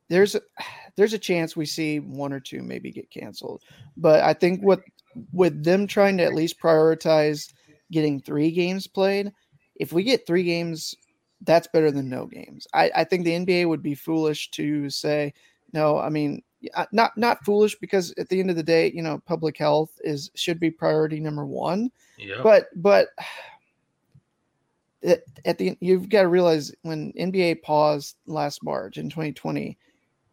there's 0.09 0.34
a, 0.34 0.41
there's 0.97 1.14
a 1.14 1.18
chance 1.18 1.57
we 1.57 1.64
see 1.64 2.01
one 2.01 2.32
or 2.32 2.41
two 2.41 2.62
maybe 2.62 2.91
get 2.91 3.11
canceled 3.11 3.62
but 3.97 4.20
i 4.22 4.34
think 4.34 4.61
what 4.62 4.82
with 5.32 5.64
them 5.64 5.86
trying 5.86 6.16
to 6.16 6.24
at 6.24 6.34
least 6.34 6.61
prioritize 6.61 7.53
getting 7.91 8.20
three 8.20 8.51
games 8.51 8.86
played 8.86 9.32
if 9.76 9.93
we 9.93 10.03
get 10.03 10.26
three 10.26 10.43
games 10.43 10.95
that's 11.43 11.68
better 11.68 11.91
than 11.91 12.09
no 12.09 12.26
games 12.26 12.66
i, 12.74 12.91
I 12.95 13.05
think 13.05 13.24
the 13.24 13.47
nba 13.47 13.68
would 13.68 13.82
be 13.82 13.95
foolish 13.95 14.51
to 14.53 14.91
say 14.91 15.32
no 15.72 15.99
i 15.99 16.09
mean 16.09 16.43
not 16.92 17.16
not 17.16 17.44
foolish 17.44 17.76
because 17.78 18.12
at 18.18 18.28
the 18.28 18.38
end 18.38 18.50
of 18.50 18.56
the 18.56 18.62
day 18.62 18.90
you 18.92 19.02
know 19.02 19.22
public 19.26 19.56
health 19.56 19.90
is 20.04 20.30
should 20.34 20.61
be 20.61 20.70
priority 20.70 21.20
number 21.20 21.46
one 21.46 21.90
Yep. 22.18 22.42
but 22.42 22.68
but 22.76 23.08
at, 25.02 25.58
the 25.58 25.76
you've 25.80 26.08
got 26.08 26.22
to 26.22 26.28
realize 26.28 26.72
when 26.82 27.12
NBA 27.14 27.62
paused 27.62 28.16
last 28.26 28.62
March 28.62 28.98
in 28.98 29.08
2020, 29.08 29.78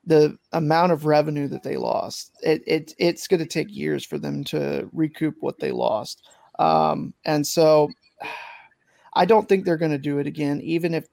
the 0.06 0.38
amount 0.54 0.92
of 0.92 1.06
revenue 1.06 1.48
that 1.48 1.64
they 1.64 1.78
lost, 1.78 2.32
it, 2.42 2.64
it 2.68 2.94
it's 2.98 3.28
going 3.28 3.40
to 3.40 3.46
take 3.46 3.74
years 3.74 4.06
for 4.06 4.18
them 4.18 4.44
to 4.46 4.90
recoup 4.92 5.36
what 5.40 5.60
they 5.60 5.72
lost. 5.72 6.28
Um, 6.60 7.14
and 7.26 7.46
so 7.46 7.90
I 9.14 9.26
don't 9.26 9.48
think 9.48 9.64
they're 9.64 9.78
going 9.78 9.92
to 9.92 9.98
do 9.98 10.20
it 10.20 10.28
again, 10.28 10.62
even 10.62 10.94
if 10.94 11.08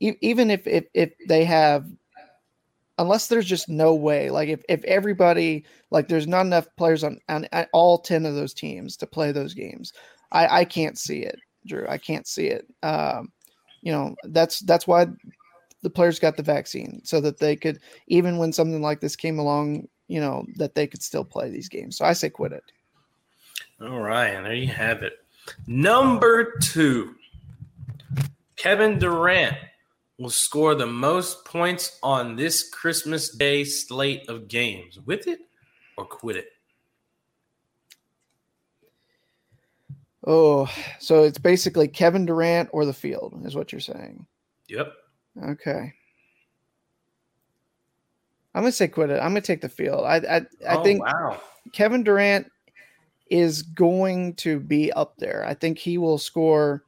even 0.00 0.50
if 0.50 0.66
if, 0.66 0.84
if 0.94 1.12
they 1.28 1.44
have 1.44 1.86
unless 3.02 3.26
there's 3.26 3.46
just 3.46 3.68
no 3.68 3.94
way 3.94 4.30
like 4.30 4.48
if, 4.48 4.62
if 4.68 4.82
everybody 4.84 5.64
like 5.90 6.08
there's 6.08 6.26
not 6.26 6.46
enough 6.46 6.66
players 6.76 7.04
on, 7.04 7.18
on, 7.28 7.46
on 7.52 7.66
all 7.72 7.98
10 7.98 8.24
of 8.24 8.34
those 8.34 8.54
teams 8.54 8.96
to 8.96 9.06
play 9.06 9.32
those 9.32 9.54
games 9.54 9.92
i 10.32 10.60
i 10.60 10.64
can't 10.64 10.98
see 10.98 11.18
it 11.18 11.38
drew 11.66 11.86
i 11.88 11.98
can't 11.98 12.26
see 12.26 12.46
it. 12.46 12.66
Um 12.82 13.30
you 13.82 13.92
know 13.92 14.14
that's 14.24 14.60
that's 14.60 14.86
why 14.86 15.06
the 15.82 15.90
players 15.90 16.18
got 16.18 16.36
the 16.36 16.42
vaccine 16.42 17.00
so 17.04 17.20
that 17.20 17.38
they 17.38 17.56
could 17.56 17.80
even 18.06 18.38
when 18.38 18.52
something 18.52 18.80
like 18.80 19.00
this 19.00 19.16
came 19.16 19.38
along 19.38 19.88
you 20.08 20.20
know 20.20 20.46
that 20.56 20.74
they 20.74 20.86
could 20.86 21.02
still 21.02 21.24
play 21.24 21.50
these 21.50 21.68
games 21.68 21.98
so 21.98 22.04
i 22.04 22.12
say 22.12 22.30
quit 22.30 22.52
it. 22.52 22.64
All 23.82 24.00
right, 24.00 24.28
and 24.28 24.46
there 24.46 24.54
you 24.54 24.68
have 24.68 25.02
it. 25.02 25.14
Number 25.66 26.52
two, 26.60 27.16
Kevin 28.54 28.96
Durant 28.98 29.56
will 30.22 30.30
score 30.30 30.74
the 30.76 30.86
most 30.86 31.44
points 31.44 31.98
on 32.02 32.36
this 32.36 32.68
Christmas 32.70 33.28
Day 33.36 33.64
slate 33.64 34.28
of 34.28 34.46
games. 34.48 34.98
With 35.04 35.26
it 35.26 35.40
or 35.96 36.04
quit 36.06 36.36
it? 36.36 36.48
oh 40.24 40.70
so 41.00 41.24
it's 41.24 41.38
basically 41.38 41.88
kevin 41.88 42.24
durant 42.24 42.68
or 42.72 42.86
the 42.86 42.92
field 42.92 43.42
is 43.44 43.56
what 43.56 43.72
you're 43.72 43.80
saying 43.80 44.24
Yep. 44.68 44.92
okay 45.48 45.92
i'm 48.54 48.62
gonna 48.62 48.70
say 48.70 48.86
quit 48.86 49.10
it 49.10 49.14
i'm 49.18 49.30
gonna 49.30 49.40
take 49.40 49.60
the 49.62 49.68
field 49.68 50.04
i 50.04 50.18
i, 50.18 50.36
I 50.68 50.76
Oh, 50.76 50.84
think 50.84 51.04
wow. 51.04 51.40
Kevin 51.72 52.04
Durant 52.04 52.46
is 53.30 53.62
going 53.62 54.34
to 54.34 54.60
be 54.60 54.92
up 54.92 55.16
there. 55.16 55.44
I 55.44 55.54
think 55.54 55.78
he 55.78 55.96
will 55.98 56.18
score. 56.18 56.84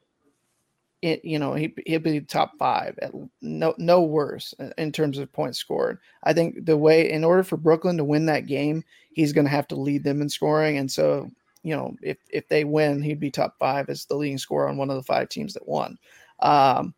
It 1.05 1.23
you 1.23 1.39
know 1.39 1.53
he 1.53 1.75
he'll 1.85 2.01
be 2.01 2.23
top 2.23 2.53
five 2.59 2.99
at 3.03 3.13
no 3.43 3.75
no 3.77 4.01
worse 4.01 4.55
in 4.79 4.91
terms 4.91 5.19
of 5.19 5.31
points 5.31 5.59
scored. 5.59 5.99
I 6.23 6.33
think 6.33 6.65
the 6.65 6.79
way 6.79 7.11
in 7.11 7.25
order 7.25 7.43
for 7.43 7.59
Brooklyn 7.59 7.99
to 7.99 8.05
win 8.05 8.25
that 8.25 8.47
game, 8.47 8.83
he's 9.13 9.35
going 9.35 9.45
to 9.45 9.51
have 9.51 9.69
to 9.69 9.77
lead 9.77 10.03
them 10.03 10.23
in 10.23 10.31
scoring, 10.31 10.79
and 10.79 10.91
so 10.91 11.31
you 11.63 11.77
know 11.77 11.95
if 12.01 12.17
if 12.31 12.49
they 12.49 12.65
win, 12.65 13.03
he'd 13.03 13.21
be 13.21 13.31
top 13.31 13.59
five 13.59 13.91
as 13.91 14.07
the 14.07 14.17
leading 14.17 14.39
scorer 14.39 14.67
on 14.67 14.79
one 14.79 14.89
of 14.89 14.97
the 14.97 15.03
five 15.03 15.29
teams 15.29 15.53
that 15.53 15.69
won. 15.69 15.99
Um, 16.41 16.95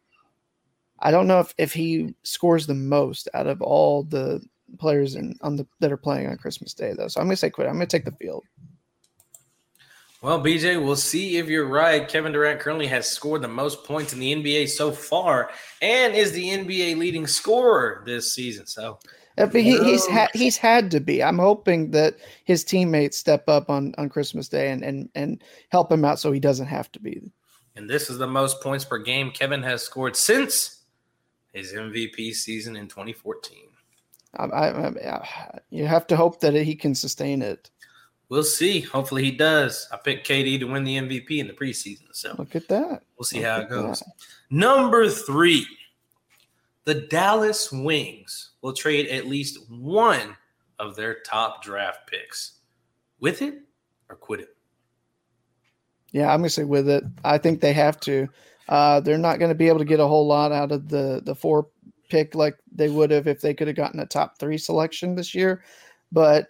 I 1.00 1.10
don't 1.10 1.26
know 1.26 1.40
if 1.40 1.52
if 1.58 1.72
he 1.72 2.14
scores 2.22 2.68
the 2.68 2.74
most 2.74 3.28
out 3.34 3.48
of 3.48 3.60
all 3.60 4.04
the 4.04 4.40
players 4.78 5.16
in 5.16 5.36
on 5.40 5.56
the 5.56 5.66
that 5.80 5.90
are 5.90 5.96
playing 5.96 6.28
on 6.28 6.36
Christmas 6.36 6.74
Day 6.74 6.92
though. 6.96 7.08
So 7.08 7.20
I'm 7.20 7.26
gonna 7.26 7.34
say 7.34 7.50
quit. 7.50 7.66
I'm 7.66 7.74
gonna 7.74 7.86
take 7.86 8.04
the 8.04 8.12
field. 8.12 8.44
Well, 10.22 10.40
BJ, 10.40 10.82
we'll 10.82 10.96
see 10.96 11.36
if 11.36 11.48
you're 11.48 11.68
right. 11.68 12.08
Kevin 12.08 12.32
Durant 12.32 12.58
currently 12.60 12.86
has 12.86 13.08
scored 13.08 13.42
the 13.42 13.48
most 13.48 13.84
points 13.84 14.12
in 14.12 14.18
the 14.18 14.34
NBA 14.34 14.68
so 14.68 14.90
far 14.90 15.50
and 15.82 16.14
is 16.14 16.32
the 16.32 16.48
NBA 16.48 16.96
leading 16.96 17.26
scorer 17.26 18.02
this 18.06 18.34
season. 18.34 18.66
So, 18.66 18.98
he, 19.52 19.78
he's 19.78 20.08
No. 20.08 20.14
had 20.14 20.30
he's 20.32 20.56
had 20.56 20.90
to 20.92 21.00
be. 21.00 21.22
I'm 21.22 21.38
hoping 21.38 21.90
that 21.90 22.16
his 22.44 22.64
teammates 22.64 23.18
step 23.18 23.46
up 23.48 23.68
on 23.68 23.94
on 23.98 24.08
Christmas 24.08 24.48
Day 24.48 24.70
and 24.70 24.82
and 24.82 25.10
and 25.14 25.42
help 25.68 25.92
him 25.92 26.04
out 26.04 26.18
so 26.18 26.32
he 26.32 26.40
doesn't 26.40 26.66
have 26.66 26.90
to 26.92 27.00
be. 27.00 27.20
and 27.76 27.88
this 27.90 28.08
is 28.08 28.16
the 28.16 28.26
most 28.26 28.62
points 28.62 28.86
per 28.86 28.96
game 28.98 29.30
Kevin 29.30 29.62
has 29.62 29.82
scored 29.82 30.16
since 30.16 30.82
his 31.52 31.74
MVP 31.74 32.32
season 32.32 32.74
in 32.76 32.88
2014. 32.88 33.58
I, 34.38 34.44
I, 34.44 34.86
I, 34.88 35.58
you 35.70 35.86
have 35.86 36.06
to 36.08 36.16
hope 36.16 36.40
that 36.40 36.54
he 36.54 36.74
can 36.74 36.94
sustain 36.94 37.40
it. 37.42 37.70
We'll 38.28 38.42
see. 38.42 38.80
Hopefully, 38.80 39.22
he 39.24 39.30
does. 39.30 39.86
I 39.92 39.96
picked 39.98 40.26
KD 40.28 40.58
to 40.60 40.64
win 40.64 40.82
the 40.84 40.96
MVP 40.96 41.38
in 41.38 41.46
the 41.46 41.52
preseason. 41.52 42.06
So, 42.12 42.34
Look 42.38 42.56
at 42.56 42.66
that. 42.68 43.02
we'll 43.16 43.24
see 43.24 43.38
Look 43.38 43.46
how 43.46 43.60
it 43.60 43.68
goes. 43.68 44.00
that. 44.00 44.08
Number 44.50 45.08
three, 45.08 45.64
the 46.84 46.94
Dallas 46.94 47.70
Wings 47.70 48.50
will 48.62 48.72
trade 48.72 49.08
at 49.08 49.26
least 49.26 49.58
one 49.70 50.36
of 50.78 50.96
their 50.96 51.20
top 51.20 51.62
draft 51.62 52.08
picks. 52.08 52.54
With 53.20 53.42
it 53.42 53.60
or 54.08 54.16
quit 54.16 54.40
it? 54.40 54.56
Yeah, 56.12 56.32
I'm 56.32 56.40
gonna 56.40 56.50
say 56.50 56.64
with 56.64 56.88
it. 56.88 57.04
I 57.24 57.38
think 57.38 57.60
they 57.60 57.72
have 57.72 57.98
to. 58.00 58.28
Uh, 58.68 58.98
they're 59.00 59.16
not 59.18 59.38
going 59.38 59.48
to 59.48 59.54
be 59.54 59.68
able 59.68 59.78
to 59.78 59.84
get 59.84 60.00
a 60.00 60.06
whole 60.08 60.26
lot 60.26 60.50
out 60.50 60.72
of 60.72 60.88
the 60.88 61.22
the 61.24 61.34
four 61.36 61.68
pick 62.08 62.34
like 62.34 62.56
they 62.72 62.88
would 62.88 63.10
have 63.12 63.28
if 63.28 63.40
they 63.40 63.54
could 63.54 63.68
have 63.68 63.76
gotten 63.76 64.00
a 64.00 64.06
top 64.06 64.38
three 64.38 64.58
selection 64.58 65.14
this 65.14 65.34
year. 65.36 65.62
but 66.10 66.48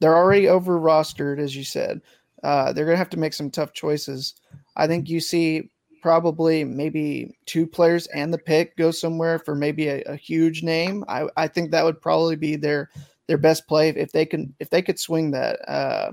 they're 0.00 0.16
already 0.16 0.48
over 0.48 0.78
rostered, 0.78 1.38
as 1.38 1.54
you 1.54 1.64
said. 1.64 2.00
Uh, 2.42 2.72
they're 2.72 2.86
going 2.86 2.94
to 2.94 2.98
have 2.98 3.10
to 3.10 3.18
make 3.18 3.34
some 3.34 3.50
tough 3.50 3.72
choices. 3.72 4.34
I 4.76 4.86
think 4.86 5.08
you 5.08 5.20
see 5.20 5.70
probably 6.00 6.64
maybe 6.64 7.36
two 7.46 7.66
players 7.66 8.06
and 8.08 8.32
the 8.32 8.38
pick 8.38 8.76
go 8.76 8.90
somewhere 8.90 9.38
for 9.38 9.54
maybe 9.54 9.88
a, 9.88 10.02
a 10.04 10.16
huge 10.16 10.62
name. 10.62 11.04
I, 11.08 11.26
I 11.36 11.48
think 11.48 11.70
that 11.70 11.84
would 11.84 12.00
probably 12.00 12.36
be 12.36 12.56
their 12.56 12.90
their 13.26 13.38
best 13.38 13.68
play 13.68 13.90
if 13.90 14.10
they 14.10 14.26
can 14.26 14.54
if 14.58 14.70
they 14.70 14.82
could 14.82 14.98
swing 14.98 15.30
that. 15.32 15.60
Uh, 15.68 16.12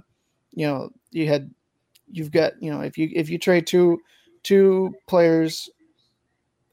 you 0.51 0.67
know, 0.67 0.89
you 1.11 1.27
had 1.27 1.49
you've 2.11 2.31
got 2.31 2.61
you 2.61 2.71
know 2.71 2.81
if 2.81 2.97
you 2.97 3.09
if 3.13 3.29
you 3.29 3.37
trade 3.37 3.65
two 3.65 3.99
two 4.43 4.93
players 5.07 5.69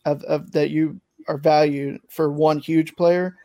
of, 0.05 0.23
of 0.25 0.53
that 0.53 0.71
you 0.71 1.01
are 1.29 1.39
valued 1.39 2.01
for 2.09 2.31
one 2.31 2.59
huge 2.59 2.95
player, 2.97 3.37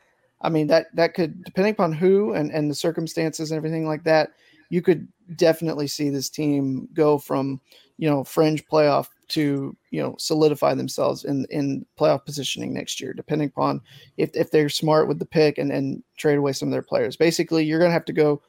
I 0.42 0.50
mean 0.50 0.68
that 0.68 0.88
that 0.96 1.14
could 1.14 1.44
depending 1.44 1.74
upon 1.74 1.94
who 1.94 2.34
and 2.34 2.52
and 2.52 2.70
the 2.70 2.76
circumstances 2.76 3.52
and 3.52 3.58
everything 3.58 3.88
like 3.88 4.04
that, 4.04 4.32
you 4.70 4.82
could 4.82 5.08
definitely 5.36 5.88
see 5.88 6.10
this 6.10 6.30
team 6.30 6.88
go 6.94 7.18
from 7.18 7.60
you 7.98 8.10
know 8.10 8.24
fringe 8.24 8.66
playoff 8.68 9.10
to 9.30 9.76
you 9.92 10.02
know 10.02 10.16
solidify 10.18 10.74
themselves 10.74 11.26
in 11.26 11.46
in 11.50 11.86
playoff 12.00 12.26
positioning 12.26 12.74
next 12.74 13.00
year, 13.00 13.14
depending 13.14 13.48
upon 13.48 13.82
if 14.18 14.30
if 14.34 14.52
they're 14.52 14.70
smart 14.70 15.08
with 15.08 15.20
the 15.20 15.26
pick 15.26 15.58
and 15.58 15.72
and 15.72 16.04
trade 16.18 16.38
away 16.38 16.54
some 16.54 16.70
of 16.70 16.72
their 16.72 16.82
players. 16.82 17.16
Basically, 17.16 17.64
you're 17.64 17.80
going 17.80 17.90
to 17.90 17.94
have 17.94 18.06
to 18.06 18.14
go 18.14 18.42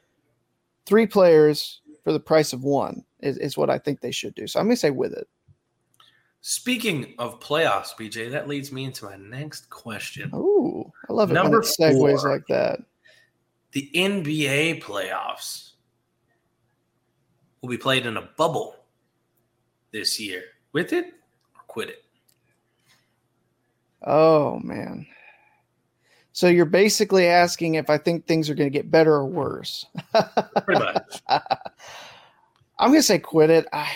three 0.85 1.05
players 1.05 1.81
for 2.03 2.11
the 2.11 2.19
price 2.19 2.53
of 2.53 2.63
one 2.63 3.03
is, 3.21 3.37
is 3.37 3.57
what 3.57 3.69
I 3.69 3.77
think 3.77 4.01
they 4.01 4.11
should 4.11 4.33
do. 4.35 4.47
So 4.47 4.59
I'm 4.59 4.65
going 4.65 4.75
to 4.75 4.79
say 4.79 4.89
with 4.89 5.13
it. 5.13 5.27
Speaking 6.41 7.13
of 7.19 7.39
playoffs, 7.39 7.95
BJ, 7.95 8.31
that 8.31 8.47
leads 8.47 8.71
me 8.71 8.85
into 8.85 9.05
my 9.05 9.15
next 9.15 9.69
question. 9.69 10.31
Ooh, 10.33 10.91
I 11.07 11.13
love 11.13 11.29
it 11.29 11.35
Number 11.35 11.59
when 11.59 11.67
segues 11.67 12.21
four. 12.21 12.31
like 12.31 12.47
that. 12.47 12.81
The 13.73 13.89
NBA 13.93 14.81
playoffs 14.81 15.73
will 17.61 17.69
be 17.69 17.77
played 17.77 18.07
in 18.07 18.17
a 18.17 18.23
bubble 18.37 18.75
this 19.91 20.19
year. 20.19 20.43
With 20.73 20.93
it 20.93 21.05
or 21.05 21.61
quit 21.67 21.89
it? 21.89 22.03
Oh 24.03 24.59
man. 24.59 25.05
So 26.33 26.47
you're 26.47 26.65
basically 26.65 27.27
asking 27.27 27.75
if 27.75 27.89
I 27.89 27.97
think 27.97 28.25
things 28.25 28.49
are 28.49 28.55
going 28.55 28.71
to 28.71 28.75
get 28.75 28.89
better 28.89 29.13
or 29.13 29.25
worse. 29.25 29.85
Pretty 30.65 30.79
much. 30.81 31.21
I'm 31.29 32.89
going 32.89 32.99
to 32.99 33.03
say 33.03 33.19
quit 33.19 33.49
it. 33.51 33.67
I 33.71 33.87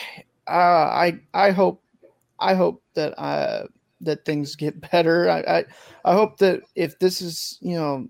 uh, 0.47 0.51
I 0.51 1.19
I 1.33 1.51
hope 1.51 1.81
I 2.39 2.53
hope 2.53 2.83
that 2.95 3.17
uh 3.19 3.67
that 4.01 4.25
things 4.25 4.55
get 4.55 4.79
better. 4.91 5.29
I, 5.29 5.39
I 5.41 5.65
I 6.03 6.13
hope 6.13 6.37
that 6.37 6.61
if 6.75 6.97
this 6.99 7.21
is 7.21 7.57
you 7.61 7.75
know 7.75 8.07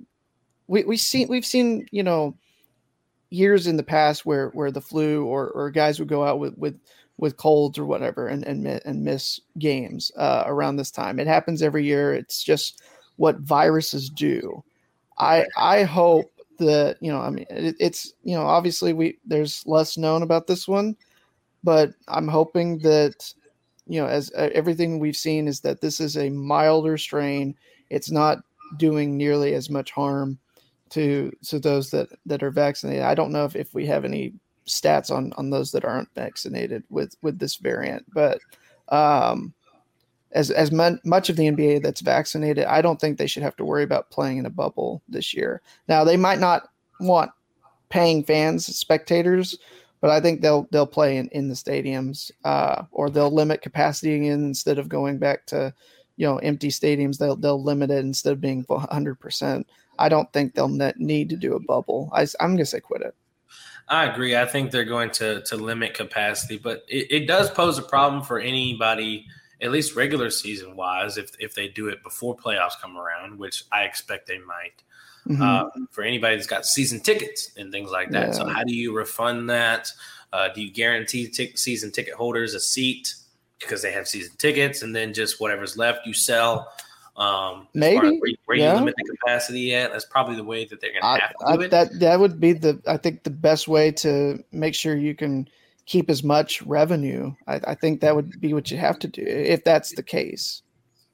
we 0.68 0.84
we 0.84 0.98
seen 0.98 1.28
we've 1.28 1.46
seen 1.46 1.88
you 1.92 2.04
know 2.04 2.36
years 3.30 3.68
in 3.68 3.78
the 3.78 3.84
past 3.84 4.26
where 4.26 4.50
where 4.50 4.72
the 4.72 4.82
flu 4.82 5.26
or 5.26 5.50
or 5.50 5.72
guys 5.72 6.00
would 6.00 6.08
go 6.08 6.24
out 6.24 6.40
with 6.40 6.58
with 6.58 6.80
with 7.18 7.38
colds 7.38 7.78
or 7.78 7.86
whatever 7.86 8.28
and 8.28 8.46
and 8.46 8.68
and 8.68 9.04
miss 9.04 9.40
games 9.58 10.12
uh, 10.18 10.44
around 10.46 10.76
this 10.76 10.92
time. 10.92 11.20
It 11.20 11.28
happens 11.28 11.62
every 11.62 11.86
year. 11.86 12.14
It's 12.14 12.44
just 12.44 12.82
what 13.18 13.40
viruses 13.40 14.10
do. 14.10 14.64
I 15.18 15.46
I 15.58 15.84
hope 15.84 16.32
that 16.60 16.98
you 17.02 17.12
know 17.12 17.20
I 17.20 17.30
mean 17.30 17.46
it, 17.50 17.76
it's 17.80 18.14
you 18.24 18.36
know 18.36 18.46
obviously 18.46 18.94
we 18.94 19.18
there's 19.26 19.64
less 19.66 19.98
known 19.98 20.24
about 20.24 20.48
this 20.48 20.68
one, 20.68 20.96
but 21.64 21.94
I'm 22.08 22.28
hoping 22.28 22.80
that 22.80 23.34
you 23.88 24.02
know 24.02 24.08
as 24.08 24.32
uh, 24.38 24.50
everything 24.54 25.00
we've 25.00 25.18
seen 25.18 25.48
is 25.48 25.60
that 25.62 25.82
this 25.82 26.00
is 26.00 26.18
a 26.18 26.30
milder 26.30 26.98
strain. 26.98 27.56
It's 27.90 28.12
not 28.12 28.40
doing 28.78 29.18
nearly 29.18 29.54
as 29.54 29.70
much 29.70 29.92
harm 29.92 30.40
to 30.90 31.32
to 31.48 31.60
those 31.60 31.90
that 31.92 32.10
that 32.26 32.44
are 32.44 32.52
vaccinated. 32.52 33.04
I 33.04 33.16
don't 33.16 33.32
know 33.32 33.46
if, 33.46 33.56
if 33.56 33.74
we 33.74 33.86
have 33.88 34.06
any 34.06 34.34
stats 34.68 35.12
on 35.12 35.34
on 35.34 35.50
those 35.50 35.72
that 35.72 35.86
aren't 35.86 36.14
vaccinated 36.16 36.84
with 36.90 37.16
with 37.22 37.40
this 37.40 37.56
variant, 37.56 38.06
but 38.14 38.40
um, 38.90 39.54
as 40.32 40.52
as 40.52 40.72
mon- 40.72 41.02
much 41.04 41.30
of 41.30 41.36
the 41.36 41.50
NBA 41.50 41.82
that's 41.82 42.02
vaccinated, 42.02 42.66
I 42.66 42.82
don't 42.82 43.00
think 43.00 43.18
they 43.18 43.28
should 43.28 43.44
have 43.44 43.56
to 43.58 43.66
worry 43.66 43.84
about 43.84 44.10
playing 44.10 44.38
in 44.38 44.46
a 44.46 44.52
bubble 44.52 45.02
this 45.08 45.34
year. 45.34 45.62
Now 45.88 46.04
they 46.04 46.18
might 46.18 46.40
not 46.40 46.70
want 47.00 47.32
paying 47.90 48.24
fans, 48.24 48.66
spectators, 48.66 49.58
but 50.06 50.12
I 50.12 50.22
think 50.22 50.42
they'll 50.42 50.68
they'll 50.72 50.86
play 50.86 51.18
in, 51.18 51.30
in 51.30 51.48
the 51.48 51.56
stadiums, 51.56 52.30
uh, 52.44 52.84
or 52.92 53.10
they'll 53.10 53.34
limit 53.34 53.64
capacity 53.64 54.14
again 54.14 54.46
instead 54.46 54.78
of 54.78 54.88
going 54.88 55.18
back 55.18 55.48
to 55.48 55.74
you 56.16 56.28
know 56.28 56.38
empty 56.38 56.68
stadiums. 56.68 57.18
They'll 57.18 57.36
they'll 57.36 57.64
limit 57.64 57.90
it 57.90 58.06
instead 58.06 58.34
of 58.34 58.40
being 58.40 58.64
100. 58.68 59.20
percent 59.20 59.68
I 59.98 60.10
don't 60.10 60.32
think 60.32 60.54
they'll 60.54 60.68
need 60.68 61.30
to 61.30 61.36
do 61.36 61.56
a 61.56 61.60
bubble. 61.60 62.12
I, 62.14 62.22
am 62.40 62.52
gonna 62.52 62.66
say 62.68 62.82
quit 62.82 63.02
it. 63.02 63.16
I 63.88 64.06
agree. 64.06 64.36
I 64.36 64.46
think 64.46 64.70
they're 64.70 64.86
going 64.86 65.10
to 65.10 65.42
to 65.42 65.58
limit 65.58 65.96
capacity, 65.96 66.60
but 66.60 66.86
it, 66.88 67.08
it 67.10 67.26
does 67.26 67.50
pose 67.50 67.80
a 67.80 67.82
problem 67.82 68.22
for 68.22 68.38
anybody, 68.38 69.26
at 69.60 69.72
least 69.72 69.96
regular 69.96 70.30
season 70.30 70.76
wise, 70.76 71.18
if 71.18 71.32
if 71.40 71.56
they 71.56 71.68
do 71.68 71.88
it 71.88 72.04
before 72.04 72.38
playoffs 72.38 72.80
come 72.80 72.96
around, 72.96 73.40
which 73.40 73.64
I 73.72 73.86
expect 73.86 74.28
they 74.28 74.38
might. 74.38 74.84
Mhm. 75.28 75.42
Uh, 75.42 75.70
for 75.92 76.04
anybody 76.04 76.36
that's 76.36 76.48
got 76.48 76.66
season 76.66 77.00
tickets 77.00 77.52
and 77.58 77.72
things 77.72 77.90
like 77.90 78.12
that. 78.12 78.36
So 78.36 78.46
how 78.48 78.64
do 78.64 78.74
you 78.76 78.96
refund 78.96 79.50
that? 79.50 79.90
Uh, 80.32 80.50
do 80.50 80.62
you 80.62 80.72
guarantee 80.72 81.28
tic- 81.28 81.58
season 81.58 81.92
ticket 81.92 82.14
holders 82.14 82.54
a 82.54 82.60
seat 82.60 83.16
because 83.60 83.82
they 83.82 83.92
have 83.92 84.08
season 84.08 84.34
tickets, 84.38 84.82
and 84.84 84.96
then 84.96 85.14
just 85.14 85.40
whatever's 85.40 85.78
left 85.78 86.06
you 86.06 86.14
sell? 86.14 86.72
Um, 87.18 87.26
as 87.26 87.26
far 87.26 87.58
as 87.62 87.70
Maybe, 87.74 87.96
where, 88.20 88.30
you- 88.30 88.36
where 88.46 88.58
yeah. 88.58 88.74
you 88.74 88.80
limit 88.80 88.94
the 88.98 89.18
capacity 89.18 89.74
at. 89.74 89.92
That's 89.92 90.04
probably 90.06 90.36
the 90.36 90.44
way 90.44 90.66
that 90.66 90.82
they're 90.82 90.92
going 90.92 91.02
to 91.02 91.08
have 91.22 91.30
to 91.30 91.36
I, 91.48 91.56
do 91.56 91.62
it. 91.62 91.72
that 91.72 92.00
that 92.02 92.20
would 92.20 92.40
be 92.42 92.52
the 92.54 92.82
I 92.86 92.98
think 92.98 93.24
the 93.24 93.30
best 93.30 93.68
way 93.70 93.92
to 93.94 94.44
make 94.52 94.76
sure 94.76 94.96
you 94.98 95.16
can 95.16 95.48
keep 95.86 96.10
as 96.10 96.24
much 96.24 96.62
revenue. 96.64 97.34
I, 97.48 97.62
I 97.64 97.76
think 97.76 98.02
that 98.02 98.16
would 98.16 98.42
be 98.42 98.54
what 98.54 98.70
you 98.70 98.78
have 98.78 99.00
to 99.00 99.08
do 99.08 99.22
if 99.26 99.64
that's 99.64 99.96
the 99.96 100.04
case. 100.04 100.62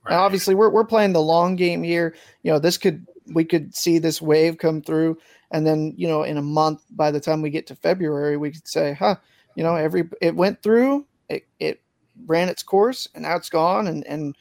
Right. 0.03 0.15
Now, 0.15 0.23
obviously, 0.23 0.55
we're 0.55 0.69
we're 0.69 0.85
playing 0.85 1.13
the 1.13 1.21
long 1.21 1.55
game 1.55 1.83
here. 1.83 2.15
You 2.43 2.51
know, 2.51 2.59
this 2.59 2.77
could 2.77 3.05
we 3.33 3.45
could 3.45 3.75
see 3.75 3.99
this 3.99 4.21
wave 4.21 4.57
come 4.57 4.81
through, 4.81 5.17
and 5.51 5.65
then 5.65 5.93
you 5.95 6.07
know, 6.07 6.23
in 6.23 6.37
a 6.37 6.41
month, 6.41 6.81
by 6.91 7.11
the 7.11 7.19
time 7.19 7.41
we 7.41 7.49
get 7.49 7.67
to 7.67 7.75
February, 7.75 8.37
we 8.37 8.51
could 8.51 8.67
say, 8.67 8.93
huh, 8.93 9.15
you 9.55 9.63
know, 9.63 9.75
every 9.75 10.09
it 10.21 10.35
went 10.35 10.61
through, 10.63 11.05
it 11.29 11.45
it 11.59 11.81
ran 12.25 12.49
its 12.49 12.63
course, 12.63 13.07
and 13.13 13.23
now 13.23 13.35
it's 13.35 13.49
gone, 13.49 13.87
and 13.87 14.05
and 14.07 14.35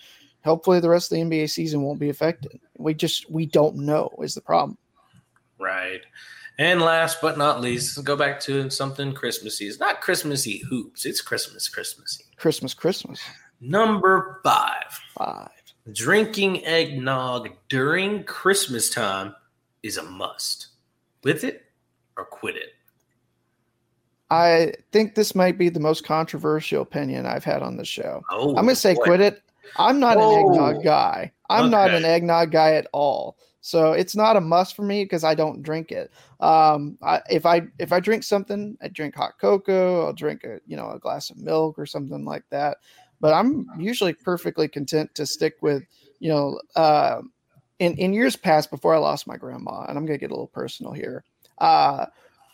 hopefully 0.44 0.80
the 0.80 0.88
rest 0.88 1.12
of 1.12 1.16
the 1.16 1.24
NBA 1.24 1.50
season 1.50 1.82
won't 1.82 2.00
be 2.00 2.10
affected. 2.10 2.60
We 2.78 2.94
just 2.94 3.30
we 3.30 3.46
don't 3.46 3.76
know 3.76 4.10
is 4.22 4.34
the 4.34 4.40
problem. 4.40 4.78
Right. 5.58 6.00
And 6.58 6.82
last 6.82 7.22
but 7.22 7.38
not 7.38 7.60
least, 7.60 8.02
go 8.04 8.16
back 8.16 8.38
to 8.40 8.68
something 8.68 9.14
Christmassy. 9.14 9.66
It's 9.66 9.80
not 9.80 10.02
Christmassy 10.02 10.62
hoops. 10.68 11.06
It's 11.06 11.22
Christmas, 11.22 11.68
Christmassy. 11.68 12.24
Christmas, 12.36 12.74
Christmas, 12.74 13.20
Number 13.60 14.40
five. 14.42 15.00
five. 15.16 15.50
Drinking 15.92 16.64
eggnog 16.64 17.50
during 17.68 18.24
Christmas 18.24 18.90
time 18.90 19.34
is 19.82 19.96
a 19.96 20.02
must. 20.02 20.68
With 21.24 21.44
it 21.44 21.64
or 22.16 22.24
quit 22.24 22.56
it. 22.56 22.74
I 24.30 24.72
think 24.92 25.14
this 25.14 25.34
might 25.34 25.58
be 25.58 25.68
the 25.68 25.80
most 25.80 26.04
controversial 26.04 26.82
opinion 26.82 27.26
I've 27.26 27.44
had 27.44 27.62
on 27.62 27.76
the 27.76 27.84
show. 27.84 28.22
Oh, 28.30 28.50
I'm 28.50 28.64
going 28.64 28.68
to 28.68 28.76
say 28.76 28.94
boy. 28.94 29.02
quit 29.02 29.20
it. 29.20 29.42
I'm 29.76 29.98
not 29.98 30.16
Whoa. 30.16 30.32
an 30.32 30.38
eggnog 30.38 30.84
guy. 30.84 31.32
I'm 31.48 31.70
not 31.70 31.90
an 31.90 32.04
eggnog 32.04 32.52
guy 32.52 32.74
at 32.74 32.86
all. 32.92 33.36
So 33.60 33.92
it's 33.92 34.16
not 34.16 34.36
a 34.36 34.40
must 34.40 34.74
for 34.74 34.82
me 34.82 35.04
because 35.04 35.24
I 35.24 35.34
don't 35.34 35.62
drink 35.62 35.92
it. 35.92 36.12
Um, 36.40 36.96
I, 37.02 37.20
if 37.28 37.44
I 37.44 37.62
if 37.78 37.92
I 37.92 38.00
drink 38.00 38.22
something, 38.22 38.76
I 38.80 38.88
drink 38.88 39.14
hot 39.14 39.32
cocoa. 39.38 40.06
I'll 40.06 40.12
drink 40.12 40.44
a 40.44 40.60
you 40.66 40.76
know 40.76 40.90
a 40.90 40.98
glass 40.98 41.30
of 41.30 41.36
milk 41.36 41.78
or 41.78 41.84
something 41.84 42.24
like 42.24 42.44
that. 42.50 42.78
But 43.20 43.34
I'm 43.34 43.66
usually 43.78 44.14
perfectly 44.14 44.68
content 44.68 45.14
to 45.14 45.26
stick 45.26 45.56
with 45.60 45.82
you 46.18 46.30
know 46.30 46.60
uh, 46.76 47.22
in 47.78 47.96
in 47.96 48.12
years 48.12 48.36
past 48.36 48.70
before 48.70 48.94
I 48.94 48.98
lost 48.98 49.26
my 49.26 49.36
grandma, 49.36 49.84
and 49.88 49.98
I'm 49.98 50.06
gonna 50.06 50.18
get 50.18 50.30
a 50.30 50.34
little 50.34 50.46
personal 50.48 50.92
here. 50.92 51.24
Uh, 51.58 52.06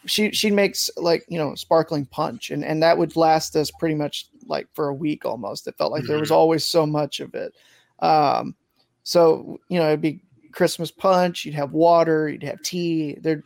she 0.07 0.31
she 0.33 0.51
makes 0.51 0.91
like 0.97 1.25
you 1.29 1.39
know 1.39 1.55
sparkling 1.55 2.07
punch, 2.07 2.51
and 2.51 2.65
and 2.65 2.83
that 2.83 2.99
would 2.99 3.17
last 3.17 3.57
us 3.57 3.71
pretty 3.71 3.95
much 3.95 4.27
like 4.47 4.69
for 4.75 4.89
a 4.89 4.95
week 4.95 5.25
almost. 5.25 5.67
It 5.67 5.77
felt 5.77 5.93
like 5.93 6.05
there 6.05 6.19
was 6.19 6.31
always 6.31 6.65
so 6.65 6.87
much 6.87 7.21
of 7.21 7.35
it. 7.35 7.55
Um, 8.01 8.55
so 9.03 9.61
you 9.69 9.79
know 9.79 9.89
it'd 9.89 10.01
be 10.01 10.21
Christmas 10.53 10.91
punch. 10.91 11.45
You'd 11.45 11.55
have 11.55 11.73
water. 11.73 12.29
You'd 12.29 12.43
have 12.45 12.63
tea. 12.63 13.17
There, 13.21 13.43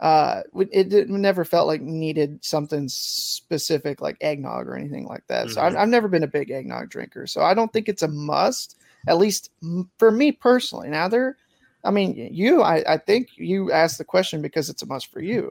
uh, 0.00 0.42
it, 0.72 0.92
it 0.92 1.08
never 1.10 1.44
felt 1.44 1.66
like 1.66 1.82
needed 1.82 2.42
something 2.42 2.88
specific 2.88 4.00
like 4.00 4.16
eggnog 4.20 4.66
or 4.66 4.74
anything 4.76 5.06
like 5.06 5.26
that. 5.28 5.50
So 5.50 5.60
I've, 5.60 5.74
Mhm. 5.74 5.78
I've 5.78 5.88
never 5.88 6.08
been 6.08 6.22
a 6.22 6.28
big 6.28 6.50
eggnog 6.50 6.88
drinker. 6.88 7.26
So 7.26 7.42
I 7.42 7.54
don't 7.54 7.72
think 7.72 7.88
it's 7.88 8.02
a 8.02 8.08
must. 8.08 8.76
At 9.06 9.18
least 9.18 9.50
for 9.98 10.10
me 10.10 10.32
personally. 10.32 10.88
Now 10.88 11.08
there, 11.08 11.36
I 11.84 11.90
mean, 11.90 12.16
you, 12.32 12.62
I, 12.62 12.94
I 12.94 12.96
think 12.98 13.28
you 13.36 13.72
asked 13.72 13.98
the 13.98 14.04
question 14.04 14.42
because 14.42 14.68
it's 14.68 14.82
a 14.82 14.86
must 14.86 15.06
for 15.10 15.20
you. 15.20 15.50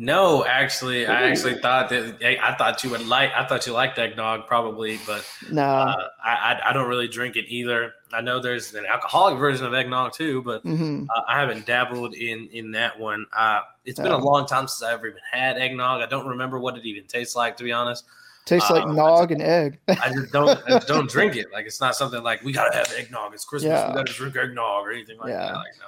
No, 0.00 0.44
actually, 0.44 1.06
I 1.06 1.28
actually 1.28 1.58
thought 1.58 1.88
that 1.90 2.22
I 2.22 2.54
thought 2.54 2.84
you 2.84 2.90
would 2.90 3.04
like. 3.06 3.32
I 3.34 3.44
thought 3.44 3.66
you 3.66 3.72
liked 3.72 3.98
eggnog, 3.98 4.46
probably, 4.46 4.96
but 5.04 5.26
No, 5.50 5.62
uh, 5.64 6.08
I, 6.24 6.30
I 6.30 6.70
I 6.70 6.72
don't 6.72 6.88
really 6.88 7.08
drink 7.08 7.34
it 7.34 7.46
either. 7.48 7.94
I 8.12 8.20
know 8.20 8.38
there's 8.40 8.74
an 8.74 8.86
alcoholic 8.86 9.38
version 9.38 9.66
of 9.66 9.74
eggnog 9.74 10.12
too, 10.12 10.40
but 10.42 10.62
hmm 10.62 11.04
uh, 11.14 11.22
I 11.26 11.40
haven't 11.40 11.66
dabbled 11.66 12.14
in 12.14 12.48
in 12.52 12.70
that 12.72 12.96
one. 12.98 13.26
Uh, 13.36 13.62
it's 13.84 13.98
been 13.98 14.12
a 14.12 14.18
long 14.18 14.46
time 14.46 14.68
since 14.68 14.82
I 14.88 14.92
ever 14.92 15.08
even 15.08 15.20
had 15.32 15.58
eggnog. 15.58 16.00
I 16.00 16.06
don't 16.06 16.28
remember 16.28 16.60
what 16.60 16.78
it 16.78 16.86
even 16.86 17.04
tastes 17.04 17.34
like, 17.34 17.56
to 17.56 17.64
be 17.64 17.72
honest. 17.72 18.04
tastes 18.44 18.70
like 18.70 18.84
uh, 18.84 18.92
nog 18.92 19.32
and 19.32 19.42
egg. 19.42 19.80
I 19.88 20.10
just 20.12 20.30
don't 20.32 20.60
I 20.66 20.70
just 20.76 20.86
don't 20.86 21.10
drink 21.10 21.34
it. 21.34 21.46
Like 21.52 21.66
it's 21.66 21.80
not 21.80 21.96
something 21.96 22.22
like 22.22 22.44
we 22.44 22.52
gotta 22.52 22.72
have 22.76 22.92
eggnog. 22.96 23.34
It's 23.34 23.44
Christmas. 23.44 23.70
Yeah. 23.72 23.88
We 23.88 23.94
gotta 23.94 24.12
drink 24.12 24.36
eggnog 24.36 24.86
or 24.86 24.92
anything 24.92 25.18
like 25.18 25.30
Yeah. 25.30 25.38
that. 25.46 25.54
Like 25.54 25.74
no, 25.80 25.86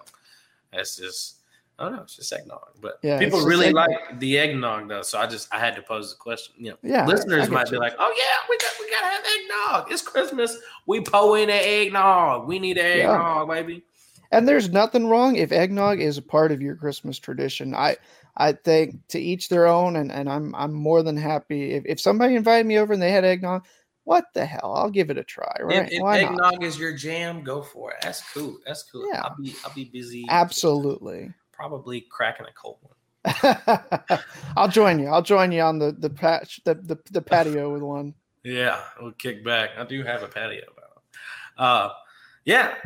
that's 0.72 0.96
just 0.96 1.36
I 1.80 1.84
don't 1.84 1.96
know. 1.96 2.02
It's 2.02 2.14
just 2.16 2.32
eggnog. 2.32 2.60
But 2.80 2.98
Yeah, 3.02 3.18
people 3.18 3.40
really 3.40 3.66
eggnog. 3.68 3.88
like 3.88 4.20
the 4.20 4.38
eggnog 4.38 4.88
though, 4.88 5.02
so 5.02 5.18
I 5.18 5.26
just 5.26 5.48
I 5.52 5.58
had 5.58 5.74
to 5.76 5.82
pose 5.82 6.10
the 6.12 6.18
question. 6.18 6.54
You 6.58 6.70
know, 6.72 6.76
Yeah, 6.82 7.06
listeners 7.06 7.48
might 7.48 7.70
be 7.70 7.78
like, 7.78 7.94
"Oh 7.98 8.14
yeah, 8.16 8.46
we 8.48 8.58
got 8.58 8.70
we 8.78 8.90
gotta 8.90 9.06
have 9.06 9.24
eggnog. 9.24 9.92
It's 9.92 10.02
Christmas. 10.02 10.56
We 10.86 11.00
pour 11.00 11.38
in 11.38 11.48
the 11.48 11.54
eggnog. 11.54 12.46
We 12.46 12.58
need 12.58 12.76
the 12.76 12.82
Yeah. 12.82 13.12
eggnog, 13.14 13.48
baby." 13.48 13.82
And 14.32 14.46
there's 14.46 14.70
nothing 14.70 15.08
wrong 15.08 15.34
if 15.36 15.50
eggnog 15.50 16.00
is 16.00 16.16
a 16.18 16.22
part 16.22 16.52
of 16.52 16.60
your 16.62 16.76
Christmas 16.76 17.18
tradition. 17.18 17.74
I 17.74 17.96
I 18.36 18.52
think 18.52 19.06
to 19.08 19.18
each 19.18 19.48
their 19.48 19.66
own, 19.66 19.96
and, 19.96 20.12
and 20.12 20.28
I'm 20.28 20.54
I'm 20.54 20.72
more 20.72 21.02
than 21.02 21.16
happy 21.16 21.72
if, 21.72 21.84
if 21.86 22.00
somebody 22.00 22.36
invited 22.36 22.66
me 22.66 22.78
over 22.78 22.92
and 22.92 23.02
they 23.02 23.10
had 23.10 23.24
eggnog. 23.24 23.64
What 24.04 24.24
the 24.34 24.44
hell? 24.46 24.74
I'll 24.76 24.90
give 24.90 25.10
it 25.10 25.18
a 25.18 25.22
try. 25.24 25.54
Right? 25.60 25.86
If, 25.86 25.92
if 25.92 26.02
Why 26.02 26.22
not? 26.22 26.30
eggnog 26.32 26.64
is 26.64 26.78
your 26.78 26.96
jam, 26.96 27.42
go 27.44 27.60
for 27.62 27.92
it. 27.92 27.98
That's 28.02 28.22
cool. 28.32 28.58
That's 28.66 28.82
cool. 28.84 29.06
Yeah. 29.12 29.22
I'll 29.22 29.36
be 29.40 29.54
I'll 29.64 29.74
be 29.74 29.84
busy. 29.84 30.26
Absolutely. 30.30 31.32
Probably 31.60 32.00
cracking 32.00 32.46
a 32.46 32.52
cold 32.54 32.78
one. 32.80 33.58
I'll 34.56 34.70
join 34.70 34.98
you. 34.98 35.08
I'll 35.08 35.20
join 35.20 35.52
you 35.52 35.60
on 35.60 35.78
the 35.78 35.92
the 35.92 36.08
patch 36.08 36.58
the, 36.64 36.72
the 36.72 36.98
the 37.10 37.20
patio 37.20 37.70
with 37.70 37.82
one. 37.82 38.14
Yeah, 38.44 38.80
we'll 38.98 39.12
kick 39.12 39.44
back. 39.44 39.72
I 39.76 39.84
do 39.84 40.02
have 40.02 40.22
a 40.22 40.26
patio. 40.26 40.62
Uh, 41.58 41.90
yeah, 42.46 42.76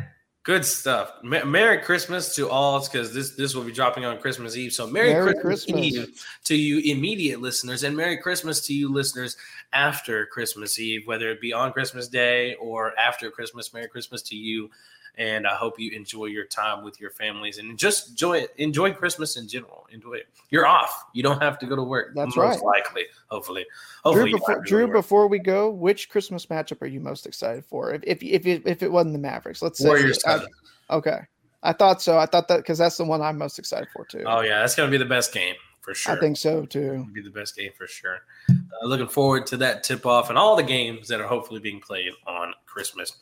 good 0.43 0.65
stuff. 0.65 1.13
Me- 1.23 1.45
Merry 1.45 1.77
Christmas 1.77 2.35
to 2.35 2.49
all, 2.49 2.83
because 2.83 3.13
this 3.13 3.37
this 3.37 3.55
will 3.55 3.63
be 3.63 3.71
dropping 3.71 4.03
on 4.03 4.17
Christmas 4.17 4.57
Eve. 4.57 4.73
So 4.73 4.85
Merry, 4.85 5.13
Merry 5.13 5.35
Christmas, 5.35 5.63
Christmas. 5.63 5.85
Eve 5.85 6.25
to 6.43 6.55
you 6.57 6.79
immediate 6.79 7.39
listeners, 7.39 7.83
and 7.83 7.95
Merry 7.95 8.17
Christmas 8.17 8.59
to 8.67 8.73
you 8.73 8.91
listeners 8.91 9.37
after 9.71 10.25
Christmas 10.25 10.77
Eve, 10.79 11.07
whether 11.07 11.29
it 11.29 11.39
be 11.39 11.53
on 11.53 11.71
Christmas 11.71 12.09
Day 12.09 12.55
or 12.55 12.91
after 12.99 13.31
Christmas. 13.31 13.73
Merry 13.73 13.87
Christmas 13.87 14.21
to 14.23 14.35
you. 14.35 14.69
And 15.17 15.47
I 15.47 15.55
hope 15.55 15.79
you 15.79 15.91
enjoy 15.91 16.25
your 16.25 16.45
time 16.45 16.83
with 16.83 16.99
your 16.99 17.09
families 17.09 17.57
and 17.57 17.77
just 17.77 18.09
enjoy 18.09 18.39
it. 18.39 18.53
Enjoy 18.57 18.91
Christmas 18.93 19.37
in 19.37 19.47
general. 19.47 19.87
Enjoy 19.91 20.13
it. 20.13 20.27
You're 20.49 20.67
off. 20.67 21.05
You 21.13 21.23
don't 21.23 21.41
have 21.41 21.57
to 21.59 21.65
go 21.65 21.75
to 21.75 21.83
work. 21.83 22.13
That's 22.15 22.35
most 22.35 22.61
right. 22.61 22.61
likely. 22.61 23.03
Hopefully. 23.27 23.65
Hopefully. 24.03 24.31
Drew, 24.31 24.39
before, 24.39 24.49
have 24.49 24.57
to 24.57 24.59
go 24.59 24.63
to 24.63 24.85
Drew, 24.85 24.93
before 24.93 25.27
we 25.27 25.39
go, 25.39 25.69
which 25.69 26.09
Christmas 26.09 26.47
matchup 26.47 26.81
are 26.81 26.87
you 26.87 26.99
most 26.99 27.25
excited 27.25 27.65
for? 27.65 27.93
If 27.93 28.03
if 28.03 28.23
if 28.23 28.45
it, 28.45 28.63
if 28.65 28.83
it 28.83 28.91
wasn't 28.91 29.13
the 29.13 29.19
Mavericks, 29.19 29.61
let's 29.61 29.79
say. 29.79 29.87
Warriors. 29.87 30.19
I- 30.25 30.45
okay, 30.89 31.19
I 31.63 31.73
thought 31.73 32.01
so. 32.01 32.17
I 32.17 32.25
thought 32.25 32.47
that 32.49 32.57
because 32.57 32.77
that's 32.77 32.97
the 32.97 33.05
one 33.05 33.21
I'm 33.21 33.37
most 33.37 33.57
excited 33.57 33.87
for 33.93 34.05
too. 34.05 34.23
Oh 34.25 34.41
yeah, 34.41 34.59
that's 34.59 34.75
gonna 34.75 34.91
be 34.91 34.97
the 34.97 35.05
best 35.05 35.33
game 35.33 35.55
for 35.85 35.93
sure. 35.93 36.17
I 36.17 36.19
think 36.19 36.35
so 36.35 36.65
too. 36.65 36.93
It'll 36.93 37.05
be 37.05 37.21
the 37.21 37.29
best 37.29 37.55
game 37.55 37.71
for 37.77 37.87
sure. 37.87 38.19
Uh, 38.49 38.85
looking 38.85 39.07
forward 39.07 39.45
to 39.47 39.57
that 39.57 39.83
tip 39.83 40.05
off 40.05 40.29
and 40.29 40.37
all 40.37 40.55
the 40.55 40.63
games 40.63 41.07
that 41.07 41.21
are 41.21 41.27
hopefully 41.27 41.59
being 41.59 41.79
played 41.79 42.11
on 42.27 42.53
Christmas. 42.65 43.13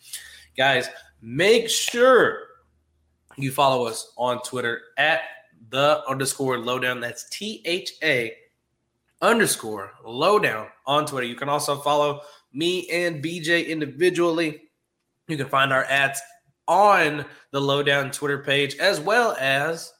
Guys, 0.57 0.89
make 1.21 1.69
sure 1.69 2.39
you 3.37 3.51
follow 3.51 3.85
us 3.85 4.13
on 4.17 4.41
Twitter 4.43 4.81
at 4.97 5.21
the 5.69 6.03
underscore 6.07 6.59
lowdown. 6.59 6.99
That's 6.99 7.27
T 7.29 7.61
H 7.65 7.93
A 8.03 8.33
underscore 9.21 9.93
lowdown 10.05 10.67
on 10.85 11.05
Twitter. 11.05 11.25
You 11.25 11.35
can 11.35 11.49
also 11.49 11.77
follow 11.77 12.21
me 12.53 12.87
and 12.89 13.23
BJ 13.23 13.67
individually. 13.67 14.63
You 15.27 15.37
can 15.37 15.47
find 15.47 15.71
our 15.73 15.85
ads 15.85 16.21
on 16.67 17.25
the 17.51 17.59
lowdown 17.59 18.11
Twitter 18.11 18.39
page 18.39 18.75
as 18.77 18.99
well 18.99 19.35
as 19.39 19.93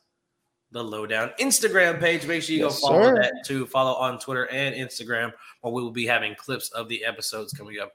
the 0.72 0.84
lowdown 0.84 1.32
Instagram 1.39 1.99
page. 1.99 2.26
Make 2.28 2.43
sure 2.43 2.56
you 2.56 2.64
Yes, 2.66 2.80
go 2.82 2.88
follow 2.88 3.04
sir. 3.04 3.22
that 3.22 3.34
too. 3.45 3.66
Follow 3.66 3.93
on 3.93 4.20
Twitter 4.20 4.47
and 4.49 4.76
Instagram, 4.76 5.32
where 5.62 5.74
we 5.74 5.82
will 5.82 5.91
be 5.91 6.06
having 6.06 6.36
clips 6.36 6.70
of 6.72 6.89
the 6.89 7.04
episodes 7.06 7.54
coming 7.54 7.80
up 7.80 7.93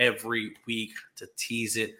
every 0.00 0.54
week 0.66 0.90
to 1.16 1.28
tease 1.36 1.76
it. 1.76 1.94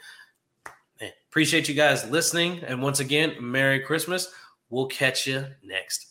Man, 1.01 1.12
appreciate 1.28 1.68
you 1.68 1.74
guys 1.74 2.11
listening. 2.11 2.64
And 2.64 2.82
once 2.82 2.98
again, 2.98 3.36
Merry 3.40 3.80
Christmas. 3.80 4.32
We'll 4.70 4.86
catch 4.86 5.26
you 5.26 5.46
next 5.62 6.10